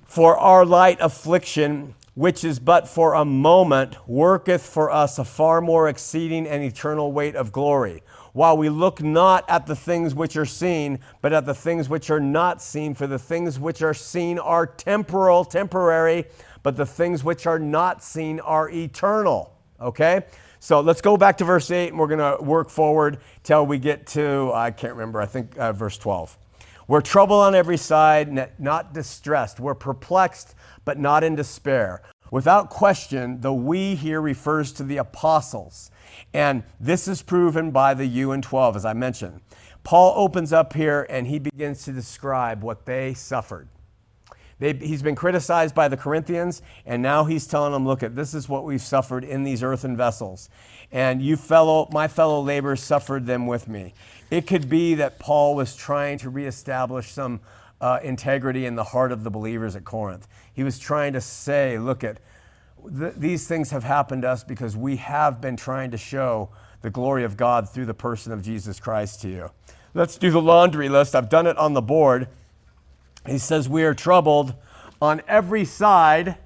For 0.05 0.38
our 0.38 0.66
light 0.66 0.97
affliction 1.01 1.93
which 2.16 2.43
is 2.43 2.59
but 2.59 2.88
for 2.88 3.13
a 3.13 3.26
moment, 3.26 3.95
worketh 4.07 4.66
for 4.66 4.89
us 4.89 5.20
a 5.20 5.26
far 5.26 5.61
more 5.61 5.88
exceeding 5.88 6.47
and 6.47 6.63
eternal 6.63 7.11
weight 7.11 7.36
of 7.36 7.51
glory. 7.51 8.01
While 8.32 8.57
we 8.57 8.70
look 8.70 9.01
not 9.01 9.45
at 9.49 9.68
the 9.68 9.76
things 9.76 10.16
which 10.16 10.36
are 10.36 10.45
seen, 10.45 10.99
but 11.22 11.34
at 11.34 11.45
the 11.45 11.53
things 11.53 11.88
which 11.88 12.09
are 12.09 12.20
not 12.20 12.61
seen, 12.61 12.93
for 12.93 13.05
the 13.05 13.20
things 13.20 13.59
which 13.59 13.82
are 13.82 13.93
seen 13.93 14.39
are 14.39 14.66
temporal, 14.66 15.45
temporary, 15.45 16.26
but 16.63 16.78
the 16.78 16.86
things 16.86 17.24
which 17.24 17.45
are 17.45 17.59
not 17.59 18.03
seen 18.03 18.39
are 18.39 18.70
eternal. 18.70 19.53
Okay? 19.80 20.24
So 20.59 20.80
let's 20.80 21.01
go 21.01 21.16
back 21.16 21.38
to 21.38 21.45
verse 21.45 21.70
8 21.70 21.89
and 21.89 21.99
we're 21.99 22.07
going 22.07 22.38
to 22.38 22.43
work 22.43 22.70
forward 22.70 23.20
till 23.43 23.66
we 23.66 23.78
get 23.78 24.07
to, 24.07 24.51
I 24.53 24.72
can't 24.72 24.93
remember, 24.93 25.22
I 25.22 25.28
think 25.28 25.57
uh, 25.57 25.74
verse 25.74 25.97
12. 25.97 26.38
We're 26.88 27.01
troubled 27.01 27.41
on 27.41 27.55
every 27.55 27.78
side, 27.78 28.59
not 28.59 28.93
distressed. 28.93 29.59
We're 29.59 29.76
perplexed, 29.76 30.55
but 30.86 30.97
not 30.99 31.23
in 31.23 31.36
despair. 31.36 32.01
Without 32.31 32.69
question, 32.69 33.41
the 33.41 33.53
we 33.53 33.95
here 33.95 34.21
refers 34.21 34.71
to 34.73 34.83
the 34.83 34.97
apostles. 34.97 35.91
And 36.33 36.63
this 36.79 37.07
is 37.07 37.21
proven 37.21 37.71
by 37.71 37.93
the 37.93 38.05
you 38.05 38.31
and 38.31 38.43
12, 38.43 38.75
as 38.77 38.86
I 38.86 38.93
mentioned. 38.93 39.41
Paul 39.83 40.13
opens 40.15 40.51
up 40.51 40.73
here 40.73 41.05
and 41.09 41.27
he 41.27 41.38
begins 41.39 41.83
to 41.83 41.91
describe 41.91 42.63
what 42.63 42.86
they 42.86 43.13
suffered. 43.13 43.67
They, 44.57 44.73
he's 44.73 45.01
been 45.01 45.15
criticized 45.15 45.75
by 45.75 45.89
the 45.89 45.97
Corinthians, 45.97 46.61
and 46.86 47.01
now 47.01 47.25
he's 47.25 47.45
telling 47.45 47.73
them, 47.73 47.86
look, 47.86 48.03
at 48.03 48.15
this 48.15 48.33
is 48.33 48.47
what 48.47 48.63
we've 48.63 48.81
suffered 48.81 49.25
in 49.25 49.43
these 49.43 49.61
earthen 49.61 49.97
vessels. 49.97 50.49
And 50.93 51.21
you 51.21 51.36
fellow, 51.36 51.89
my 51.91 52.07
fellow 52.07 52.41
laborers 52.41 52.81
suffered 52.81 53.25
them 53.25 53.47
with 53.47 53.67
me. 53.67 53.93
It 54.31 54.47
could 54.47 54.69
be 54.69 54.95
that 54.95 55.19
Paul 55.19 55.55
was 55.55 55.75
trying 55.75 56.19
to 56.19 56.29
reestablish 56.29 57.11
some 57.11 57.41
uh, 57.82 57.99
integrity 58.03 58.65
in 58.65 58.76
the 58.76 58.84
heart 58.84 59.11
of 59.11 59.23
the 59.23 59.30
believers 59.30 59.76
at 59.76 59.84
Corinth. 59.84 60.28
He 60.53 60.63
was 60.63 60.80
trying 60.80 61.13
to 61.13 61.21
say, 61.21 61.78
look 61.78 62.03
at 62.03 62.19
th- 62.97 63.13
these 63.15 63.47
things 63.47 63.71
have 63.71 63.84
happened 63.84 64.23
to 64.23 64.30
us 64.30 64.43
because 64.43 64.76
we 64.78 64.97
have 64.97 65.41
been 65.41 65.57
trying 65.57 65.91
to 65.91 65.97
show 65.97 66.49
the 66.82 66.89
glory 66.89 67.23
of 67.23 67.38
God 67.38 67.69
through 67.69 67.86
the 67.86 67.93
person 67.93 68.32
of 68.32 68.41
Jesus 68.41 68.80
Christ 68.80 69.21
to 69.21 69.30
you. 69.30 69.49
Let's 69.93 70.17
do 70.17 70.30
the 70.30 70.41
laundry 70.41 70.89
list. 70.89 71.15
I've 71.15 71.30
done 71.30 71.47
it 71.47 71.57
on 71.57 71.73
the 71.73 71.82
board. 71.82 72.28
He 73.26 73.38
says, 73.38 73.67
We 73.67 73.84
are 73.84 73.93
troubled 73.93 74.53
on 75.01 75.21
every 75.28 75.65
side. 75.65 76.38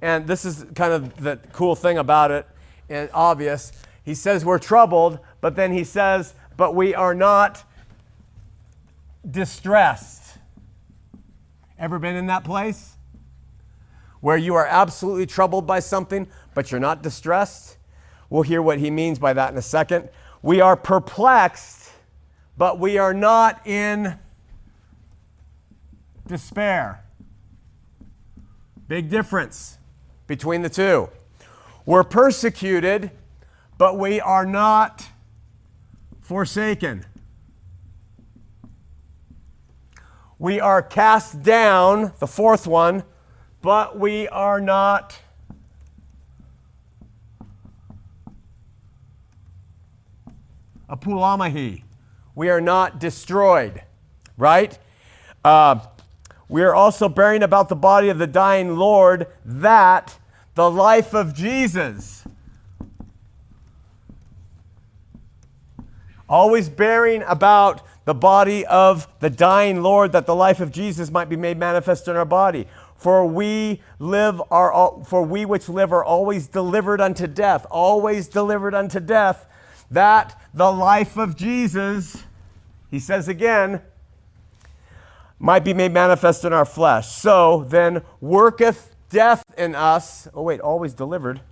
And 0.00 0.26
this 0.26 0.44
is 0.44 0.64
kind 0.74 0.92
of 0.92 1.20
the 1.22 1.40
cool 1.52 1.74
thing 1.74 1.98
about 1.98 2.30
it, 2.30 2.46
and 2.88 3.10
obvious. 3.12 3.72
He 4.04 4.14
says, 4.14 4.44
We're 4.44 4.58
troubled, 4.58 5.18
but 5.40 5.56
then 5.56 5.72
he 5.72 5.84
says, 5.84 6.34
But 6.56 6.74
we 6.74 6.94
are 6.94 7.14
not 7.14 7.64
distressed. 9.28 10.27
Ever 11.78 11.98
been 11.98 12.16
in 12.16 12.26
that 12.26 12.44
place? 12.44 12.96
Where 14.20 14.36
you 14.36 14.54
are 14.54 14.66
absolutely 14.66 15.26
troubled 15.26 15.66
by 15.66 15.80
something, 15.80 16.26
but 16.54 16.70
you're 16.70 16.80
not 16.80 17.02
distressed? 17.02 17.76
We'll 18.30 18.42
hear 18.42 18.60
what 18.60 18.78
he 18.78 18.90
means 18.90 19.18
by 19.18 19.32
that 19.32 19.52
in 19.52 19.58
a 19.58 19.62
second. 19.62 20.08
We 20.42 20.60
are 20.60 20.76
perplexed, 20.76 21.92
but 22.56 22.78
we 22.78 22.98
are 22.98 23.14
not 23.14 23.66
in 23.66 24.18
despair. 26.26 27.04
Big 28.88 29.08
difference 29.08 29.78
between 30.26 30.62
the 30.62 30.68
two. 30.68 31.08
We're 31.86 32.04
persecuted, 32.04 33.10
but 33.78 33.98
we 33.98 34.20
are 34.20 34.44
not 34.44 35.06
forsaken. 36.20 37.06
We 40.40 40.60
are 40.60 40.82
cast 40.82 41.42
down, 41.42 42.12
the 42.20 42.28
fourth 42.28 42.66
one, 42.66 43.02
but 43.60 43.98
we 43.98 44.28
are 44.28 44.60
not 44.60 45.18
apulamahi. 50.88 51.82
We 52.36 52.50
are 52.50 52.60
not 52.60 53.00
destroyed, 53.00 53.82
right? 54.36 54.78
Uh, 55.44 55.80
we 56.48 56.62
are 56.62 56.74
also 56.74 57.08
bearing 57.08 57.42
about 57.42 57.68
the 57.68 57.76
body 57.76 58.08
of 58.08 58.18
the 58.18 58.26
dying 58.28 58.76
Lord 58.76 59.26
that 59.44 60.18
the 60.54 60.70
life 60.70 61.14
of 61.14 61.34
Jesus. 61.34 62.24
Always 66.28 66.68
bearing 66.68 67.22
about 67.26 67.82
the 68.08 68.14
body 68.14 68.64
of 68.64 69.06
the 69.20 69.28
dying 69.28 69.82
Lord 69.82 70.12
that 70.12 70.24
the 70.24 70.34
life 70.34 70.60
of 70.60 70.72
Jesus 70.72 71.10
might 71.10 71.28
be 71.28 71.36
made 71.36 71.58
manifest 71.58 72.08
in 72.08 72.16
our 72.16 72.24
body. 72.24 72.66
For 72.96 73.26
we 73.26 73.82
live 73.98 74.40
are 74.50 75.02
for 75.04 75.22
we 75.22 75.44
which 75.44 75.68
live 75.68 75.92
are 75.92 76.02
always 76.02 76.46
delivered 76.46 77.02
unto 77.02 77.26
death, 77.26 77.66
always 77.70 78.26
delivered 78.26 78.74
unto 78.74 78.98
death, 78.98 79.46
that 79.90 80.40
the 80.54 80.72
life 80.72 81.18
of 81.18 81.36
Jesus, 81.36 82.24
he 82.90 82.98
says 82.98 83.28
again, 83.28 83.82
might 85.38 85.62
be 85.62 85.74
made 85.74 85.92
manifest 85.92 86.46
in 86.46 86.54
our 86.54 86.64
flesh. 86.64 87.08
So 87.08 87.66
then 87.68 88.00
worketh 88.22 88.96
death 89.10 89.42
in 89.58 89.74
us. 89.74 90.28
Oh, 90.32 90.44
wait, 90.44 90.60
always 90.60 90.94
delivered. 90.94 91.42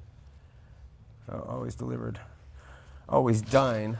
Oh, 1.30 1.40
always 1.50 1.74
delivered. 1.74 2.18
Always 3.10 3.42
dying. 3.42 3.98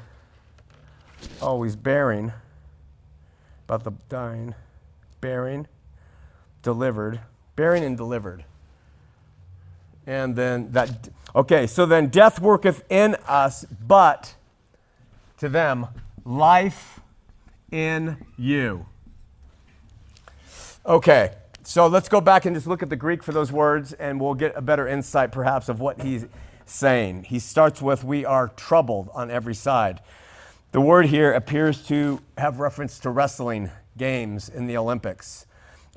Always 1.43 1.77
bearing. 1.77 2.33
About 3.67 3.85
the 3.85 3.93
dying. 4.09 4.55
Bearing. 5.21 5.67
Delivered. 6.62 7.21
Bearing 7.57 7.85
and 7.85 7.97
delivered. 7.97 8.45
And 10.07 10.37
then 10.37 10.71
that. 10.73 11.09
Okay, 11.35 11.67
so 11.67 11.85
then 11.85 12.09
death 12.09 12.41
worketh 12.41 12.85
in 12.89 13.17
us, 13.27 13.64
but 13.64 14.37
to 15.39 15.49
them, 15.49 15.89
life 16.25 17.01
in 17.73 18.25
you. 18.39 18.87
Okay, 20.87 21.33
so 21.64 21.89
let's 21.89 22.09
go 22.09 22.21
back 22.21 22.45
and 22.45 22.55
just 22.55 22.69
look 22.69 22.83
at 22.83 22.89
the 22.89 22.97
Greek 22.97 23.23
for 23.25 23.33
those 23.33 23.51
words, 23.51 23.93
and 23.95 24.21
we'll 24.21 24.35
get 24.35 24.53
a 24.55 24.62
better 24.62 24.87
insight 24.87 25.33
perhaps 25.33 25.69
of 25.69 25.81
what 25.81 26.01
he's 26.03 26.27
saying. 26.64 27.25
He 27.25 27.41
starts 27.41 27.83
with, 27.83 28.05
We 28.05 28.25
are 28.25 28.49
troubled 28.49 29.11
on 29.12 29.31
every 29.31 29.55
side. 29.55 30.01
The 30.73 30.81
word 30.81 31.07
here 31.07 31.33
appears 31.33 31.87
to 31.87 32.21
have 32.37 32.59
reference 32.59 32.99
to 33.01 33.11
wrestling 33.11 33.71
games 33.97 34.49
in 34.49 34.67
the 34.67 34.77
Olympics. 34.77 35.47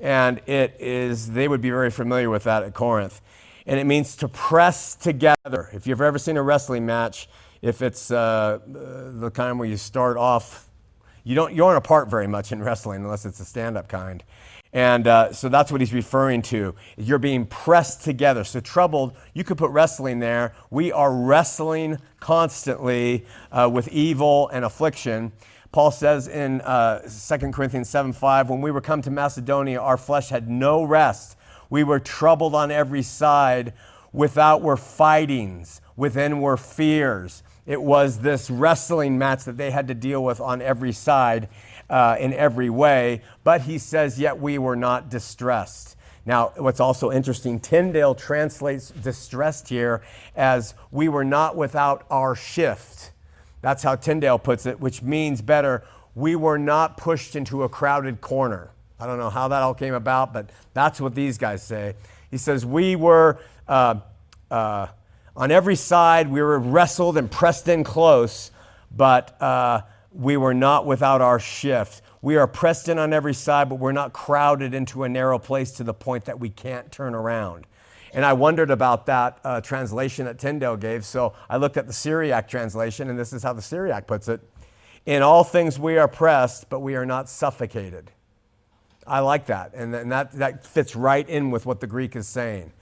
And 0.00 0.40
it 0.46 0.76
is, 0.78 1.32
they 1.32 1.48
would 1.48 1.60
be 1.60 1.70
very 1.70 1.90
familiar 1.90 2.30
with 2.30 2.44
that 2.44 2.62
at 2.62 2.72
Corinth. 2.72 3.20
And 3.66 3.78
it 3.78 3.84
means 3.84 4.16
to 4.16 4.28
press 4.28 4.94
together. 4.94 5.68
If 5.72 5.86
you've 5.86 6.00
ever 6.00 6.18
seen 6.18 6.36
a 6.36 6.42
wrestling 6.42 6.86
match, 6.86 7.28
if 7.60 7.82
it's 7.82 8.10
uh, 8.10 8.60
the 8.66 9.30
kind 9.34 9.58
where 9.58 9.68
you 9.68 9.76
start 9.76 10.16
off, 10.16 10.70
you 11.24 11.34
don't, 11.34 11.52
you 11.52 11.64
aren't 11.64 11.76
apart 11.76 12.08
very 12.08 12.26
much 12.26 12.52
in 12.52 12.62
wrestling 12.62 13.02
unless 13.04 13.26
it's 13.26 13.40
a 13.40 13.44
stand 13.44 13.76
up 13.76 13.88
kind. 13.88 14.24
And 14.72 15.06
uh, 15.08 15.32
so 15.32 15.48
that's 15.48 15.72
what 15.72 15.80
he's 15.80 15.92
referring 15.92 16.42
to. 16.42 16.74
You're 16.96 17.18
being 17.18 17.46
pressed 17.46 18.02
together. 18.02 18.44
So, 18.44 18.60
troubled, 18.60 19.16
you 19.34 19.42
could 19.42 19.58
put 19.58 19.70
wrestling 19.70 20.20
there. 20.20 20.54
We 20.70 20.92
are 20.92 21.12
wrestling 21.12 21.98
constantly 22.20 23.26
uh, 23.50 23.68
with 23.72 23.88
evil 23.88 24.48
and 24.48 24.64
affliction. 24.64 25.32
Paul 25.72 25.90
says 25.90 26.28
in 26.28 26.60
uh, 26.62 27.00
2 27.00 27.50
Corinthians 27.50 27.88
7 27.88 28.12
5, 28.12 28.50
when 28.50 28.60
we 28.60 28.70
were 28.70 28.80
come 28.80 29.02
to 29.02 29.10
Macedonia, 29.10 29.80
our 29.80 29.96
flesh 29.96 30.28
had 30.28 30.48
no 30.48 30.84
rest. 30.84 31.36
We 31.68 31.84
were 31.84 32.00
troubled 32.00 32.54
on 32.54 32.70
every 32.70 33.02
side. 33.02 33.72
Without 34.12 34.60
were 34.60 34.76
fightings, 34.76 35.80
within 35.96 36.40
were 36.40 36.56
fears. 36.56 37.44
It 37.64 37.80
was 37.80 38.18
this 38.18 38.50
wrestling 38.50 39.18
match 39.18 39.44
that 39.44 39.56
they 39.56 39.70
had 39.70 39.86
to 39.86 39.94
deal 39.94 40.24
with 40.24 40.40
on 40.40 40.60
every 40.60 40.90
side 40.90 41.48
uh, 41.90 42.16
in 42.18 42.32
every 42.32 42.70
way, 42.70 43.20
but 43.44 43.62
he 43.62 43.76
says, 43.76 44.18
Yet 44.18 44.40
we 44.40 44.56
were 44.56 44.76
not 44.76 45.10
distressed. 45.10 45.96
Now, 46.24 46.52
what's 46.56 46.80
also 46.80 47.10
interesting, 47.10 47.60
Tyndale 47.60 48.14
translates 48.14 48.90
distressed 48.90 49.68
here 49.68 50.02
as 50.36 50.74
we 50.90 51.08
were 51.08 51.24
not 51.24 51.56
without 51.56 52.06
our 52.10 52.34
shift. 52.34 53.10
That's 53.62 53.82
how 53.82 53.96
Tyndale 53.96 54.38
puts 54.38 54.64
it, 54.66 54.80
which 54.80 55.02
means 55.02 55.42
better, 55.42 55.82
we 56.14 56.36
were 56.36 56.58
not 56.58 56.96
pushed 56.96 57.36
into 57.36 57.62
a 57.64 57.68
crowded 57.68 58.20
corner. 58.20 58.70
I 58.98 59.06
don't 59.06 59.18
know 59.18 59.30
how 59.30 59.48
that 59.48 59.62
all 59.62 59.74
came 59.74 59.94
about, 59.94 60.32
but 60.32 60.50
that's 60.72 61.00
what 61.00 61.14
these 61.14 61.38
guys 61.38 61.62
say. 61.62 61.94
He 62.30 62.36
says, 62.36 62.64
We 62.64 62.96
were 62.96 63.38
uh, 63.66 63.96
uh, 64.50 64.88
on 65.36 65.50
every 65.50 65.76
side, 65.76 66.30
we 66.30 66.42
were 66.42 66.58
wrestled 66.58 67.16
and 67.16 67.30
pressed 67.30 67.68
in 67.68 67.82
close, 67.84 68.50
but 68.94 69.40
uh, 69.40 69.82
we 70.12 70.36
were 70.36 70.54
not 70.54 70.86
without 70.86 71.20
our 71.20 71.38
shift. 71.38 72.02
We 72.22 72.36
are 72.36 72.46
pressed 72.46 72.88
in 72.88 72.98
on 72.98 73.12
every 73.12 73.34
side, 73.34 73.68
but 73.68 73.76
we're 73.76 73.92
not 73.92 74.12
crowded 74.12 74.74
into 74.74 75.04
a 75.04 75.08
narrow 75.08 75.38
place 75.38 75.70
to 75.72 75.84
the 75.84 75.94
point 75.94 76.24
that 76.26 76.38
we 76.38 76.50
can't 76.50 76.90
turn 76.90 77.14
around. 77.14 77.66
And 78.12 78.24
I 78.24 78.32
wondered 78.32 78.70
about 78.70 79.06
that 79.06 79.38
uh, 79.44 79.60
translation 79.60 80.26
that 80.26 80.38
Tyndale 80.38 80.76
gave. 80.76 81.04
So 81.04 81.34
I 81.48 81.56
looked 81.58 81.76
at 81.76 81.86
the 81.86 81.92
Syriac 81.92 82.48
translation, 82.48 83.08
and 83.08 83.18
this 83.18 83.32
is 83.32 83.42
how 83.42 83.52
the 83.52 83.62
Syriac 83.62 84.06
puts 84.06 84.28
it 84.28 84.40
In 85.06 85.22
all 85.22 85.44
things 85.44 85.78
we 85.78 85.96
are 85.96 86.08
pressed, 86.08 86.68
but 86.68 86.80
we 86.80 86.96
are 86.96 87.06
not 87.06 87.28
suffocated. 87.28 88.10
I 89.06 89.20
like 89.20 89.46
that. 89.46 89.72
And, 89.74 89.94
and 89.94 90.12
that, 90.12 90.32
that 90.32 90.66
fits 90.66 90.94
right 90.94 91.28
in 91.28 91.50
with 91.50 91.66
what 91.66 91.80
the 91.80 91.86
Greek 91.86 92.16
is 92.16 92.26
saying. 92.28 92.72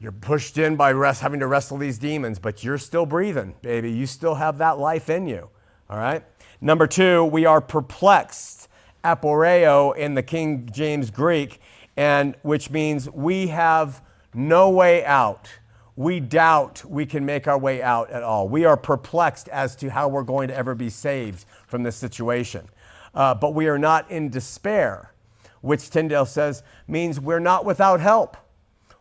You're 0.00 0.12
pushed 0.12 0.58
in 0.58 0.76
by 0.76 0.92
rest, 0.92 1.20
having 1.22 1.40
to 1.40 1.46
wrestle 1.46 1.78
these 1.78 1.98
demons, 1.98 2.38
but 2.38 2.64
you're 2.64 2.78
still 2.78 3.06
breathing, 3.06 3.54
baby. 3.62 3.92
You 3.92 4.06
still 4.06 4.34
have 4.34 4.58
that 4.58 4.78
life 4.78 5.08
in 5.08 5.26
you. 5.26 5.48
All 5.88 5.98
right? 5.98 6.24
Number 6.64 6.86
two, 6.86 7.26
we 7.26 7.44
are 7.44 7.60
perplexed, 7.60 8.68
aporeo 9.04 9.94
in 9.94 10.14
the 10.14 10.22
King 10.22 10.66
James 10.72 11.10
Greek, 11.10 11.60
and 11.94 12.36
which 12.40 12.70
means 12.70 13.06
we 13.10 13.48
have 13.48 14.00
no 14.32 14.70
way 14.70 15.04
out. 15.04 15.50
We 15.94 16.20
doubt 16.20 16.82
we 16.86 17.04
can 17.04 17.26
make 17.26 17.46
our 17.46 17.58
way 17.58 17.82
out 17.82 18.08
at 18.08 18.22
all. 18.22 18.48
We 18.48 18.64
are 18.64 18.78
perplexed 18.78 19.46
as 19.50 19.76
to 19.76 19.90
how 19.90 20.08
we're 20.08 20.22
going 20.22 20.48
to 20.48 20.56
ever 20.56 20.74
be 20.74 20.88
saved 20.88 21.44
from 21.66 21.82
this 21.82 21.96
situation. 21.96 22.70
Uh, 23.14 23.34
but 23.34 23.52
we 23.52 23.68
are 23.68 23.78
not 23.78 24.10
in 24.10 24.30
despair, 24.30 25.12
which 25.60 25.90
Tyndale 25.90 26.24
says 26.24 26.62
means 26.88 27.20
we're 27.20 27.40
not 27.40 27.66
without 27.66 28.00
help. 28.00 28.38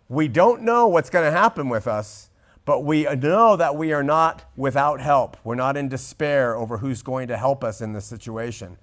We 0.09 0.27
don't 0.27 0.63
know 0.63 0.87
what's 0.89 1.09
going 1.09 1.31
to 1.31 1.31
happen 1.31 1.69
with 1.69 1.87
us, 1.87 2.29
but 2.65 2.83
we 2.83 3.03
know 3.03 3.55
that 3.55 3.75
we 3.75 3.91
are 3.91 4.03
not 4.03 4.49
without 4.55 5.01
help. 5.01 5.37
We're 5.43 5.55
not 5.55 5.75
in 5.75 5.89
despair 5.89 6.55
over 6.55 6.77
who's 6.77 7.01
going 7.01 7.27
to 7.27 7.37
help 7.37 7.63
us 7.63 7.81
in 7.81 7.93
this 7.93 8.05
situation. 8.05 8.77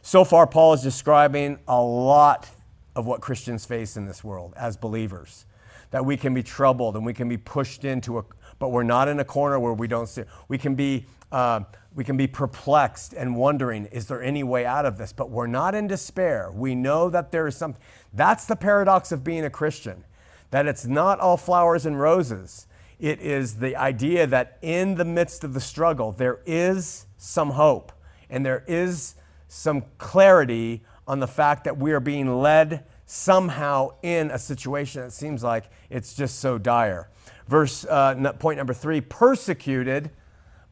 So 0.00 0.24
far, 0.24 0.46
Paul 0.46 0.72
is 0.72 0.82
describing 0.82 1.58
a 1.68 1.80
lot 1.80 2.48
of 2.96 3.06
what 3.06 3.20
Christians 3.20 3.66
face 3.66 3.96
in 3.96 4.06
this 4.06 4.24
world 4.24 4.54
as 4.56 4.76
believers. 4.76 5.44
That 5.90 6.04
we 6.04 6.16
can 6.16 6.34
be 6.34 6.42
troubled 6.42 6.96
and 6.96 7.04
we 7.04 7.14
can 7.14 7.28
be 7.28 7.36
pushed 7.36 7.84
into 7.84 8.18
a, 8.18 8.24
but 8.58 8.70
we're 8.70 8.82
not 8.82 9.08
in 9.08 9.20
a 9.20 9.24
corner 9.24 9.60
where 9.60 9.72
we 9.72 9.88
don't 9.88 10.08
see. 10.08 10.22
We 10.48 10.58
can 10.58 10.74
be, 10.74 11.06
uh, 11.30 11.60
we 11.94 12.04
can 12.04 12.16
be 12.16 12.26
perplexed 12.26 13.12
and 13.12 13.36
wondering, 13.36 13.86
is 13.86 14.06
there 14.06 14.22
any 14.22 14.42
way 14.42 14.64
out 14.64 14.86
of 14.86 14.98
this? 14.98 15.12
But 15.12 15.30
we're 15.30 15.46
not 15.46 15.74
in 15.74 15.86
despair. 15.86 16.50
We 16.52 16.74
know 16.74 17.10
that 17.10 17.30
there 17.30 17.46
is 17.46 17.56
something. 17.56 17.82
That's 18.12 18.46
the 18.46 18.56
paradox 18.56 19.12
of 19.12 19.24
being 19.24 19.44
a 19.44 19.50
Christian, 19.50 20.04
that 20.50 20.66
it's 20.66 20.86
not 20.86 21.20
all 21.20 21.36
flowers 21.36 21.84
and 21.84 22.00
roses. 22.00 22.66
It 22.98 23.20
is 23.20 23.56
the 23.56 23.76
idea 23.76 24.26
that 24.26 24.58
in 24.60 24.96
the 24.96 25.04
midst 25.04 25.44
of 25.44 25.54
the 25.54 25.60
struggle, 25.60 26.12
there 26.12 26.40
is 26.46 27.06
some 27.16 27.50
hope 27.50 27.92
and 28.28 28.44
there 28.44 28.64
is 28.66 29.14
some 29.48 29.84
clarity 29.98 30.82
on 31.06 31.20
the 31.20 31.26
fact 31.26 31.64
that 31.64 31.78
we 31.78 31.92
are 31.92 32.00
being 32.00 32.40
led 32.40 32.84
somehow 33.06 33.90
in 34.02 34.30
a 34.30 34.38
situation 34.38 35.02
that 35.02 35.12
seems 35.12 35.42
like 35.42 35.64
it's 35.88 36.14
just 36.14 36.40
so 36.40 36.58
dire. 36.58 37.08
Verse 37.46 37.86
uh, 37.86 38.14
point 38.38 38.58
number 38.58 38.74
three 38.74 39.00
persecuted, 39.00 40.10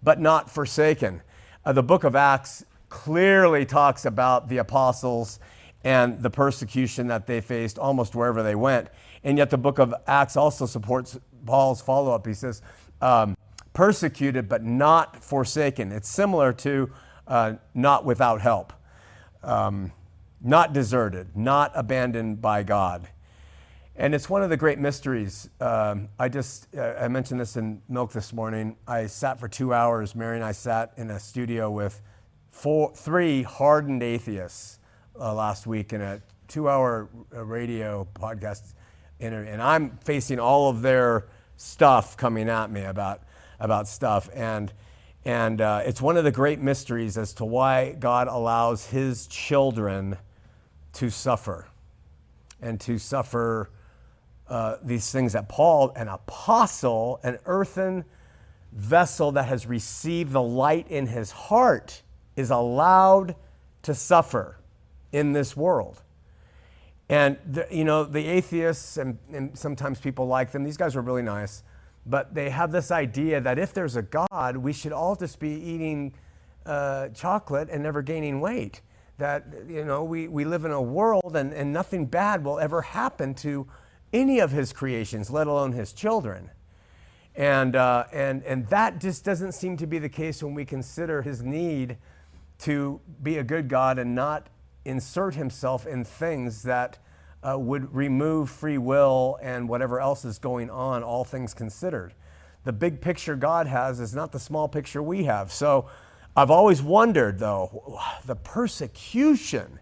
but 0.03 0.21
not 0.21 0.51
forsaken. 0.51 1.23
Uh, 1.65 1.73
the 1.73 1.83
book 1.83 2.05
of 2.05 2.15
Acts 2.15 2.65
clearly 2.91 3.65
talks 3.65 4.05
about 4.05 4.49
the 4.49 4.59
apostles 4.59 5.41
and 5.85 6.21
the 6.23 6.31
persecution 6.31 7.07
that 7.07 7.27
they 7.27 7.41
faced 7.41 7.79
almost 7.79 8.15
wherever 8.15 8.43
they 8.43 8.55
went. 8.55 8.89
And 9.25 9.39
yet, 9.39 9.51
the 9.51 9.59
book 9.59 9.79
of 9.79 9.95
Acts 10.07 10.37
also 10.37 10.67
supports 10.67 11.19
Paul's 11.47 11.81
follow 11.81 12.15
up. 12.15 12.27
He 12.27 12.35
says, 12.35 12.63
um, 13.01 13.37
persecuted 13.73 14.49
but 14.49 14.65
not 14.65 15.23
forsaken. 15.23 15.93
It's 15.93 16.09
similar 16.09 16.53
to 16.55 16.91
uh, 17.27 17.55
not 17.75 18.05
without 18.05 18.41
help, 18.41 18.73
um, 19.43 19.93
not 20.41 20.73
deserted, 20.73 21.37
not 21.37 21.73
abandoned 21.75 22.41
by 22.41 22.63
God. 22.63 23.09
And 23.99 24.15
it's 24.15 24.29
one 24.29 24.43
of 24.43 24.51
the 24.51 24.57
great 24.57 24.79
mysteries. 24.79 25.49
Um, 25.61 26.09
I 26.19 26.29
just, 26.29 26.69
uh, 26.77 26.95
I 27.01 27.09
mentioned 27.09 27.41
this 27.41 27.57
in 27.57 27.81
Milk 27.89 28.13
this 28.13 28.33
morning. 28.33 28.77
I 28.87 29.07
sat 29.07 29.41
for 29.41 29.49
two 29.49 29.73
hours, 29.73 30.15
Mary 30.15 30.37
and 30.37 30.45
I 30.45 30.53
sat 30.53 30.93
in 30.97 31.11
a 31.11 31.19
studio 31.19 31.71
with 31.71 32.03
four, 32.51 32.95
three 32.95 33.43
hardened 33.43 34.03
atheists 34.03 34.79
uh, 35.19 35.35
last 35.35 35.67
week 35.67 35.93
in 35.93 36.03
a 36.03 36.21
two 36.47 36.69
hour 36.69 37.09
uh, 37.35 37.43
radio 37.43 38.07
podcast. 38.15 38.75
And 39.19 39.63
I'm 39.63 39.99
facing 40.05 40.39
all 40.39 40.69
of 40.69 40.83
their 40.83 41.27
stuff 41.57 42.17
coming 42.17 42.49
at 42.49 42.71
me 42.71 42.83
about, 42.85 43.23
about 43.61 43.89
stuff. 43.89 44.29
And 44.35 44.73
and 45.27 45.61
uh, 45.61 45.83
it's 45.85 46.01
one 46.01 46.17
of 46.17 46.23
the 46.23 46.31
great 46.31 46.61
mysteries 46.61 47.19
as 47.19 47.35
to 47.35 47.45
why 47.45 47.95
God 47.99 48.29
allows 48.29 48.87
his 48.87 49.27
children 49.27 50.19
to 50.93 51.11
suffer 51.11 51.67
and 52.63 52.81
to 52.83 52.97
suffer 52.97 53.69
uh, 54.49 54.77
these 54.85 55.11
things 55.11 55.33
that 55.33 55.49
Paul, 55.49 55.93
an 55.97 56.07
apostle, 56.07 57.19
an 57.25 57.41
earthen 57.45 58.05
vessel 58.71 59.33
that 59.33 59.47
has 59.47 59.67
received 59.67 60.31
the 60.31 60.41
light 60.41 60.87
in 60.89 61.09
his 61.09 61.33
heart, 61.33 62.03
is 62.37 62.51
allowed 62.51 63.35
to 63.83 63.97
suffer 63.97 64.59
in 65.11 65.33
this 65.33 65.57
world. 65.57 66.03
And, 67.09 67.39
the, 67.47 67.67
you 67.71 67.85
know, 67.85 68.05
the 68.05 68.27
atheists, 68.27 68.97
and, 68.97 69.19
and 69.33 69.57
sometimes 69.57 70.01
people 70.01 70.27
like 70.27 70.51
them, 70.53 70.65
these 70.65 70.77
guys 70.77 70.97
are 70.97 71.03
really 71.03 71.23
nice 71.23 71.63
but 72.07 72.35
they 72.35 72.51
have 72.51 72.71
this 72.71 72.91
idea 72.91 73.41
that 73.41 73.59
if 73.59 73.75
there's 73.75 73.97
a 73.97 74.03
God, 74.03 74.57
we 74.57 74.73
should 74.73 74.93
all 74.93 75.17
just 75.17 75.41
be 75.41 75.51
eating 75.51 76.15
uh, 76.65 77.09
chocolate 77.09 77.69
and 77.71 77.83
never 77.83 78.01
gaining 78.01 78.41
weight. 78.41 78.81
That, 79.19 79.47
you 79.67 79.85
know, 79.85 80.05
we, 80.05 80.29
we 80.29 80.45
live 80.45 80.65
in 80.65 80.71
a 80.71 80.81
world 80.81 81.37
and, 81.37 81.53
and 81.53 81.73
nothing 81.73 82.07
bad 82.07 82.45
will 82.45 82.61
ever 82.61 82.83
happen 82.83 83.35
to 83.37 83.67
any 84.13 84.39
of 84.39 84.53
his 84.53 84.73
creations, 84.73 85.31
let 85.31 85.47
alone 85.47 85.73
his 85.73 85.93
children. 85.93 86.51
And, 87.35 87.75
uh, 87.75 88.05
and, 88.13 88.43
and 88.45 88.67
that 88.69 89.01
just 89.01 89.25
doesn't 89.25 89.53
seem 89.53 89.77
to 89.79 89.87
be 89.87 89.99
the 89.99 90.09
case 90.09 90.43
when 90.43 90.55
we 90.55 90.65
consider 90.65 91.23
his 91.23 91.43
need 91.43 91.97
to 92.61 93.01
be 93.23 93.39
a 93.39 93.45
good 93.45 93.69
God 93.69 93.99
and 93.99 94.15
not 94.15 94.49
insert 94.87 95.35
himself 95.35 95.87
in 95.87 96.05
things 96.05 96.63
that 96.63 96.99
uh, 97.43 97.59
would 97.59 97.95
remove 97.95 98.51
free 98.51 98.79
will 98.79 99.39
and 99.43 99.69
whatever 99.69 100.01
else 100.01 100.25
is 100.25 100.39
going 100.39 100.71
on, 100.71 101.03
all 101.03 101.25
things 101.25 101.55
considered. 101.55 102.15
The 102.65 102.73
big 102.73 103.01
picture 103.01 103.37
God 103.37 103.67
has 103.67 104.01
is 104.01 104.15
not 104.15 104.33
the 104.33 104.41
small 104.41 104.69
picture 104.69 105.03
we 105.03 105.25
have. 105.25 105.53
So 105.53 105.89
I've 106.37 106.51
always 106.51 106.83
wondered, 106.83 107.39
though, 107.39 108.01
the 108.27 108.37
persecution. 108.37 109.79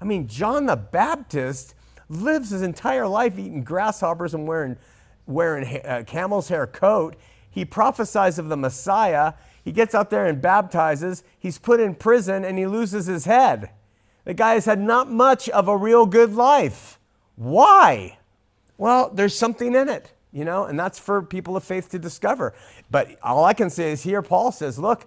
I 0.00 0.04
mean, 0.04 0.26
John 0.26 0.66
the 0.66 0.76
Baptist 0.76 1.74
lives 2.08 2.50
his 2.50 2.62
entire 2.62 3.06
life 3.06 3.38
eating 3.38 3.64
grasshoppers 3.64 4.34
and 4.34 4.46
wearing, 4.46 4.76
wearing 5.26 5.64
a 5.64 5.80
uh, 5.80 6.02
camel's 6.04 6.48
hair 6.48 6.66
coat. 6.66 7.16
He 7.50 7.64
prophesies 7.64 8.38
of 8.38 8.48
the 8.48 8.56
Messiah. 8.56 9.34
He 9.62 9.72
gets 9.72 9.94
out 9.94 10.10
there 10.10 10.26
and 10.26 10.40
baptizes. 10.40 11.22
He's 11.38 11.58
put 11.58 11.80
in 11.80 11.94
prison 11.94 12.44
and 12.44 12.58
he 12.58 12.66
loses 12.66 13.06
his 13.06 13.26
head. 13.26 13.70
The 14.24 14.34
guy 14.34 14.54
has 14.54 14.64
had 14.64 14.80
not 14.80 15.10
much 15.10 15.48
of 15.48 15.68
a 15.68 15.76
real 15.76 16.06
good 16.06 16.34
life. 16.34 16.98
Why? 17.36 18.18
Well, 18.78 19.10
there's 19.12 19.36
something 19.36 19.74
in 19.74 19.88
it, 19.88 20.12
you 20.32 20.44
know, 20.44 20.64
and 20.64 20.78
that's 20.78 20.98
for 20.98 21.22
people 21.22 21.56
of 21.56 21.64
faith 21.64 21.90
to 21.90 21.98
discover. 21.98 22.54
But 22.90 23.18
all 23.22 23.44
I 23.44 23.54
can 23.54 23.70
say 23.70 23.92
is 23.92 24.02
here, 24.02 24.22
Paul 24.22 24.52
says, 24.52 24.78
look, 24.78 25.06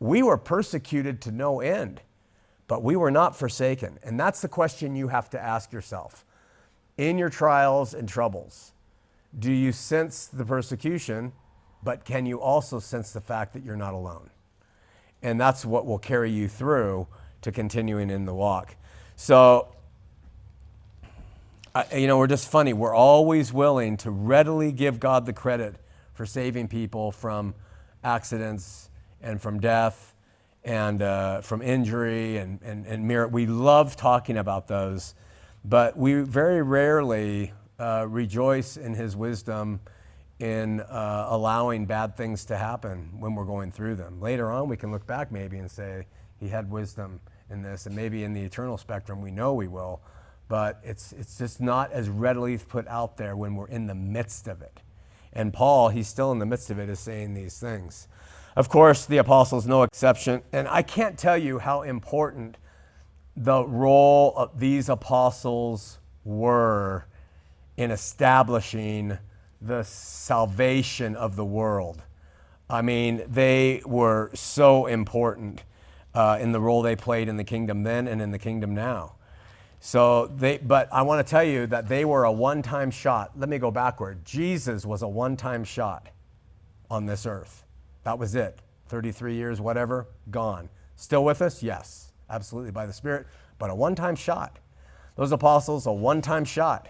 we 0.00 0.22
were 0.22 0.36
persecuted 0.36 1.20
to 1.22 1.30
no 1.30 1.60
end, 1.60 2.02
but 2.66 2.82
we 2.82 2.96
were 2.96 3.10
not 3.10 3.36
forsaken. 3.36 3.98
And 4.02 4.18
that's 4.18 4.40
the 4.40 4.48
question 4.48 4.96
you 4.96 5.08
have 5.08 5.30
to 5.30 5.40
ask 5.40 5.72
yourself. 5.72 6.24
In 6.96 7.18
your 7.18 7.28
trials 7.28 7.94
and 7.94 8.08
troubles, 8.08 8.72
do 9.38 9.52
you 9.52 9.70
sense 9.72 10.26
the 10.26 10.44
persecution, 10.44 11.32
but 11.82 12.04
can 12.04 12.26
you 12.26 12.40
also 12.40 12.78
sense 12.78 13.12
the 13.12 13.20
fact 13.20 13.52
that 13.52 13.64
you're 13.64 13.76
not 13.76 13.94
alone? 13.94 14.30
And 15.22 15.40
that's 15.40 15.64
what 15.64 15.86
will 15.86 15.98
carry 15.98 16.30
you 16.30 16.48
through 16.48 17.06
to 17.42 17.52
continuing 17.52 18.10
in 18.10 18.24
the 18.24 18.34
walk. 18.34 18.76
So 19.16 19.68
you 21.94 22.06
know, 22.06 22.16
we're 22.16 22.26
just 22.26 22.50
funny. 22.50 22.72
We're 22.72 22.94
always 22.94 23.52
willing 23.52 23.96
to 23.98 24.10
readily 24.10 24.72
give 24.72 24.98
God 24.98 25.26
the 25.26 25.32
credit 25.32 25.76
for 26.14 26.24
saving 26.24 26.68
people 26.68 27.12
from 27.12 27.54
accidents 28.02 28.88
and 29.20 29.40
from 29.40 29.60
death 29.60 30.14
and 30.64 31.02
uh, 31.02 31.40
from 31.42 31.62
injury 31.62 32.38
and, 32.38 32.60
and, 32.62 32.86
and 32.86 33.06
merit. 33.06 33.30
We 33.30 33.46
love 33.46 33.96
talking 33.96 34.38
about 34.38 34.68
those, 34.68 35.14
but 35.64 35.96
we 35.96 36.14
very 36.14 36.62
rarely 36.62 37.52
uh, 37.78 38.06
rejoice 38.08 38.76
in 38.76 38.94
His 38.94 39.14
wisdom 39.14 39.80
in 40.38 40.80
uh, 40.80 41.26
allowing 41.28 41.86
bad 41.86 42.16
things 42.16 42.44
to 42.46 42.56
happen 42.56 43.10
when 43.18 43.34
we're 43.34 43.44
going 43.44 43.70
through 43.70 43.96
them. 43.96 44.20
Later 44.20 44.50
on, 44.50 44.68
we 44.68 44.76
can 44.76 44.90
look 44.90 45.06
back 45.06 45.30
maybe 45.30 45.58
and 45.58 45.70
say, 45.70 46.06
He 46.38 46.48
had 46.48 46.70
wisdom 46.70 47.20
in 47.50 47.62
this, 47.62 47.86
and 47.86 47.94
maybe 47.94 48.24
in 48.24 48.32
the 48.32 48.42
eternal 48.42 48.76
spectrum, 48.78 49.20
we 49.20 49.30
know 49.30 49.54
we 49.54 49.68
will 49.68 50.00
but 50.48 50.80
it's, 50.84 51.12
it's 51.12 51.38
just 51.38 51.60
not 51.60 51.92
as 51.92 52.08
readily 52.08 52.58
put 52.58 52.86
out 52.88 53.16
there 53.16 53.36
when 53.36 53.56
we're 53.56 53.68
in 53.68 53.86
the 53.86 53.94
midst 53.94 54.46
of 54.46 54.62
it. 54.62 54.80
And 55.32 55.52
Paul, 55.52 55.88
he's 55.88 56.08
still 56.08 56.32
in 56.32 56.38
the 56.38 56.46
midst 56.46 56.70
of 56.70 56.78
it, 56.78 56.88
is 56.88 57.00
saying 57.00 57.34
these 57.34 57.58
things. 57.58 58.08
Of 58.54 58.68
course, 58.68 59.04
the 59.04 59.18
apostles, 59.18 59.66
no 59.66 59.82
exception. 59.82 60.42
And 60.52 60.66
I 60.68 60.82
can't 60.82 61.18
tell 61.18 61.36
you 61.36 61.58
how 61.58 61.82
important 61.82 62.56
the 63.36 63.64
role 63.64 64.34
of 64.36 64.58
these 64.58 64.88
apostles 64.88 65.98
were 66.24 67.06
in 67.76 67.90
establishing 67.90 69.18
the 69.60 69.82
salvation 69.82 71.16
of 71.16 71.36
the 71.36 71.44
world. 71.44 72.02
I 72.70 72.82
mean, 72.82 73.22
they 73.28 73.82
were 73.84 74.30
so 74.32 74.86
important 74.86 75.64
uh, 76.16 76.38
in 76.40 76.52
the 76.52 76.60
role 76.60 76.80
they 76.80 76.96
played 76.96 77.28
in 77.28 77.36
the 77.36 77.44
kingdom 77.44 77.82
then 77.82 78.08
and 78.08 78.22
in 78.22 78.30
the 78.30 78.38
kingdom 78.38 78.74
now. 78.74 79.12
So 79.80 80.26
they, 80.26 80.56
but 80.56 80.88
I 80.90 81.02
want 81.02 81.24
to 81.24 81.30
tell 81.30 81.44
you 81.44 81.66
that 81.66 81.88
they 81.88 82.04
were 82.04 82.24
a 82.24 82.32
one 82.32 82.62
time 82.62 82.90
shot. 82.90 83.32
Let 83.36 83.48
me 83.48 83.58
go 83.58 83.70
backward. 83.70 84.24
Jesus 84.24 84.86
was 84.86 85.02
a 85.02 85.08
one 85.08 85.36
time 85.36 85.62
shot 85.62 86.08
on 86.90 87.04
this 87.06 87.26
earth. 87.26 87.64
That 88.04 88.18
was 88.18 88.34
it. 88.34 88.60
33 88.88 89.34
years, 89.34 89.60
whatever, 89.60 90.08
gone. 90.30 90.70
Still 90.96 91.24
with 91.24 91.42
us? 91.42 91.62
Yes, 91.62 92.12
absolutely 92.30 92.70
by 92.70 92.86
the 92.86 92.92
Spirit, 92.92 93.26
but 93.58 93.68
a 93.68 93.74
one 93.74 93.94
time 93.94 94.16
shot. 94.16 94.58
Those 95.16 95.32
apostles, 95.32 95.86
a 95.86 95.92
one 95.92 96.22
time 96.22 96.44
shot. 96.44 96.88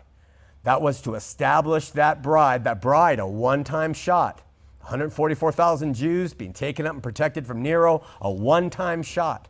That 0.62 0.80
was 0.82 1.00
to 1.02 1.14
establish 1.14 1.90
that 1.90 2.22
bride, 2.22 2.64
that 2.64 2.80
bride, 2.80 3.18
a 3.18 3.26
one 3.26 3.64
time 3.64 3.92
shot. 3.92 4.42
144,000 4.86 5.94
Jews 5.94 6.32
being 6.32 6.52
taken 6.52 6.86
up 6.86 6.94
and 6.94 7.02
protected 7.02 7.44
from 7.44 7.60
Nero, 7.60 8.04
a 8.20 8.30
one 8.30 8.70
time 8.70 9.02
shot. 9.02 9.48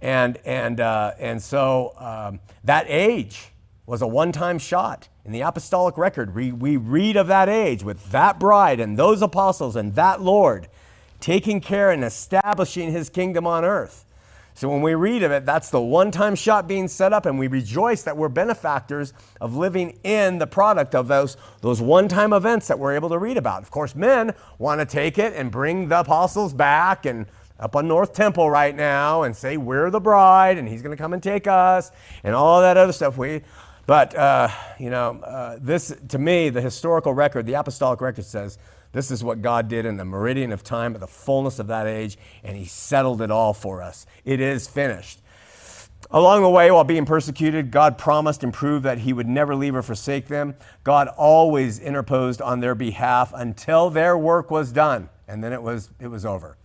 And, 0.00 0.38
and, 0.44 0.80
uh, 0.80 1.14
and 1.18 1.42
so 1.42 1.94
um, 1.98 2.38
that 2.62 2.86
age 2.88 3.48
was 3.86 4.02
a 4.02 4.06
one 4.06 4.30
time 4.30 4.56
shot. 4.56 5.08
In 5.24 5.32
the 5.32 5.40
apostolic 5.40 5.98
record, 5.98 6.32
we, 6.32 6.52
we 6.52 6.76
read 6.76 7.16
of 7.16 7.26
that 7.26 7.48
age 7.48 7.82
with 7.82 8.12
that 8.12 8.38
bride 8.38 8.78
and 8.78 8.96
those 8.96 9.20
apostles 9.20 9.74
and 9.74 9.96
that 9.96 10.22
Lord 10.22 10.68
taking 11.18 11.60
care 11.60 11.90
and 11.90 12.04
establishing 12.04 12.92
his 12.92 13.10
kingdom 13.10 13.48
on 13.48 13.64
earth. 13.64 14.04
So 14.58 14.68
when 14.68 14.82
we 14.82 14.96
read 14.96 15.22
of 15.22 15.30
it, 15.30 15.46
that's 15.46 15.70
the 15.70 15.80
one 15.80 16.10
time 16.10 16.34
shot 16.34 16.66
being 16.66 16.88
set 16.88 17.12
up, 17.12 17.26
and 17.26 17.38
we 17.38 17.46
rejoice 17.46 18.02
that 18.02 18.16
we're 18.16 18.28
benefactors 18.28 19.12
of 19.40 19.54
living 19.54 20.00
in 20.02 20.38
the 20.38 20.48
product 20.48 20.96
of 20.96 21.06
those, 21.06 21.36
those 21.60 21.80
one 21.80 22.08
time 22.08 22.32
events 22.32 22.66
that 22.66 22.76
we're 22.76 22.96
able 22.96 23.08
to 23.10 23.18
read 23.18 23.36
about. 23.36 23.62
Of 23.62 23.70
course, 23.70 23.94
men 23.94 24.34
want 24.58 24.80
to 24.80 24.84
take 24.84 25.16
it 25.16 25.32
and 25.34 25.52
bring 25.52 25.86
the 25.86 26.00
apostles 26.00 26.52
back 26.52 27.06
and 27.06 27.26
up 27.60 27.76
on 27.76 27.86
North 27.86 28.14
Temple 28.14 28.50
right 28.50 28.74
now 28.74 29.22
and 29.22 29.36
say, 29.36 29.56
We're 29.56 29.90
the 29.90 30.00
bride, 30.00 30.58
and 30.58 30.68
he's 30.68 30.82
going 30.82 30.96
to 30.96 31.00
come 31.00 31.12
and 31.12 31.22
take 31.22 31.46
us, 31.46 31.92
and 32.24 32.34
all 32.34 32.60
that 32.60 32.76
other 32.76 32.92
stuff. 32.92 33.16
We, 33.16 33.42
but, 33.86 34.12
uh, 34.16 34.48
you 34.80 34.90
know, 34.90 35.20
uh, 35.20 35.58
this, 35.60 35.94
to 36.08 36.18
me, 36.18 36.48
the 36.48 36.60
historical 36.60 37.14
record, 37.14 37.46
the 37.46 37.54
apostolic 37.54 38.00
record 38.00 38.24
says, 38.24 38.58
this 38.92 39.10
is 39.10 39.22
what 39.22 39.42
God 39.42 39.68
did 39.68 39.86
in 39.86 39.96
the 39.96 40.04
meridian 40.04 40.52
of 40.52 40.62
time 40.62 40.94
at 40.94 41.00
the 41.00 41.06
fullness 41.06 41.58
of 41.58 41.66
that 41.66 41.86
age, 41.86 42.16
and 42.42 42.56
He 42.56 42.64
settled 42.64 43.20
it 43.20 43.30
all 43.30 43.54
for 43.54 43.82
us. 43.82 44.06
It 44.24 44.40
is 44.40 44.66
finished. 44.66 45.20
Along 46.10 46.42
the 46.42 46.48
way, 46.48 46.70
while 46.70 46.84
being 46.84 47.04
persecuted, 47.04 47.70
God 47.70 47.98
promised 47.98 48.42
and 48.42 48.52
proved 48.52 48.84
that 48.84 48.98
He 48.98 49.12
would 49.12 49.28
never 49.28 49.54
leave 49.54 49.74
or 49.74 49.82
forsake 49.82 50.28
them. 50.28 50.54
God 50.84 51.08
always 51.08 51.78
interposed 51.78 52.40
on 52.40 52.60
their 52.60 52.74
behalf 52.74 53.32
until 53.34 53.90
their 53.90 54.16
work 54.16 54.50
was 54.50 54.72
done, 54.72 55.10
and 55.26 55.44
then 55.44 55.52
it 55.52 55.62
was, 55.62 55.90
it 56.00 56.08
was 56.08 56.24
over. 56.24 56.56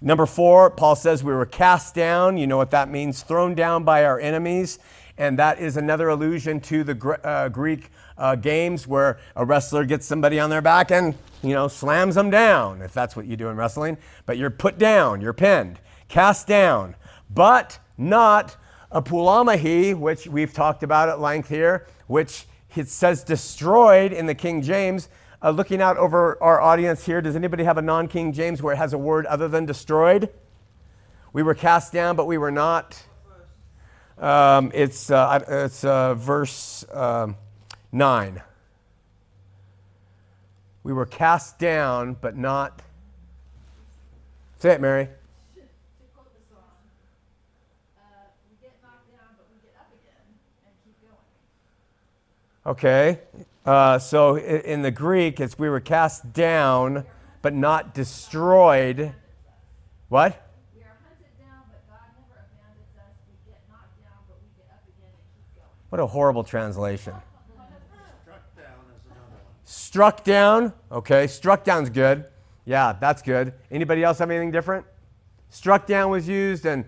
Number 0.00 0.26
four, 0.26 0.70
Paul 0.70 0.94
says 0.94 1.24
we 1.24 1.32
were 1.32 1.46
cast 1.46 1.94
down. 1.94 2.36
You 2.36 2.46
know 2.46 2.58
what 2.58 2.70
that 2.72 2.90
means? 2.90 3.22
Thrown 3.22 3.54
down 3.54 3.84
by 3.84 4.04
our 4.04 4.20
enemies. 4.20 4.78
And 5.18 5.38
that 5.38 5.58
is 5.58 5.78
another 5.78 6.10
allusion 6.10 6.60
to 6.60 6.84
the 6.84 7.18
uh, 7.24 7.48
Greek 7.48 7.90
uh, 8.18 8.34
games 8.34 8.86
where 8.86 9.18
a 9.34 9.44
wrestler 9.44 9.84
gets 9.84 10.06
somebody 10.06 10.40
on 10.40 10.50
their 10.50 10.62
back 10.62 10.90
and, 10.90 11.14
you 11.42 11.54
know, 11.54 11.68
slams 11.68 12.14
them 12.14 12.30
down, 12.30 12.82
if 12.82 12.92
that's 12.92 13.16
what 13.16 13.26
you 13.26 13.36
do 13.36 13.48
in 13.48 13.56
wrestling. 13.56 13.98
But 14.24 14.38
you're 14.38 14.50
put 14.50 14.78
down, 14.78 15.20
you're 15.20 15.32
pinned, 15.32 15.78
cast 16.08 16.46
down, 16.46 16.96
but 17.30 17.78
not 17.98 18.56
a 18.90 19.02
pulamahi, 19.02 19.94
which 19.94 20.26
we've 20.26 20.52
talked 20.52 20.82
about 20.82 21.08
at 21.08 21.20
length 21.20 21.48
here, 21.48 21.86
which 22.06 22.46
it 22.74 22.88
says 22.88 23.24
destroyed 23.24 24.12
in 24.12 24.26
the 24.26 24.34
King 24.34 24.62
James. 24.62 25.08
Uh, 25.42 25.50
looking 25.50 25.82
out 25.82 25.96
over 25.98 26.42
our 26.42 26.60
audience 26.60 27.04
here, 27.04 27.20
does 27.20 27.36
anybody 27.36 27.64
have 27.64 27.78
a 27.78 27.82
non 27.82 28.08
King 28.08 28.32
James 28.32 28.62
where 28.62 28.74
it 28.74 28.78
has 28.78 28.92
a 28.92 28.98
word 28.98 29.26
other 29.26 29.48
than 29.48 29.66
destroyed? 29.66 30.30
We 31.32 31.42
were 31.42 31.54
cast 31.54 31.92
down, 31.92 32.16
but 32.16 32.26
we 32.26 32.38
were 32.38 32.50
not. 32.50 33.02
Um, 34.18 34.70
it's 34.74 35.10
uh, 35.10 35.44
it's 35.46 35.84
uh, 35.84 36.14
verse. 36.14 36.86
Um, 36.90 37.36
9. 37.96 38.42
We 40.82 40.92
were 40.92 41.06
cast 41.06 41.58
down, 41.58 42.18
but 42.20 42.36
not. 42.36 42.82
Say 44.58 44.72
it, 44.72 44.80
Mary. 44.82 45.08
We 45.54 45.62
get 48.60 48.74
knocked 48.82 49.10
down 49.10 49.34
but 49.36 49.46
we 49.50 49.56
get 49.66 49.74
up 49.80 49.88
again 49.92 50.22
and 50.66 50.74
keep 50.84 51.00
going. 51.00 51.16
Okay. 52.66 53.20
Uh, 53.64 53.98
so 53.98 54.36
in 54.36 54.82
the 54.82 54.90
Greek, 54.90 55.40
it's 55.40 55.58
we 55.58 55.70
were 55.70 55.80
cast 55.80 56.32
down, 56.34 57.04
but 57.40 57.54
not 57.54 57.94
destroyed. 57.94 59.14
What? 60.08 60.50
We 60.74 60.82
are 60.82 60.96
hunted 61.02 61.32
down, 61.38 61.62
but 61.68 61.80
God 61.88 62.10
never 62.14 62.44
abandons 62.46 62.94
us. 62.96 63.16
We 63.26 63.50
get 63.50 63.62
knocked 63.70 63.98
down, 64.04 64.18
but 64.28 64.36
we 64.42 64.48
get 64.56 64.70
up 64.70 64.84
again 64.84 65.10
and 65.10 65.26
keep 65.34 65.56
going. 65.56 65.70
What 65.88 66.00
a 66.00 66.06
horrible 66.06 66.44
translation. 66.44 67.14
Struck 69.68 70.22
down. 70.22 70.72
Okay, 70.92 71.26
struck 71.26 71.64
down's 71.64 71.90
good. 71.90 72.26
Yeah, 72.64 72.96
that's 73.00 73.20
good. 73.20 73.52
Anybody 73.68 74.04
else 74.04 74.20
have 74.20 74.30
anything 74.30 74.52
different? 74.52 74.86
Struck 75.50 75.88
down 75.88 76.10
was 76.10 76.28
used 76.28 76.66
and 76.66 76.84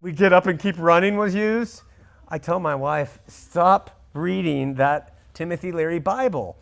we 0.00 0.12
get 0.12 0.32
up 0.32 0.46
and 0.46 0.58
keep 0.58 0.78
running 0.78 1.18
was 1.18 1.34
used. 1.34 1.82
I 2.26 2.38
tell 2.38 2.58
my 2.58 2.74
wife, 2.74 3.18
stop 3.26 4.00
reading 4.14 4.74
that 4.76 5.14
Timothy 5.34 5.72
Leary 5.72 5.98
Bible. 5.98 6.56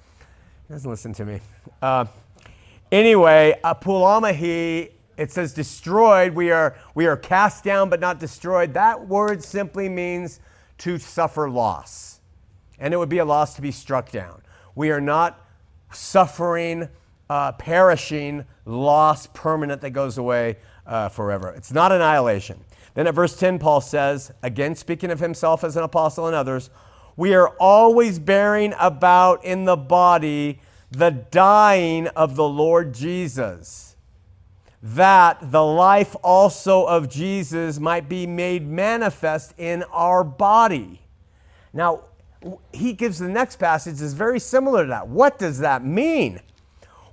He 0.67 0.75
doesn't 0.75 0.91
listen 0.91 1.13
to 1.15 1.25
me. 1.25 1.41
Uh, 1.81 2.07
anyway, 2.91 3.59
apulamahi, 3.63 4.91
it 5.17 5.31
says 5.31 5.55
destroyed. 5.55 6.35
We 6.35 6.51
are, 6.51 6.77
we 6.97 7.07
are 7.07 7.17
cast 7.17 7.63
down 7.63 7.91
but 7.91 8.01
not 8.01 8.19
destroyed. 8.19 8.75
That 8.75 9.07
word 9.07 9.45
simply 9.45 9.89
means 9.89 10.41
to 10.79 10.99
suffer 10.99 11.49
loss. 11.49 12.19
And 12.81 12.93
it 12.93 12.97
would 12.97 13.09
be 13.09 13.19
a 13.19 13.25
loss 13.25 13.55
to 13.55 13.63
be 13.63 13.71
struck 13.71 14.11
down. 14.11 14.43
We 14.75 14.91
are 14.91 15.01
not 15.01 15.44
suffering, 15.95 16.89
uh, 17.29 17.53
perishing, 17.53 18.45
loss, 18.65 19.27
permanent 19.29 19.81
that 19.81 19.91
goes 19.91 20.19
away 20.19 20.57
uh, 20.87 21.09
forever. 21.09 21.51
It's 21.51 21.73
not 21.73 21.93
annihilation. 21.93 22.61
Then 22.95 23.07
at 23.07 23.15
verse 23.15 23.37
10, 23.37 23.59
Paul 23.59 23.81
says, 23.81 24.33
again, 24.43 24.75
speaking 24.75 25.11
of 25.11 25.21
himself 25.21 25.65
as 25.65 25.77
an 25.77 25.83
apostle 25.83 26.27
and 26.27 26.37
others, 26.37 26.71
we 27.17 27.35
are 27.35 27.49
always 27.61 28.19
bearing 28.19 28.75
about 28.79 29.45
in 29.45 29.65
the 29.65 29.77
body 29.77 30.61
the 30.91 31.11
dying 31.11 32.07
of 32.09 32.37
the 32.37 32.49
Lord 32.49 32.95
Jesus, 32.95 33.97
that 34.83 35.39
the 35.51 35.65
life 35.65 36.15
also 36.23 36.85
of 36.85 37.09
Jesus 37.09 37.81
might 37.81 38.09
be 38.09 38.27
made 38.27 38.67
manifest 38.69 39.55
in 39.59 39.83
our 39.85 40.23
body. 40.23 41.01
Now, 41.73 42.05
he 42.73 42.93
gives 42.93 43.19
the 43.19 43.29
next 43.29 43.57
passage 43.57 44.01
is 44.01 44.15
very 44.15 44.41
similar 44.41 44.85
to 44.85 44.89
that. 44.89 45.09
What 45.09 45.39
does 45.39 45.59
that 45.59 45.85
mean? 45.85 46.41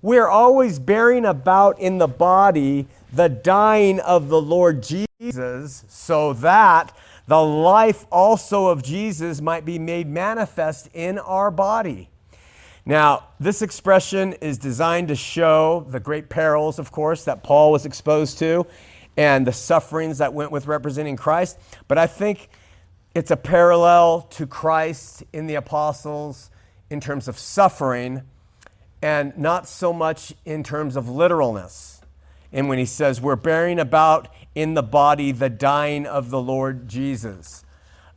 We're 0.02 0.28
always 0.28 0.80
bearing 0.80 1.26
about 1.26 1.80
in 1.80 2.00
the 2.00 2.08
body 2.08 2.88
the 3.14 3.30
dying 3.30 4.00
of 4.00 4.30
the 4.30 4.42
Lord 4.42 4.82
Jesus, 4.82 5.84
so 5.88 6.34
that 6.34 6.96
the 7.28 7.42
life 7.42 8.06
also 8.12 8.68
of 8.68 8.84
Jesus 8.84 9.42
might 9.42 9.64
be 9.64 9.78
made 9.78 10.08
manifest 10.08 10.90
in 10.94 11.20
our 11.20 11.52
body. 11.52 12.10
Now, 12.86 13.28
this 13.40 13.62
expression 13.62 14.34
is 14.34 14.58
designed 14.58 15.10
to 15.10 15.16
show 15.16 15.86
the 15.90 16.00
great 16.00 16.30
perils, 16.30 16.80
of 16.80 16.92
course, 16.92 17.26
that 17.26 17.44
Paul 17.44 17.72
was 17.72 17.86
exposed 17.86 18.40
to 18.40 18.66
and 19.18 19.46
the 19.46 19.54
sufferings 19.54 20.18
that 20.18 20.34
went 20.34 20.52
with 20.52 20.66
representing 20.66 21.16
Christ. 21.16 21.60
But 21.88 21.98
I 21.98 22.08
think 22.08 22.50
it's 23.14 23.32
a 23.32 23.38
parallel 23.38 24.22
to 24.32 24.48
Christ 24.48 25.24
in 25.34 25.48
the 25.48 25.56
apostles 25.56 26.50
in 26.90 27.00
terms 27.00 27.28
of 27.28 27.38
suffering 27.38 28.24
and 29.02 29.38
not 29.38 29.68
so 29.68 29.92
much 29.92 30.34
in 30.46 30.64
terms 30.64 30.96
of 30.96 31.10
literalness. 31.10 32.02
And 32.54 32.70
when 32.70 32.78
he 32.78 32.86
says, 32.86 33.20
We're 33.20 33.36
bearing 33.36 33.80
about 33.80 34.28
in 34.56 34.74
the 34.74 34.84
body 34.84 35.32
the 35.32 35.50
dying 35.50 36.06
of 36.06 36.30
the 36.30 36.42
Lord 36.42 36.88
Jesus. 36.88 37.66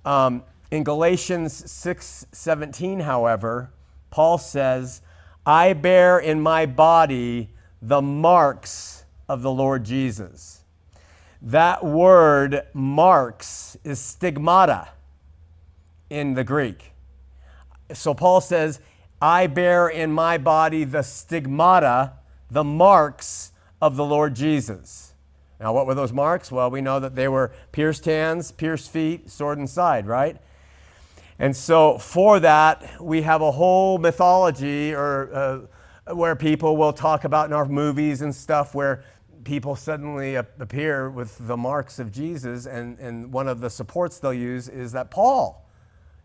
Um, 0.05 0.43
in 0.71 0.85
Galatians 0.85 1.71
6 1.71 2.27
17, 2.33 3.01
however, 3.01 3.71
Paul 4.11 4.39
says, 4.39 5.03
I 5.47 5.73
bear 5.73 6.19
in 6.19 6.41
my 6.41 6.67
body 6.67 7.51
the 7.81 8.03
marks 8.03 9.05
of 9.29 9.43
the 9.43 9.51
Lord 9.51 9.85
Jesus. 9.85 10.64
That 11.45 11.85
word 11.85 12.63
marks 12.73 13.77
is 13.85 13.99
stigmata 13.99 14.89
in 16.09 16.33
the 16.33 16.43
Greek. 16.43 16.93
So 17.93 18.15
Paul 18.15 18.41
says, 18.41 18.81
I 19.21 19.47
bear 19.47 19.87
in 19.87 20.11
my 20.11 20.39
body 20.39 20.85
the 20.85 21.03
stigmata, 21.03 22.15
the 22.51 22.65
marks 22.65 23.53
of 23.83 23.97
the 23.97 24.07
Lord 24.07 24.35
Jesus. 24.35 25.13
Now, 25.61 25.75
what 25.75 25.87
were 25.87 25.95
those 25.95 26.15
marks? 26.15 26.51
Well, 26.51 26.71
we 26.71 26.81
know 26.81 26.99
that 26.99 27.15
they 27.15 27.29
were 27.29 27.53
pierced 27.73 28.07
hands, 28.07 28.51
pierced 28.51 28.91
feet, 28.91 29.29
sword 29.31 29.59
and 29.59 29.69
side, 29.69 30.07
right? 30.07 30.39
And 31.39 31.55
so, 31.55 31.99
for 31.99 32.41
that, 32.41 33.03
we 33.03 33.21
have 33.21 33.43
a 33.43 33.51
whole 33.51 33.99
mythology 33.99 34.95
or 34.95 35.69
uh, 36.07 36.15
where 36.15 36.37
people 36.37 36.79
will 36.79 36.95
talk 36.95 37.25
about 37.25 37.49
in 37.49 37.53
our 37.53 37.67
movies 37.67 38.23
and 38.23 38.35
stuff 38.35 38.75
where 38.75 39.05
people 39.45 39.77
suddenly 39.77 40.35
appear 40.35 41.09
with 41.11 41.47
the 41.47 41.57
marks 41.57 41.99
of 41.99 42.11
Jesus, 42.11 42.67
and, 42.67 42.99
and 42.99 43.33
one 43.33 43.49
of 43.49 43.61
the 43.61 43.71
supports 43.71 44.19
they'll 44.19 44.33
use 44.33 44.69
is 44.69 44.93
that 44.93 45.11
Paul. 45.11 45.65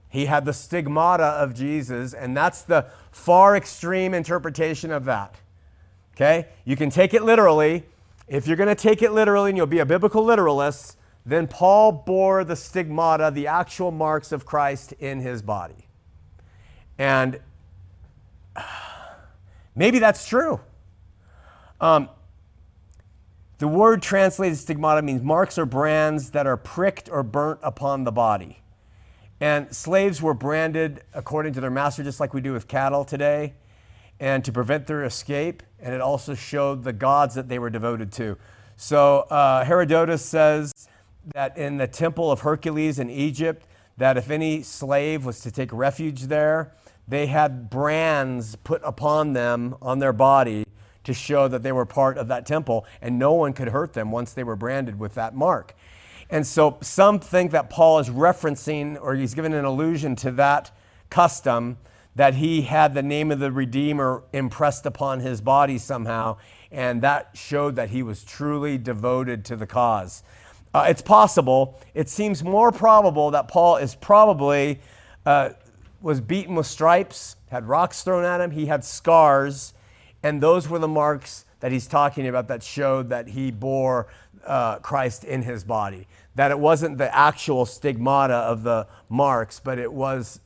He 0.09 0.25
had 0.25 0.45
the 0.45 0.53
stigmata 0.53 1.23
of 1.23 1.53
Jesus, 1.53 2.13
and 2.13 2.35
that's 2.35 2.63
the 2.63 2.87
far 3.11 3.55
extreme 3.55 4.13
interpretation 4.13 4.91
of 4.91 5.05
that. 5.05 5.35
Okay? 6.15 6.47
You 6.65 6.75
can 6.75 6.89
take 6.89 7.13
it 7.13 7.23
literally. 7.23 7.83
If 8.27 8.47
you're 8.47 8.57
going 8.57 8.69
to 8.69 8.75
take 8.75 9.01
it 9.01 9.11
literally 9.11 9.51
and 9.51 9.57
you'll 9.57 9.67
be 9.67 9.79
a 9.79 9.85
biblical 9.85 10.23
literalist, 10.23 10.97
then 11.25 11.47
Paul 11.47 11.91
bore 11.91 12.43
the 12.43 12.55
stigmata, 12.55 13.31
the 13.31 13.47
actual 13.47 13.91
marks 13.91 14.31
of 14.31 14.45
Christ 14.45 14.93
in 14.93 15.19
his 15.19 15.41
body. 15.41 15.87
And 16.97 17.39
maybe 19.75 19.99
that's 19.99 20.27
true. 20.27 20.59
Um, 21.79 22.09
the 23.59 23.67
word 23.67 24.01
translated 24.01 24.57
stigmata 24.57 25.01
means 25.01 25.21
marks 25.21 25.57
or 25.57 25.65
brands 25.65 26.31
that 26.31 26.47
are 26.47 26.55
pricked 26.55 27.09
or 27.09 27.23
burnt 27.23 27.59
upon 27.61 28.05
the 28.05 28.11
body. 28.11 28.61
And 29.41 29.73
slaves 29.75 30.21
were 30.21 30.33
branded 30.33 31.03
according 31.13 31.53
to 31.53 31.61
their 31.61 31.69
master, 31.69 32.01
just 32.01 32.21
like 32.21 32.33
we 32.33 32.39
do 32.39 32.53
with 32.53 32.69
cattle 32.69 33.03
today, 33.03 33.53
and 34.17 34.45
to 34.45 34.53
prevent 34.53 34.87
their 34.87 35.03
escape. 35.03 35.61
And 35.81 35.93
it 35.93 35.99
also 35.99 36.35
showed 36.35 36.85
the 36.85 36.93
gods 36.93 37.35
that 37.35 37.49
they 37.49 37.59
were 37.59 37.69
devoted 37.69 38.13
to. 38.13 38.37
So 38.77 39.19
uh, 39.29 39.65
Herodotus 39.65 40.25
says 40.25 40.73
that 41.33 41.57
in 41.57 41.77
the 41.77 41.87
temple 41.87 42.31
of 42.31 42.41
Hercules 42.41 42.97
in 42.97 43.09
Egypt, 43.09 43.65
that 43.97 44.15
if 44.15 44.29
any 44.29 44.61
slave 44.61 45.25
was 45.25 45.41
to 45.41 45.51
take 45.51 45.73
refuge 45.73 46.23
there, 46.23 46.73
they 47.09 47.27
had 47.27 47.69
brands 47.69 48.55
put 48.55 48.81
upon 48.85 49.33
them 49.33 49.75
on 49.81 49.99
their 49.99 50.13
body 50.13 50.63
to 51.09 51.13
show 51.15 51.47
that 51.47 51.63
they 51.63 51.71
were 51.71 51.87
part 51.87 52.19
of 52.19 52.27
that 52.27 52.45
temple, 52.45 52.85
and 53.01 53.17
no 53.17 53.33
one 53.33 53.51
could 53.51 53.69
hurt 53.69 53.93
them 53.93 54.11
once 54.11 54.31
they 54.31 54.43
were 54.43 54.55
branded 54.55 54.99
with 54.99 55.15
that 55.15 55.35
mark. 55.35 55.75
And 56.29 56.45
so 56.45 56.77
some 56.81 57.19
think 57.19 57.49
that 57.51 57.71
Paul 57.71 57.97
is 57.97 58.09
referencing, 58.09 58.95
or 59.01 59.15
he's 59.15 59.33
given 59.33 59.53
an 59.53 59.65
allusion 59.65 60.15
to 60.17 60.31
that 60.33 60.69
custom, 61.09 61.77
that 62.15 62.35
he 62.35 62.61
had 62.61 62.93
the 62.93 63.01
name 63.01 63.31
of 63.31 63.39
the 63.39 63.51
Redeemer 63.51 64.21
impressed 64.33 64.85
upon 64.85 65.21
his 65.21 65.41
body 65.41 65.79
somehow, 65.79 66.37
and 66.71 67.01
that 67.01 67.31
showed 67.33 67.75
that 67.77 67.89
he 67.89 68.03
was 68.03 68.23
truly 68.23 68.77
devoted 68.77 69.43
to 69.45 69.55
the 69.55 69.65
cause. 69.65 70.21
Uh, 70.75 70.85
it's 70.87 71.01
possible. 71.01 71.79
It 71.95 72.07
seems 72.07 72.43
more 72.43 72.71
probable 72.71 73.31
that 73.31 73.47
Paul 73.47 73.77
is 73.77 73.95
probably 73.95 74.79
uh, 75.25 75.49
was 76.01 76.21
beaten 76.21 76.53
with 76.53 76.67
stripes, 76.67 77.35
had 77.49 77.67
rocks 77.67 78.03
thrown 78.03 78.23
at 78.23 78.41
him, 78.41 78.51
he 78.51 78.67
had 78.67 78.85
scars, 78.85 79.73
and 80.23 80.41
those 80.41 80.67
were 80.67 80.79
the 80.79 80.87
marks 80.87 81.45
that 81.59 81.71
he's 81.71 81.87
talking 81.87 82.27
about 82.27 82.47
that 82.47 82.63
showed 82.63 83.09
that 83.09 83.29
he 83.29 83.51
bore 83.51 84.07
uh, 84.45 84.79
Christ 84.79 85.23
in 85.23 85.41
his 85.41 85.63
body. 85.63 86.07
That 86.35 86.51
it 86.51 86.59
wasn't 86.59 86.97
the 86.97 87.13
actual 87.15 87.65
stigmata 87.65 88.33
of 88.33 88.63
the 88.63 88.87
marks, 89.09 89.59
but 89.59 89.77
it 89.77 89.91
was 89.91 90.39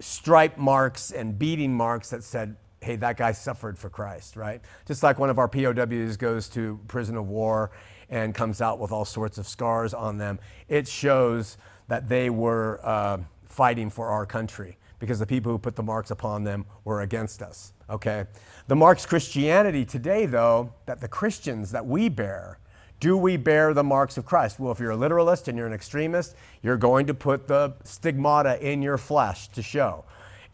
stripe 0.00 0.58
marks 0.58 1.10
and 1.10 1.38
beating 1.38 1.74
marks 1.74 2.10
that 2.10 2.22
said, 2.24 2.56
hey, 2.80 2.96
that 2.96 3.16
guy 3.16 3.32
suffered 3.32 3.78
for 3.78 3.90
Christ, 3.90 4.36
right? 4.36 4.60
Just 4.86 5.02
like 5.02 5.18
one 5.18 5.30
of 5.30 5.38
our 5.38 5.48
POWs 5.48 6.16
goes 6.16 6.48
to 6.50 6.80
prison 6.88 7.16
of 7.16 7.28
war 7.28 7.70
and 8.08 8.34
comes 8.34 8.60
out 8.60 8.78
with 8.78 8.92
all 8.92 9.04
sorts 9.04 9.38
of 9.38 9.46
scars 9.46 9.92
on 9.92 10.18
them, 10.18 10.38
it 10.68 10.88
shows 10.88 11.58
that 11.88 12.08
they 12.08 12.30
were 12.30 12.80
uh, 12.82 13.18
fighting 13.44 13.90
for 13.90 14.08
our 14.08 14.24
country 14.26 14.78
because 14.98 15.18
the 15.18 15.26
people 15.26 15.52
who 15.52 15.58
put 15.58 15.76
the 15.76 15.82
marks 15.82 16.10
upon 16.10 16.44
them 16.44 16.66
were 16.84 17.00
against 17.00 17.42
us, 17.42 17.72
okay? 17.88 18.26
The 18.66 18.76
marks 18.76 19.06
Christianity 19.06 19.84
today, 19.84 20.26
though, 20.26 20.72
that 20.86 21.00
the 21.00 21.08
Christians 21.08 21.70
that 21.72 21.86
we 21.86 22.08
bear, 22.08 22.58
do 23.00 23.16
we 23.16 23.36
bear 23.36 23.72
the 23.72 23.84
marks 23.84 24.16
of 24.18 24.24
Christ? 24.24 24.58
Well, 24.58 24.72
if 24.72 24.80
you're 24.80 24.90
a 24.90 24.96
literalist 24.96 25.48
and 25.48 25.56
you're 25.56 25.66
an 25.66 25.72
extremist, 25.72 26.34
you're 26.62 26.76
going 26.76 27.06
to 27.06 27.14
put 27.14 27.48
the 27.48 27.74
stigmata 27.84 28.60
in 28.60 28.82
your 28.82 28.98
flesh 28.98 29.48
to 29.48 29.62
show. 29.62 30.04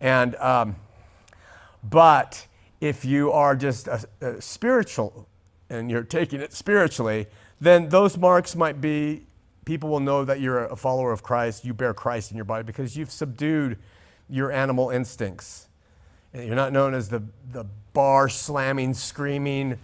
And, 0.00 0.36
um, 0.36 0.76
but 1.82 2.46
if 2.80 3.04
you 3.04 3.32
are 3.32 3.56
just 3.56 3.88
a, 3.88 4.04
a 4.20 4.40
spiritual 4.42 5.26
and 5.70 5.90
you're 5.90 6.02
taking 6.02 6.40
it 6.40 6.52
spiritually, 6.52 7.26
then 7.60 7.88
those 7.88 8.18
marks 8.18 8.54
might 8.54 8.80
be 8.80 9.26
people 9.64 9.88
will 9.88 10.00
know 10.00 10.24
that 10.24 10.40
you're 10.40 10.66
a 10.66 10.76
follower 10.76 11.12
of 11.12 11.22
Christ, 11.22 11.64
you 11.64 11.72
bear 11.72 11.94
Christ 11.94 12.30
in 12.30 12.36
your 12.36 12.44
body 12.44 12.64
because 12.64 12.96
you've 12.96 13.10
subdued 13.10 13.78
your 14.28 14.52
animal 14.52 14.90
instincts. 14.90 15.68
You're 16.34 16.56
not 16.56 16.72
known 16.72 16.94
as 16.94 17.08
the, 17.08 17.22
the 17.52 17.64
bar 17.92 18.28
slamming, 18.28 18.94
screaming, 18.94 19.78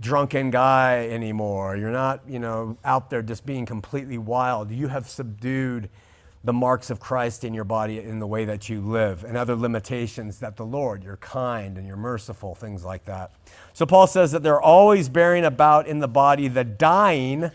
drunken 0.00 0.50
guy 0.50 1.08
anymore. 1.08 1.76
You're 1.76 1.90
not, 1.90 2.22
you 2.26 2.38
know, 2.38 2.78
out 2.84 3.10
there 3.10 3.22
just 3.22 3.44
being 3.44 3.66
completely 3.66 4.18
wild. 4.18 4.70
You 4.70 4.88
have 4.88 5.08
subdued 5.08 5.90
the 6.44 6.52
marks 6.52 6.90
of 6.90 6.98
Christ 6.98 7.44
in 7.44 7.54
your 7.54 7.64
body 7.64 7.98
in 8.00 8.18
the 8.18 8.26
way 8.26 8.44
that 8.46 8.68
you 8.68 8.80
live 8.80 9.22
and 9.22 9.36
other 9.36 9.54
limitations 9.54 10.40
that 10.40 10.56
the 10.56 10.64
Lord, 10.64 11.04
you're 11.04 11.18
kind 11.18 11.78
and 11.78 11.86
you're 11.86 11.96
merciful, 11.96 12.54
things 12.54 12.84
like 12.84 13.04
that. 13.04 13.30
So 13.72 13.86
Paul 13.86 14.06
says 14.06 14.32
that 14.32 14.42
they're 14.42 14.60
always 14.60 15.08
bearing 15.08 15.44
about 15.44 15.86
in 15.86 16.00
the 16.00 16.08
body 16.08 16.48
the 16.48 16.64
dying 16.64 17.52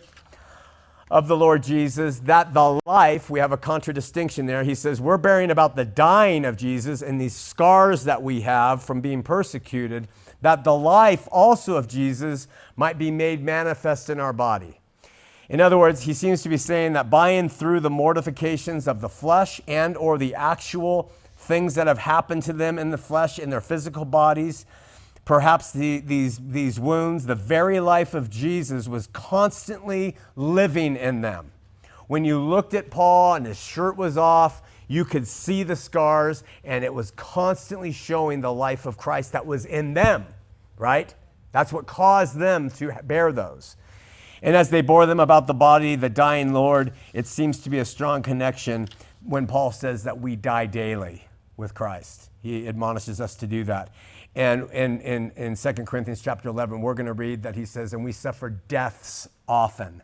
of 1.09 1.27
the 1.27 1.37
Lord 1.37 1.63
Jesus, 1.63 2.19
that 2.19 2.53
the 2.53 2.79
life, 2.85 3.29
we 3.29 3.39
have 3.39 3.51
a 3.51 3.57
contradistinction 3.57 4.45
there. 4.45 4.63
He 4.63 4.75
says, 4.75 4.99
We're 4.99 5.17
bearing 5.17 5.51
about 5.51 5.75
the 5.75 5.85
dying 5.85 6.43
of 6.43 6.57
Jesus 6.57 7.01
and 7.01 7.19
these 7.19 7.35
scars 7.35 8.03
that 8.03 8.21
we 8.21 8.41
have 8.41 8.83
from 8.83 8.99
being 8.99 9.23
persecuted, 9.23 10.07
that 10.41 10.63
the 10.63 10.75
life 10.75 11.27
also 11.31 11.75
of 11.75 11.87
Jesus 11.87 12.47
might 12.75 12.97
be 12.97 13.09
made 13.09 13.41
manifest 13.41 14.09
in 14.09 14.19
our 14.19 14.33
body. 14.33 14.79
In 15.49 15.61
other 15.61 15.77
words, 15.77 16.03
he 16.03 16.13
seems 16.13 16.41
to 16.43 16.49
be 16.49 16.57
saying 16.57 16.93
that 16.93 17.09
by 17.09 17.29
and 17.29 17.49
through 17.49 17.79
the 17.79 17.89
mortifications 17.89 18.85
of 18.85 18.99
the 18.99 19.07
flesh 19.07 19.61
and 19.65 19.95
or 19.95 20.17
the 20.17 20.35
actual 20.35 21.11
things 21.37 21.75
that 21.75 21.87
have 21.87 21.99
happened 21.99 22.43
to 22.43 22.53
them 22.53 22.77
in 22.77 22.89
the 22.89 22.97
flesh 22.97 23.39
in 23.39 23.49
their 23.49 23.61
physical 23.61 24.03
bodies, 24.03 24.65
perhaps 25.27 25.73
the, 25.73 25.99
these, 25.99 26.39
these 26.39 26.79
wounds, 26.79 27.25
the 27.25 27.35
very 27.35 27.81
life 27.81 28.13
of 28.13 28.29
Jesus 28.29 28.87
was 28.87 29.07
constantly 29.07 30.15
living 30.37 30.95
in 30.95 31.19
them. 31.19 31.51
When 32.07 32.23
you 32.23 32.39
looked 32.39 32.73
at 32.73 32.89
Paul 32.89 33.35
and 33.35 33.45
his 33.45 33.59
shirt 33.59 33.97
was 33.97 34.17
off, 34.17 34.61
you 34.87 35.03
could 35.03 35.27
see 35.27 35.63
the 35.63 35.75
scars, 35.75 36.45
and 36.63 36.85
it 36.85 36.93
was 36.93 37.11
constantly 37.11 37.91
showing 37.91 38.39
the 38.39 38.53
life 38.53 38.85
of 38.85 38.95
Christ 38.95 39.33
that 39.33 39.45
was 39.45 39.65
in 39.65 39.93
them, 39.93 40.25
right? 40.77 41.13
That's 41.51 41.73
what 41.73 41.87
caused 41.87 42.37
them 42.37 42.69
to 42.71 42.93
bear 43.03 43.33
those. 43.33 43.75
And 44.41 44.55
as 44.55 44.69
they 44.69 44.79
bore 44.79 45.05
them 45.05 45.19
about 45.19 45.45
the 45.45 45.53
body, 45.53 45.97
the 45.97 46.09
dying 46.09 46.53
Lord, 46.53 46.93
it 47.11 47.27
seems 47.27 47.59
to 47.63 47.69
be 47.69 47.79
a 47.79 47.85
strong 47.85 48.21
connection 48.21 48.87
when 49.25 49.45
Paul 49.45 49.73
says 49.73 50.05
that 50.05 50.21
we 50.21 50.37
die 50.37 50.67
daily 50.67 51.27
with 51.57 51.73
Christ. 51.73 52.29
He 52.41 52.65
admonishes 52.65 53.19
us 53.19 53.35
to 53.35 53.47
do 53.47 53.65
that. 53.65 53.89
And 54.37 54.69
in, 54.69 55.01
in, 55.01 55.31
in 55.31 55.55
2 55.55 55.73
Corinthians 55.85 56.21
chapter 56.21 56.47
11, 56.49 56.79
we're 56.79 56.93
going 56.93 57.07
to 57.07 57.13
read 57.13 57.41
that 57.41 57.55
he 57.55 57.65
says, 57.65 57.93
and 57.93 58.03
we 58.03 58.11
suffer 58.11 58.51
deaths 58.51 59.27
often, 59.47 60.03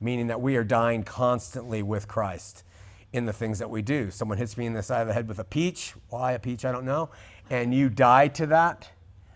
meaning 0.00 0.28
that 0.28 0.40
we 0.40 0.56
are 0.56 0.64
dying 0.64 1.02
constantly 1.02 1.82
with 1.82 2.08
Christ 2.08 2.64
in 3.12 3.26
the 3.26 3.34
things 3.34 3.58
that 3.58 3.68
we 3.68 3.82
do. 3.82 4.10
Someone 4.10 4.38
hits 4.38 4.56
me 4.56 4.64
in 4.64 4.72
the 4.72 4.82
side 4.82 5.02
of 5.02 5.08
the 5.08 5.12
head 5.12 5.28
with 5.28 5.40
a 5.40 5.44
peach. 5.44 5.92
Why 6.08 6.32
a 6.32 6.38
peach? 6.38 6.64
I 6.64 6.72
don't 6.72 6.86
know. 6.86 7.10
And 7.50 7.74
you 7.74 7.90
die 7.90 8.28
to 8.28 8.46
that. 8.46 8.88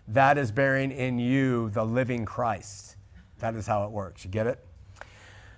That 0.07 0.39
is 0.39 0.51
bearing 0.51 0.91
in 0.91 1.19
you 1.19 1.69
the 1.69 1.85
living 1.85 2.25
Christ. 2.25 2.95
That 3.37 3.53
is 3.53 3.67
how 3.67 3.83
it 3.83 3.91
works. 3.91 4.25
You 4.25 4.31
get 4.31 4.47
it? 4.47 4.65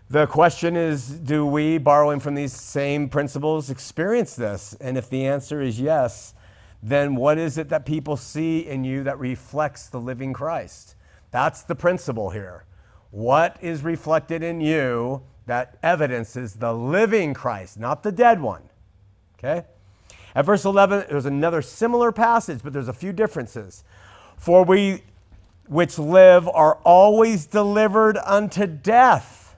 The 0.10 0.28
question 0.28 0.76
is 0.76 1.08
do 1.08 1.46
we, 1.46 1.78
borrowing 1.78 2.20
from 2.20 2.36
these 2.36 2.52
same 2.52 3.08
principles, 3.08 3.70
experience 3.70 4.36
this? 4.36 4.76
And 4.82 4.98
if 4.98 5.10
the 5.10 5.26
answer 5.26 5.62
is 5.62 5.80
yes, 5.80 6.34
then 6.82 7.16
what 7.16 7.38
is 7.38 7.58
it 7.58 7.70
that 7.70 7.86
people 7.86 8.18
see 8.18 8.60
in 8.60 8.84
you 8.84 9.04
that 9.04 9.20
reflects 9.20 9.88
the 9.88 10.00
living 10.00 10.34
Christ? 10.34 10.96
That's 11.32 11.62
the 11.64 11.76
principle 11.76 12.30
here. 12.30 12.66
What 13.12 13.58
is 13.62 13.84
reflected 13.84 14.44
in 14.44 14.62
you 14.62 15.24
that 15.46 15.78
evidences 15.82 16.56
the 16.56 16.74
living 16.74 17.34
Christ, 17.34 17.80
not 17.80 18.04
the 18.04 18.12
dead 18.12 18.42
one? 18.42 18.64
Okay? 19.38 19.66
At 20.36 20.46
verse 20.46 20.66
11, 20.66 21.06
there's 21.10 21.26
another 21.26 21.62
similar 21.62 22.12
passage, 22.12 22.60
but 22.64 22.74
there's 22.74 22.88
a 22.88 22.94
few 22.94 23.12
differences. 23.12 23.84
For 24.38 24.64
we 24.64 25.04
which 25.68 25.98
live 25.98 26.48
are 26.48 26.76
always 26.84 27.46
delivered 27.46 28.18
unto 28.24 28.66
death 28.66 29.56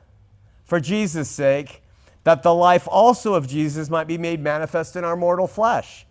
for 0.63 0.79
Jesus' 0.79 1.29
sake, 1.29 1.81
that 2.23 2.43
the 2.43 2.53
life 2.53 2.87
also 2.89 3.33
of 3.33 3.47
Jesus 3.47 3.89
might 3.89 4.07
be 4.07 4.17
made 4.17 4.39
manifest 4.39 4.95
in 4.95 5.03
our 5.03 5.15
mortal 5.15 5.47
flesh. 5.47 6.05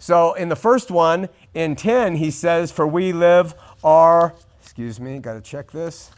So 0.00 0.32
in 0.32 0.48
the 0.48 0.56
first 0.56 0.90
one, 0.90 1.28
in 1.52 1.76
10, 1.76 2.16
he 2.16 2.30
says, 2.30 2.72
For 2.72 2.86
we 2.86 3.12
live 3.12 3.54
are, 3.84 4.34
excuse 4.62 4.98
me, 4.98 5.18
got 5.18 5.34
to 5.34 5.42
check 5.42 5.70
this. 5.70 6.10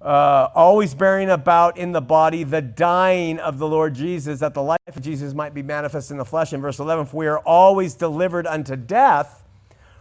Uh, 0.00 0.48
always 0.54 0.94
bearing 0.94 1.28
about 1.28 1.76
in 1.76 1.92
the 1.92 2.00
body 2.00 2.42
the 2.42 2.62
dying 2.62 3.38
of 3.38 3.58
the 3.58 3.68
Lord 3.68 3.94
Jesus, 3.94 4.40
that 4.40 4.54
the 4.54 4.62
life 4.62 4.78
of 4.88 5.02
Jesus 5.02 5.34
might 5.34 5.52
be 5.52 5.62
manifest 5.62 6.10
in 6.10 6.16
the 6.16 6.24
flesh. 6.24 6.54
In 6.54 6.62
verse 6.62 6.78
11, 6.78 7.04
for 7.04 7.18
we 7.18 7.26
are 7.26 7.38
always 7.40 7.92
delivered 7.92 8.46
unto 8.46 8.76
death 8.76 9.44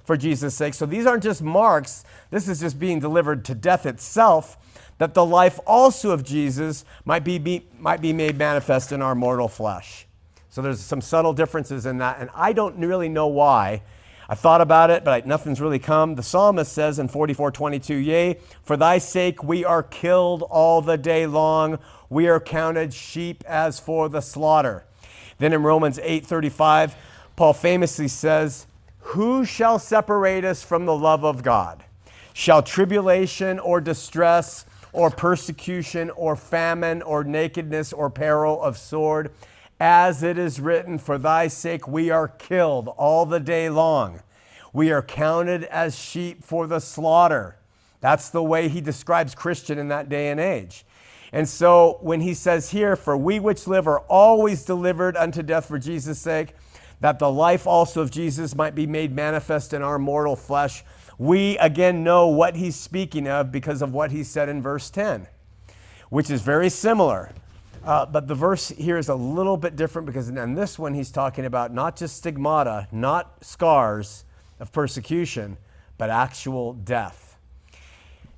for 0.06 0.16
Jesus' 0.16 0.56
sake. 0.56 0.74
So 0.74 0.86
these 0.86 1.06
aren't 1.06 1.22
just 1.22 1.42
marks, 1.42 2.06
this 2.30 2.48
is 2.48 2.62
just 2.62 2.80
being 2.80 3.02
delivered 3.02 3.44
to 3.46 3.54
death 3.54 3.86
itself, 3.86 4.58
that 5.00 5.14
the 5.14 5.26
life 5.26 5.60
also 5.68 6.12
of 6.12 6.24
Jesus 6.24 6.86
might 7.04 7.26
be, 7.26 7.38
be, 7.40 7.68
might 7.78 8.00
be 8.00 8.14
made 8.14 8.38
manifest 8.38 8.94
in 8.94 9.02
our 9.02 9.16
mortal 9.16 9.50
flesh. 9.50 10.08
So 10.52 10.62
there's 10.62 10.80
some 10.80 11.02
subtle 11.02 11.34
differences 11.34 11.88
in 11.88 11.98
that, 11.98 12.20
and 12.20 12.30
I 12.36 12.54
don't 12.54 12.78
really 12.78 13.10
know 13.10 13.26
why. 13.26 13.82
I 14.30 14.36
thought 14.36 14.62
about 14.62 14.92
it, 14.92 15.04
but 15.04 15.26
nothing's 15.26 15.60
really 15.60 15.80
come. 15.80 16.14
The 16.16 16.24
psalmist 16.24 16.72
says 16.72 17.00
in 17.00 17.08
44:22, 17.08 17.96
"Yea, 17.96 18.38
for 18.64 18.78
thy 18.78 19.00
sake 19.00 19.44
we 19.44 19.66
are 19.66 19.82
killed 19.82 20.44
all 20.44 20.82
the 20.82 20.98
day 20.98 21.26
long; 21.26 21.80
we 22.10 22.28
are 22.28 22.40
counted 22.40 22.94
sheep 22.94 23.44
as 23.48 23.80
for 23.80 24.08
the 24.08 24.22
slaughter." 24.22 24.86
Then 25.40 25.54
in 25.54 25.64
Romans 25.64 26.00
8:35, 26.04 26.96
Paul 27.36 27.54
famously 27.54 28.08
says, 28.08 28.68
who 29.02 29.44
shall 29.44 29.80
separate 29.80 30.46
us 30.46 30.64
from 30.64 30.86
the 30.86 30.96
love 30.96 31.26
of 31.26 31.44
God? 31.44 31.84
Shall 32.34 32.62
tribulation 32.62 33.60
or 33.60 33.82
distress 33.82 34.66
or 34.94 35.10
persecution 35.10 36.10
or 36.12 36.36
famine 36.36 37.02
or 37.02 37.24
nakedness 37.24 37.92
or 37.92 38.10
peril 38.10 38.62
of 38.62 38.78
sword? 38.78 39.32
As 39.84 40.22
it 40.22 40.38
is 40.38 40.60
written, 40.60 41.00
For 41.00 41.18
thy 41.18 41.48
sake 41.48 41.88
we 41.88 42.12
are 42.12 42.28
killed 42.28 42.88
all 42.98 43.26
the 43.26 43.40
day 43.40 43.68
long. 43.68 44.22
We 44.74 44.92
are 44.92 45.02
counted 45.02 45.64
as 45.64 45.98
sheep 45.98 46.44
for 46.44 46.68
the 46.68 46.80
slaughter. 46.80 47.58
That's 48.00 48.30
the 48.30 48.44
way 48.44 48.70
he 48.70 48.80
describes 48.80 49.34
Christian 49.34 49.80
in 49.80 49.88
that 49.88 50.08
day 50.08 50.30
and 50.30 50.40
age. 50.40 50.86
And 51.34 51.50
so 51.50 51.98
when 52.02 52.22
he 52.22 52.36
says 52.36 52.70
here, 52.70 52.96
For 52.96 53.18
we 53.18 53.40
which 53.40 53.66
live 53.66 53.88
are 53.88 54.02
always 54.02 54.64
delivered 54.64 55.18
unto 55.18 55.42
death 55.42 55.66
for 55.66 55.80
Jesus' 55.80 56.20
sake, 56.20 56.54
that 57.00 57.18
the 57.18 57.32
life 57.32 57.66
also 57.66 58.02
of 58.02 58.12
Jesus 58.12 58.54
might 58.54 58.76
be 58.76 58.86
made 58.86 59.16
manifest 59.16 59.74
in 59.74 59.82
our 59.82 59.98
mortal 59.98 60.36
flesh, 60.36 60.84
we 61.18 61.58
again 61.58 62.04
know 62.04 62.28
what 62.28 62.56
he's 62.56 62.76
speaking 62.76 63.28
of 63.28 63.52
because 63.52 63.82
of 63.82 63.96
what 63.96 64.12
he 64.12 64.24
said 64.24 64.48
in 64.48 64.62
verse 64.62 64.92
10, 64.92 65.26
which 66.10 66.30
is 66.30 66.44
very 66.44 66.70
similar. 66.70 67.34
Uh, 67.84 68.06
but 68.06 68.28
the 68.28 68.36
verse 68.36 68.70
here 68.70 68.98
is 68.98 69.10
a 69.10 69.16
little 69.16 69.58
bit 69.58 69.76
different 69.76 70.06
because 70.06 70.30
in 70.30 70.54
this 70.54 70.78
one 70.78 70.94
he's 70.94 71.12
talking 71.12 71.46
about 71.46 71.74
not 71.74 71.96
just 71.96 72.18
stigmata, 72.18 72.88
not 72.92 73.44
scars 73.44 74.24
of 74.60 74.72
persecution, 74.72 75.58
but 75.98 76.10
actual 76.10 76.74
death. 76.74 77.38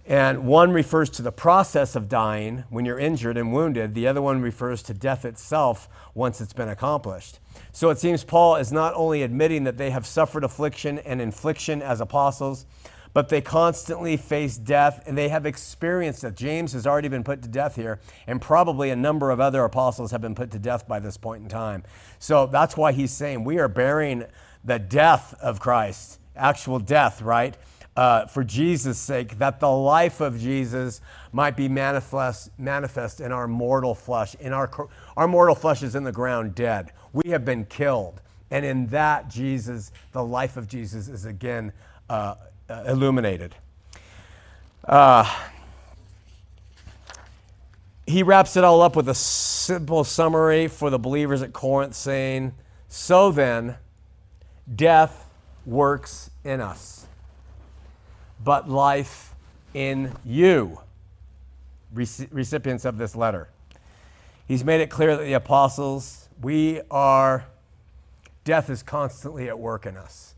And 0.06 0.46
one 0.46 0.72
refers 0.72 1.10
to 1.12 1.22
the 1.22 1.32
process 1.32 1.96
of 1.96 2.10
dying 2.10 2.66
when 2.70 2.84
you're 2.84 3.00
injured 3.00 3.38
and 3.38 3.54
wounded, 3.54 3.96
the 3.96 4.08
other 4.08 4.22
one 4.22 4.42
refers 4.42 4.84
to 4.84 4.94
death 4.94 5.24
itself 5.24 5.88
once 6.14 6.42
it's 6.42 6.52
been 6.52 6.68
accomplished. 6.68 7.40
So 7.72 7.90
it 7.90 8.00
seems 8.00 8.24
Paul 8.24 8.58
is 8.58 8.72
not 8.72 8.94
only 8.96 9.24
admitting 9.24 9.64
that 9.64 9.78
they 9.78 9.92
have 9.92 10.06
suffered 10.06 10.44
affliction 10.44 11.00
and 11.00 11.22
infliction 11.22 11.82
as 11.82 12.02
apostles, 12.02 12.66
but 13.14 13.30
they 13.30 13.42
constantly 13.42 14.18
face 14.18 14.58
death 14.58 15.04
and 15.06 15.18
they 15.18 15.30
have 15.30 15.46
experienced 15.46 16.24
it. 16.24 16.36
James 16.36 16.74
has 16.74 16.88
already 16.88 17.08
been 17.08 17.24
put 17.24 17.42
to 17.44 17.48
death 17.48 17.76
here, 17.76 18.00
and 18.28 18.42
probably 18.42 18.90
a 18.90 18.96
number 18.96 19.32
of 19.32 19.40
other 19.40 19.64
apostles 19.64 20.12
have 20.12 20.22
been 20.22 20.36
put 20.36 20.52
to 20.52 20.60
death 20.60 20.88
by 20.88 21.00
this 21.00 21.18
point 21.18 21.44
in 21.44 21.50
time. 21.50 21.84
So 22.20 22.48
that's 22.48 22.76
why 22.76 22.92
he's 22.92 23.12
saying 23.12 23.44
we 23.44 23.60
are 23.60 23.68
bearing 23.68 24.26
the 24.64 24.80
death 24.80 25.34
of 25.42 25.60
Christ, 25.60 26.20
actual 26.36 26.80
death, 26.80 27.22
right? 27.22 27.56
uh, 27.96 28.26
for 28.26 28.44
Jesus' 28.44 28.98
sake, 28.98 29.38
that 29.38 29.60
the 29.60 29.70
life 29.70 30.20
of 30.22 30.40
Jesus 30.40 31.02
might 31.32 31.56
be 31.56 31.68
manifest, 31.68 32.52
manifest 32.58 33.22
in 33.22 33.32
our 33.32 33.48
mortal 33.48 33.94
flesh. 33.94 34.36
In 34.36 34.54
our, 34.54 34.70
our 35.16 35.28
mortal 35.28 35.56
flesh 35.56 35.84
is 35.84 35.96
in 35.96 36.04
the 36.04 36.12
ground 36.12 36.56
dead. 36.56 36.92
We 37.12 37.30
have 37.32 37.46
been 37.46 37.66
killed. 37.66 38.22
And 38.50 38.66
in 38.66 38.88
that, 38.88 39.30
Jesus, 39.30 39.92
the 40.12 40.24
life 40.24 40.58
of 40.58 40.68
Jesus, 40.68 41.08
is 41.08 41.26
again 41.26 41.72
uh, 42.10 42.36
illuminated. 42.86 43.56
Uh, 44.84 45.32
he 48.06 48.24
wraps 48.24 48.58
it 48.58 48.64
all 48.64 48.82
up 48.82 48.96
with 48.96 49.08
a 49.08 49.16
simple 49.16 50.04
summary 50.04 50.68
for 50.68 50.90
the 50.90 51.00
believers 51.00 51.42
at 51.42 51.54
Corinth, 51.54 51.96
saying, 51.96 52.54
So 52.90 53.32
then, 53.32 53.78
death 54.76 55.30
works 55.66 56.30
in 56.44 56.60
us 56.60 57.04
but 58.44 58.70
life 58.70 59.34
in 59.74 60.12
you, 60.26 60.80
recipients 61.94 62.86
of 62.86 62.98
this 62.98 63.16
letter. 63.16 63.50
He's 64.48 64.64
made 64.64 64.82
it 64.82 64.90
clear 64.90 65.16
that 65.16 65.24
the 65.24 65.34
apostles, 65.34 66.28
we 66.42 66.82
are, 66.92 67.46
death 68.44 68.70
is 68.70 68.84
constantly 68.84 69.48
at 69.48 69.58
work 69.58 69.86
in 69.86 69.96
us. 69.96 70.33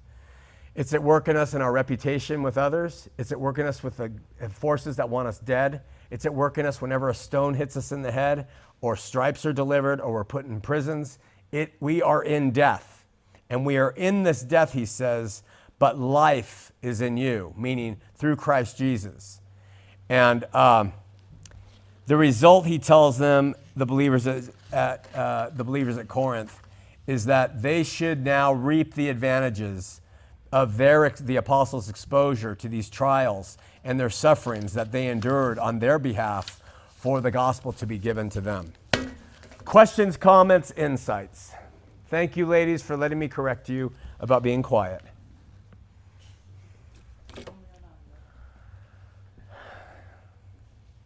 It's 0.76 0.94
at 0.94 1.02
work 1.02 1.30
in 1.30 1.38
us 1.38 1.54
in 1.54 1.62
our 1.62 1.72
reputation 1.72 2.44
with 2.44 2.58
others. 2.58 3.10
It's 3.18 3.32
at 3.32 3.40
work 3.40 3.60
in 3.60 3.66
us 3.66 3.82
with 3.82 3.98
the 3.98 4.12
forces 4.50 4.98
that 4.98 5.10
want 5.10 5.28
us 5.28 5.40
dead. 5.40 5.82
It's 6.12 6.26
at 6.26 6.34
work 6.34 6.58
in 6.58 6.66
us 6.66 6.82
whenever 6.82 7.10
a 7.10 7.16
stone 7.16 7.54
hits 7.54 7.78
us 7.78 7.94
in 7.94 8.02
the 8.02 8.12
head, 8.12 8.48
or 8.82 8.98
stripes 8.98 9.46
are 9.46 9.54
delivered, 9.54 10.02
or 10.02 10.12
we're 10.12 10.26
put 10.26 10.46
in 10.46 10.60
prisons. 10.60 11.18
It, 11.52 11.74
we 11.80 12.02
are 12.02 12.22
in 12.22 12.52
death. 12.52 13.06
And 13.50 13.66
we 13.66 13.78
are 13.78 13.92
in 13.92 14.24
this 14.24 14.42
death, 14.42 14.74
he 14.74 14.86
says, 14.86 15.44
but 15.80 15.98
life 15.98 16.72
is 16.82 17.00
in 17.00 17.16
you, 17.16 17.54
meaning 17.58 17.98
through 18.16 18.36
Christ 18.36 18.78
Jesus. 18.78 19.40
And 20.10 20.44
um, 20.54 20.94
the 22.06 22.18
result, 22.18 22.66
he 22.66 22.80
tells 22.80 23.18
them, 23.18 23.56
the 23.76 23.86
believers 23.86 24.28
at, 24.28 25.16
uh, 25.16 25.50
the 25.52 25.64
believers 25.64 25.98
at 25.98 26.08
Corinth, 26.08 26.60
is 27.08 27.26
that 27.26 27.62
they 27.62 27.84
should 27.84 28.24
now 28.24 28.52
reap 28.52 28.96
the 28.96 29.10
advantages 29.10 30.02
of 30.56 30.78
their, 30.78 31.10
the 31.10 31.36
apostles' 31.36 31.90
exposure 31.90 32.56
to 32.56 32.70
these 32.70 32.90
trials 32.90 33.58
and 33.84 34.00
their 34.00 34.10
sufferings 34.10 34.72
that 34.72 34.94
they 34.94 35.08
endured 35.08 35.60
on 35.60 35.80
their 35.80 36.00
behalf 36.00 36.64
for 36.96 37.20
the 37.20 37.30
gospel 37.30 37.74
to 37.74 37.86
be 37.86 37.98
given 37.98 38.30
to 38.30 38.40
them. 38.40 38.72
Questions, 39.66 40.16
comments, 40.16 40.72
insights? 40.72 41.52
Thank 42.08 42.38
you, 42.38 42.46
ladies, 42.46 42.82
for 42.82 42.96
letting 42.96 43.20
me 43.20 43.28
correct 43.28 43.68
you 43.68 43.92
about 44.22 44.44
being 44.44 44.64
quiet. 44.64 45.02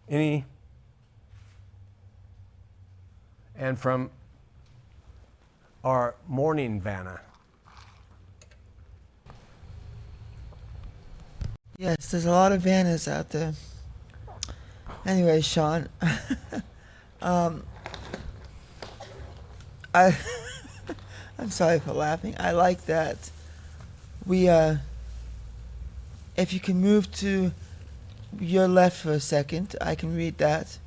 Any? 0.08 0.45
And 3.56 3.80
from 3.80 4.12
our 5.84 6.14
morning 6.28 6.80
Vanna. 6.80 7.22
Yes, 11.80 12.11
there's 12.11 12.25
a 12.25 12.32
lot 12.32 12.51
of 12.51 12.61
Vannas 12.61 13.09
out 13.09 13.30
there. 13.30 13.53
Anyway, 15.05 15.39
Sean, 15.39 15.88
um, 17.21 17.63
I 19.95 20.13
I'm 21.39 21.49
sorry 21.49 21.80
for 21.80 21.93
laughing. 21.93 22.36
I 22.38 22.51
like 22.51 22.86
that. 22.88 23.32
We 24.25 24.49
uh, 24.49 24.75
if 26.36 26.51
you 26.51 26.59
can 26.59 26.82
move 26.82 27.09
to 27.13 27.53
your 28.38 28.67
left 28.67 28.97
for 28.97 29.13
a 29.13 29.21
second. 29.21 29.77
I 29.80 29.95
can 29.95 30.13
read 30.13 30.38
that. 30.39 30.80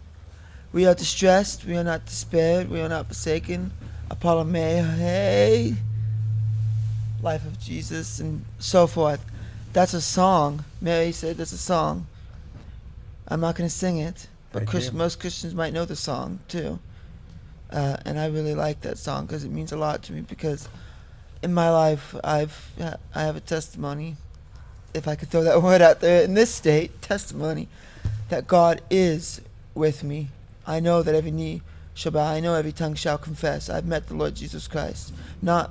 We 0.74 0.84
are 0.84 0.94
distressed. 0.94 1.64
We 1.64 1.74
are 1.74 1.84
not 1.84 2.04
despaired. 2.04 2.68
We 2.68 2.82
are 2.82 2.88
not 2.90 3.06
forsaken. 3.06 3.72
Apollo 4.10 4.44
May, 4.44 4.82
hey, 4.82 5.74
life 7.22 7.46
of 7.46 7.58
Jesus, 7.58 8.20
and 8.20 8.44
so 8.58 8.86
forth. 8.86 9.24
That's 9.72 9.94
a 9.94 10.00
song. 10.00 10.64
Mary 10.80 11.12
said 11.12 11.38
that's 11.38 11.52
a 11.52 11.58
song. 11.58 12.06
I'm 13.28 13.40
not 13.40 13.54
going 13.54 13.68
to 13.68 13.74
sing 13.74 13.98
it, 13.98 14.28
but 14.52 14.66
Christ, 14.66 14.92
most 14.92 15.20
Christians 15.20 15.54
might 15.54 15.72
know 15.72 15.84
the 15.84 15.96
song 15.96 16.40
too. 16.48 16.78
Uh, 17.70 17.96
and 18.04 18.18
I 18.18 18.26
really 18.26 18.54
like 18.54 18.82
that 18.82 18.98
song 18.98 19.24
because 19.24 19.44
it 19.44 19.50
means 19.50 19.72
a 19.72 19.76
lot 19.76 20.02
to 20.04 20.12
me. 20.12 20.20
Because 20.20 20.68
in 21.42 21.54
my 21.54 21.70
life, 21.70 22.14
I've 22.22 22.70
I 23.14 23.22
have 23.22 23.36
a 23.36 23.40
testimony 23.40 24.16
if 24.94 25.08
I 25.08 25.14
could 25.14 25.30
throw 25.30 25.44
that 25.44 25.62
word 25.62 25.80
out 25.80 26.00
there, 26.00 26.22
in 26.22 26.34
this 26.34 26.52
state, 26.54 27.00
testimony 27.00 27.68
that 28.28 28.46
God 28.46 28.82
is 28.90 29.40
with 29.74 30.04
me. 30.04 30.28
I 30.66 30.80
know 30.80 31.02
that 31.02 31.14
every 31.14 31.30
knee 31.30 31.62
shall 31.94 32.12
bow. 32.12 32.26
I 32.26 32.40
know 32.40 32.54
every 32.54 32.72
tongue 32.72 32.94
shall 32.94 33.18
confess. 33.18 33.68
I've 33.68 33.86
met 33.86 34.08
the 34.08 34.14
Lord 34.14 34.34
Jesus 34.34 34.68
Christ. 34.68 35.12
Not 35.40 35.70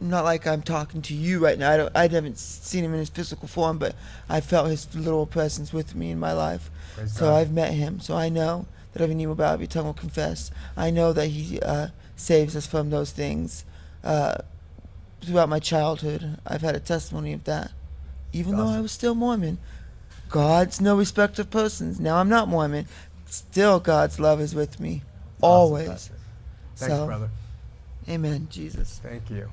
not 0.00 0.24
like 0.24 0.46
I'm 0.46 0.62
talking 0.62 1.02
to 1.02 1.14
you 1.14 1.38
right 1.38 1.58
now. 1.58 1.70
I, 1.70 1.76
don't, 1.76 1.96
I 1.96 2.08
haven't 2.08 2.38
seen 2.38 2.84
him 2.84 2.92
in 2.92 2.98
his 2.98 3.10
physical 3.10 3.48
form, 3.48 3.78
but 3.78 3.94
I 4.28 4.40
felt 4.40 4.68
his 4.68 4.94
literal 4.94 5.26
presence 5.26 5.72
with 5.72 5.94
me 5.94 6.10
in 6.10 6.18
my 6.18 6.32
life. 6.32 6.70
Praise 6.94 7.14
so 7.14 7.26
God. 7.26 7.36
I've 7.36 7.52
met 7.52 7.72
him. 7.72 8.00
So 8.00 8.16
I 8.16 8.28
know 8.28 8.66
that 8.92 9.02
every 9.02 9.14
knee 9.14 9.26
will 9.26 9.34
bow, 9.34 9.54
every 9.54 9.66
tongue 9.66 9.86
will 9.86 9.94
confess. 9.94 10.50
I 10.76 10.90
know 10.90 11.12
that 11.12 11.28
he 11.28 11.60
uh, 11.60 11.88
saves 12.16 12.56
us 12.56 12.66
from 12.66 12.90
those 12.90 13.10
things. 13.10 13.64
Uh, 14.02 14.36
throughout 15.22 15.48
my 15.48 15.58
childhood, 15.58 16.38
I've 16.46 16.60
had 16.60 16.74
a 16.74 16.80
testimony 16.80 17.32
of 17.32 17.44
that 17.44 17.72
even 18.34 18.54
awesome. 18.54 18.66
though 18.66 18.72
I 18.72 18.80
was 18.80 18.92
still 18.92 19.14
Mormon. 19.14 19.58
God's 20.28 20.80
no 20.80 20.96
respect 20.96 21.38
of 21.38 21.50
persons. 21.50 22.00
Now 22.00 22.16
I'm 22.16 22.28
not 22.28 22.48
Mormon. 22.48 22.86
Still, 23.26 23.80
God's 23.80 24.18
love 24.18 24.40
is 24.40 24.54
with 24.54 24.80
me 24.80 25.02
always. 25.40 25.88
Awesome. 25.88 26.16
Thanks, 26.76 26.94
so, 26.94 27.06
brother. 27.06 27.30
Amen, 28.08 28.48
Jesus. 28.50 29.00
Thank 29.02 29.30
you. 29.30 29.48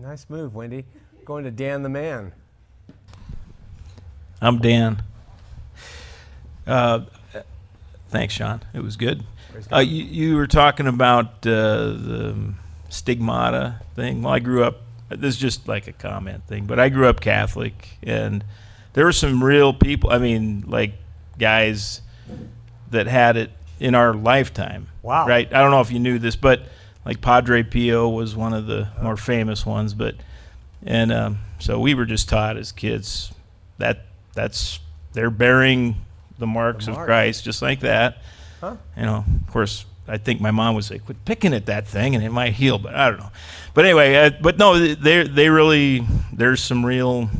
Nice 0.00 0.26
move, 0.28 0.54
Wendy. 0.54 0.84
Going 1.24 1.42
to 1.42 1.50
Dan 1.50 1.82
the 1.82 1.88
man. 1.88 2.32
I'm 4.40 4.58
Dan. 4.58 5.02
Uh, 6.66 7.00
thanks, 8.08 8.32
Sean. 8.34 8.62
It 8.72 8.80
was 8.80 8.96
good. 8.96 9.24
Uh, 9.72 9.78
you, 9.78 10.04
you, 10.04 10.36
were 10.36 10.46
talking 10.46 10.86
about 10.86 11.44
uh, 11.44 11.88
the 11.88 12.54
stigmata 12.88 13.80
thing. 13.96 14.22
Well, 14.22 14.32
I 14.32 14.38
grew 14.38 14.62
up. 14.62 14.82
This 15.08 15.34
is 15.34 15.40
just 15.40 15.66
like 15.66 15.88
a 15.88 15.92
comment 15.92 16.46
thing, 16.46 16.66
but 16.66 16.78
I 16.78 16.90
grew 16.90 17.08
up 17.08 17.20
Catholic, 17.20 17.98
and 18.02 18.44
there 18.92 19.04
were 19.04 19.12
some 19.12 19.42
real 19.42 19.74
people. 19.74 20.10
I 20.10 20.18
mean, 20.18 20.62
like 20.68 20.92
guys 21.40 22.02
that 22.92 23.08
had 23.08 23.36
it 23.36 23.50
in 23.80 23.96
our 23.96 24.14
lifetime. 24.14 24.88
Wow. 25.02 25.26
Right. 25.26 25.52
I 25.52 25.60
don't 25.60 25.72
know 25.72 25.80
if 25.80 25.90
you 25.90 25.98
knew 25.98 26.20
this, 26.20 26.36
but 26.36 26.62
like 27.08 27.22
Padre 27.22 27.62
Pio 27.62 28.06
was 28.06 28.36
one 28.36 28.52
of 28.52 28.66
the 28.66 28.88
more 29.02 29.16
famous 29.16 29.64
ones. 29.64 29.94
But 29.94 30.14
and 30.84 31.10
um, 31.10 31.38
so 31.58 31.80
we 31.80 31.94
were 31.94 32.04
just 32.04 32.28
taught 32.28 32.58
as 32.58 32.70
kids 32.70 33.32
that 33.78 34.04
that's 34.34 34.78
they're 35.14 35.30
bearing 35.30 35.96
the 36.38 36.46
marks, 36.46 36.84
the 36.84 36.92
marks. 36.92 37.00
of 37.00 37.06
Christ, 37.06 37.44
just 37.44 37.62
like 37.62 37.80
that. 37.80 38.18
Huh? 38.60 38.76
You 38.94 39.04
know, 39.04 39.24
of 39.26 39.50
course, 39.50 39.86
I 40.06 40.18
think 40.18 40.42
my 40.42 40.50
mom 40.50 40.74
would 40.74 40.84
say, 40.84 40.98
"Quit 40.98 41.24
picking 41.24 41.54
at 41.54 41.64
that 41.64 41.88
thing, 41.88 42.14
and 42.14 42.22
it 42.22 42.30
might 42.30 42.52
heal." 42.52 42.78
But 42.78 42.94
I 42.94 43.08
don't 43.08 43.20
know. 43.20 43.32
But 43.72 43.86
anyway, 43.86 44.14
uh, 44.14 44.30
but 44.42 44.58
no, 44.58 44.78
they 44.78 45.26
they 45.26 45.48
really 45.48 46.06
there's 46.30 46.62
some 46.62 46.84
real 46.84 47.30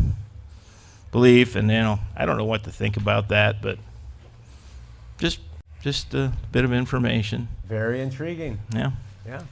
belief, 1.12 1.56
and 1.56 1.70
you 1.70 1.80
know, 1.80 2.00
I 2.16 2.24
don't 2.24 2.38
know 2.38 2.46
what 2.46 2.64
to 2.64 2.70
think 2.70 2.96
about 2.96 3.28
that, 3.28 3.60
but 3.60 3.78
just 5.18 5.40
just 5.82 6.14
a 6.14 6.32
bit 6.52 6.64
of 6.64 6.72
information. 6.72 7.48
Very 7.66 8.00
intriguing. 8.00 8.60
Yeah. 8.74 8.92
Yeah. 9.26 9.42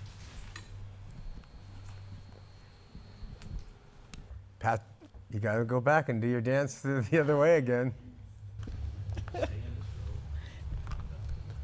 You 5.30 5.40
got 5.40 5.56
to 5.56 5.64
go 5.64 5.80
back 5.80 6.08
and 6.08 6.20
do 6.20 6.28
your 6.28 6.40
dance 6.40 6.80
the 6.84 7.20
other 7.20 7.36
way 7.36 7.58
again. 7.58 7.92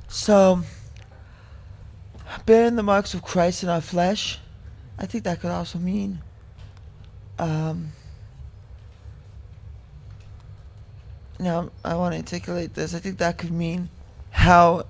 So, 0.09 0.63
bearing 2.45 2.77
the 2.77 2.83
marks 2.83 3.15
of 3.15 3.23
Christ 3.23 3.63
in 3.63 3.69
our 3.69 3.81
flesh, 3.81 4.39
I 4.99 5.07
think 5.07 5.25
that 5.25 5.41
could 5.41 5.51
also 5.51 5.79
mean 5.79 6.21
um, 7.39 7.93
now 11.39 11.71
I 11.85 11.97
want 11.97 12.13
to 12.13 12.19
articulate 12.19 12.75
this. 12.75 12.95
I 12.95 12.99
think 12.99 13.19
that 13.19 13.39
could 13.39 13.51
mean 13.51 13.89
how 14.31 14.87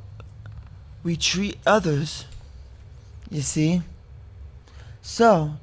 we 1.03 1.17
treat 1.17 1.57
others. 1.67 2.27
You 3.31 3.41
see? 3.41 3.83
So, 5.01 5.55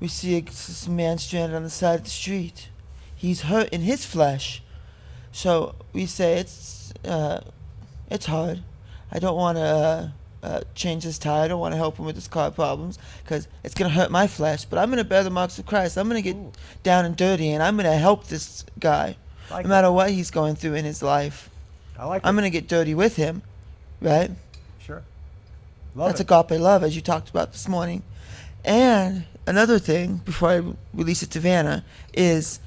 we 0.00 0.08
see 0.08 0.36
a 0.36 0.42
s- 0.46 0.86
man 0.88 1.18
stranded 1.18 1.56
on 1.56 1.62
the 1.64 1.70
side 1.70 1.96
of 2.00 2.04
the 2.04 2.10
street. 2.10 2.68
He's 3.14 3.42
hurt 3.42 3.68
in 3.70 3.80
his 3.82 4.04
flesh. 4.06 4.62
So, 5.32 5.74
we 5.92 6.06
say 6.06 6.38
it's 6.38 6.92
uh, 7.04 7.40
it's 8.10 8.26
hard. 8.26 8.62
I 9.12 9.18
don't 9.18 9.36
want 9.36 9.58
to 9.58 9.62
uh, 9.62 10.08
uh, 10.42 10.60
change 10.74 11.02
his 11.04 11.18
tire. 11.18 11.44
I 11.44 11.48
don't 11.48 11.60
want 11.60 11.72
to 11.72 11.76
help 11.76 11.96
him 11.98 12.04
with 12.06 12.14
his 12.14 12.28
car 12.28 12.50
problems 12.50 12.98
because 13.22 13.48
it's 13.64 13.74
going 13.74 13.90
to 13.90 13.94
hurt 13.96 14.10
my 14.10 14.26
flesh. 14.26 14.64
But 14.64 14.78
I'm 14.78 14.88
going 14.90 14.98
to 14.98 15.04
bear 15.08 15.22
the 15.24 15.30
marks 15.30 15.58
of 15.58 15.66
Christ. 15.66 15.96
I'm 15.96 16.08
going 16.08 16.22
to 16.22 16.32
get 16.32 16.36
down 16.82 17.04
and 17.04 17.16
dirty 17.16 17.50
and 17.50 17.62
I'm 17.62 17.76
going 17.76 17.90
to 17.90 17.96
help 17.96 18.26
this 18.28 18.64
guy 18.78 19.16
Like 19.50 19.64
no 19.64 19.68
matter 19.70 19.90
what 19.92 20.10
he's 20.10 20.30
going 20.30 20.54
through 20.56 20.74
in 20.74 20.84
his 20.84 21.02
life. 21.02 21.50
I 21.98 22.04
like 22.06 22.22
I'm 22.24 22.38
it. 22.38 22.42
to 22.42 22.50
get 22.50 22.68
dirty 22.68 22.94
with 22.94 23.16
him, 23.16 23.42
right? 24.00 24.30
Sure. 24.78 25.02
Love 25.94 26.08
That's 26.10 26.20
it. 26.20 26.30
agape 26.30 26.60
love, 26.60 26.82
as 26.84 26.94
you 26.94 27.02
talked 27.02 27.28
about 27.30 27.52
this 27.52 27.66
morning. 27.66 28.02
And 28.64 29.24
another 29.48 29.78
thing, 29.78 30.18
before 30.24 30.50
I 30.50 30.62
release 30.94 31.22
it 31.22 31.30
to 31.32 31.40
Vanna, 31.40 31.84
is 32.12 32.60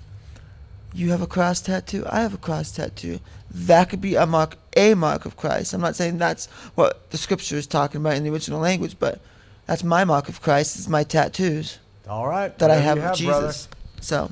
you 0.93 1.11
have 1.11 1.21
a 1.21 1.27
cross 1.27 1.61
tattoo. 1.61 2.05
I 2.09 2.21
have 2.21 2.33
a 2.33 2.37
cross 2.37 2.71
tattoo. 2.71 3.19
That 3.49 3.89
could 3.89 4.01
be 4.01 4.15
a 4.15 4.25
mark, 4.25 4.57
a 4.75 4.93
mark 4.93 5.25
of 5.25 5.37
Christ. 5.37 5.73
I'm 5.73 5.81
not 5.81 5.95
saying 5.95 6.17
that's 6.17 6.47
what 6.75 7.09
the 7.11 7.17
scripture 7.17 7.55
is 7.55 7.67
talking 7.67 8.01
about 8.01 8.15
in 8.15 8.23
the 8.23 8.31
original 8.31 8.59
language, 8.59 8.97
but 8.99 9.21
that's 9.67 9.83
my 9.83 10.03
mark 10.03 10.29
of 10.29 10.41
Christ. 10.41 10.77
Is 10.77 10.89
my 10.89 11.03
tattoos 11.03 11.79
All 12.07 12.27
right. 12.27 12.57
that 12.59 12.71
I 12.71 12.75
have 12.75 12.97
you 12.97 13.03
of 13.03 13.19
brother. 13.19 13.47
Jesus. 13.47 13.69
So, 14.01 14.31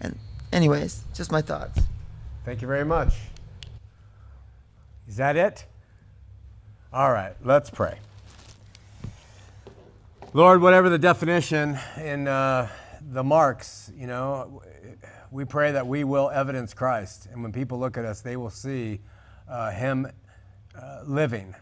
and 0.00 0.18
anyways, 0.52 1.02
just 1.14 1.32
my 1.32 1.42
thoughts. 1.42 1.80
Thank 2.44 2.62
you 2.62 2.68
very 2.68 2.84
much. 2.84 3.14
Is 5.06 5.16
that 5.16 5.36
it? 5.36 5.64
All 6.92 7.12
right, 7.12 7.34
let's 7.44 7.68
pray. 7.70 7.98
Lord, 10.38 10.62
whatever 10.62 10.88
the 10.88 11.00
definition 11.00 11.76
in 12.00 12.28
uh, 12.28 12.68
the 13.10 13.24
marks, 13.24 13.90
you 13.96 14.06
know, 14.06 14.62
we 15.32 15.44
pray 15.44 15.72
that 15.72 15.84
we 15.84 16.04
will 16.04 16.30
evidence 16.30 16.74
Christ. 16.74 17.26
And 17.32 17.42
when 17.42 17.50
people 17.50 17.76
look 17.80 17.98
at 17.98 18.04
us, 18.04 18.20
they 18.20 18.36
will 18.36 18.48
see 18.48 19.00
uh, 19.50 19.72
Him 19.72 20.06
uh, 20.80 21.00
living. 21.04 21.56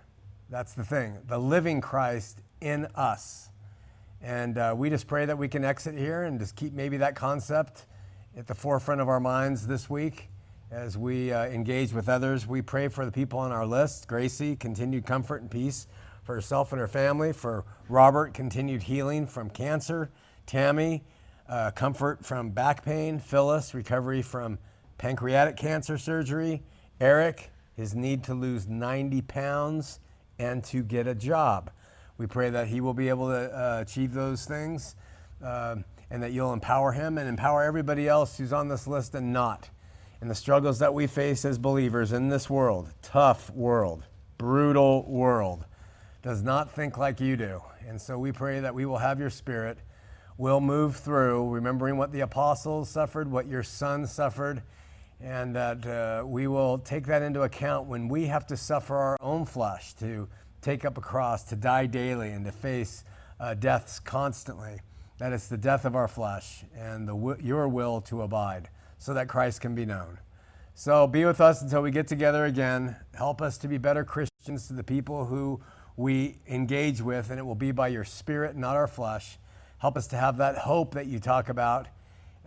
That's 0.50 0.74
the 0.74 0.84
thing, 0.84 1.16
the 1.26 1.38
living 1.38 1.80
Christ 1.80 2.42
in 2.60 2.84
us. 2.94 3.48
And 4.20 4.58
uh, 4.58 4.74
we 4.76 4.90
just 4.90 5.06
pray 5.06 5.24
that 5.24 5.38
we 5.38 5.48
can 5.48 5.64
exit 5.64 5.96
here 5.96 6.24
and 6.24 6.38
just 6.38 6.54
keep 6.54 6.74
maybe 6.74 6.98
that 6.98 7.16
concept 7.16 7.86
at 8.36 8.46
the 8.46 8.54
forefront 8.54 9.00
of 9.00 9.08
our 9.08 9.20
minds 9.20 9.66
this 9.66 9.88
week 9.88 10.28
as 10.70 10.98
we 10.98 11.32
uh, 11.32 11.46
engage 11.46 11.94
with 11.94 12.10
others. 12.10 12.46
We 12.46 12.60
pray 12.60 12.88
for 12.88 13.06
the 13.06 13.12
people 13.12 13.38
on 13.38 13.52
our 13.52 13.64
list 13.64 14.06
Gracie, 14.06 14.54
continued 14.54 15.06
comfort 15.06 15.40
and 15.40 15.50
peace 15.50 15.86
for 16.26 16.34
herself 16.34 16.72
and 16.72 16.80
her 16.80 16.88
family. 16.88 17.32
For 17.32 17.64
Robert, 17.88 18.34
continued 18.34 18.82
healing 18.82 19.26
from 19.26 19.48
cancer. 19.48 20.10
Tammy, 20.44 21.04
uh, 21.48 21.70
comfort 21.70 22.24
from 22.24 22.50
back 22.50 22.84
pain. 22.84 23.20
Phyllis, 23.20 23.72
recovery 23.72 24.20
from 24.20 24.58
pancreatic 24.98 25.56
cancer 25.56 25.96
surgery. 25.96 26.62
Eric, 27.00 27.50
his 27.74 27.94
need 27.94 28.24
to 28.24 28.34
lose 28.34 28.66
90 28.66 29.22
pounds 29.22 30.00
and 30.38 30.64
to 30.64 30.82
get 30.82 31.06
a 31.06 31.14
job. 31.14 31.70
We 32.18 32.26
pray 32.26 32.50
that 32.50 32.68
he 32.68 32.80
will 32.80 32.94
be 32.94 33.08
able 33.08 33.28
to 33.28 33.52
uh, 33.56 33.80
achieve 33.80 34.12
those 34.12 34.44
things 34.44 34.96
uh, 35.44 35.76
and 36.10 36.22
that 36.22 36.32
you'll 36.32 36.52
empower 36.52 36.92
him 36.92 37.18
and 37.18 37.28
empower 37.28 37.62
everybody 37.62 38.08
else 38.08 38.38
who's 38.38 38.52
on 38.52 38.68
this 38.68 38.86
list 38.86 39.14
and 39.14 39.32
not. 39.32 39.70
And 40.20 40.30
the 40.30 40.34
struggles 40.34 40.78
that 40.78 40.94
we 40.94 41.06
face 41.06 41.44
as 41.44 41.58
believers 41.58 42.12
in 42.12 42.28
this 42.28 42.48
world, 42.48 42.92
tough 43.02 43.50
world, 43.50 44.04
brutal 44.38 45.04
world, 45.06 45.66
does 46.26 46.42
not 46.42 46.72
think 46.72 46.98
like 46.98 47.20
you 47.20 47.36
do. 47.36 47.62
And 47.86 48.02
so 48.02 48.18
we 48.18 48.32
pray 48.32 48.58
that 48.58 48.74
we 48.74 48.84
will 48.84 48.98
have 48.98 49.20
your 49.20 49.30
spirit. 49.30 49.78
We'll 50.36 50.60
move 50.60 50.96
through, 50.96 51.50
remembering 51.50 51.98
what 51.98 52.10
the 52.10 52.22
apostles 52.22 52.90
suffered, 52.90 53.30
what 53.30 53.46
your 53.46 53.62
son 53.62 54.08
suffered, 54.08 54.64
and 55.20 55.54
that 55.54 55.86
uh, 55.86 56.26
we 56.26 56.48
will 56.48 56.78
take 56.78 57.06
that 57.06 57.22
into 57.22 57.42
account 57.42 57.86
when 57.86 58.08
we 58.08 58.26
have 58.26 58.44
to 58.48 58.56
suffer 58.56 58.96
our 58.96 59.16
own 59.20 59.44
flesh, 59.44 59.94
to 60.00 60.26
take 60.62 60.84
up 60.84 60.98
a 60.98 61.00
cross, 61.00 61.44
to 61.44 61.54
die 61.54 61.86
daily, 61.86 62.32
and 62.32 62.44
to 62.44 62.50
face 62.50 63.04
uh, 63.38 63.54
deaths 63.54 64.00
constantly. 64.00 64.80
That 65.18 65.32
it's 65.32 65.46
the 65.46 65.56
death 65.56 65.84
of 65.84 65.94
our 65.94 66.08
flesh 66.08 66.64
and 66.76 67.06
the, 67.06 67.36
your 67.40 67.68
will 67.68 68.00
to 68.00 68.22
abide 68.22 68.68
so 68.98 69.14
that 69.14 69.28
Christ 69.28 69.60
can 69.60 69.76
be 69.76 69.86
known. 69.86 70.18
So 70.74 71.06
be 71.06 71.24
with 71.24 71.40
us 71.40 71.62
until 71.62 71.82
we 71.82 71.92
get 71.92 72.08
together 72.08 72.46
again. 72.46 72.96
Help 73.14 73.40
us 73.40 73.58
to 73.58 73.68
be 73.68 73.78
better 73.78 74.02
Christians 74.02 74.66
to 74.66 74.72
the 74.72 74.82
people 74.82 75.26
who 75.26 75.60
we 75.96 76.38
engage 76.46 77.00
with, 77.00 77.30
and 77.30 77.38
it 77.38 77.42
will 77.42 77.54
be 77.54 77.72
by 77.72 77.88
your 77.88 78.04
spirit, 78.04 78.56
not 78.56 78.76
our 78.76 78.86
flesh. 78.86 79.38
Help 79.78 79.96
us 79.96 80.06
to 80.08 80.16
have 80.16 80.36
that 80.38 80.58
hope 80.58 80.94
that 80.94 81.06
you 81.06 81.18
talk 81.18 81.48
about, 81.48 81.86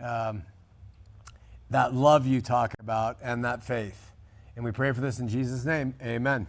um, 0.00 0.42
that 1.70 1.94
love 1.94 2.26
you 2.26 2.40
talk 2.40 2.74
about, 2.80 3.16
and 3.22 3.44
that 3.44 3.62
faith. 3.62 4.12
And 4.56 4.64
we 4.64 4.72
pray 4.72 4.92
for 4.92 5.00
this 5.00 5.18
in 5.18 5.28
Jesus' 5.28 5.64
name. 5.64 5.94
Amen. 6.02 6.46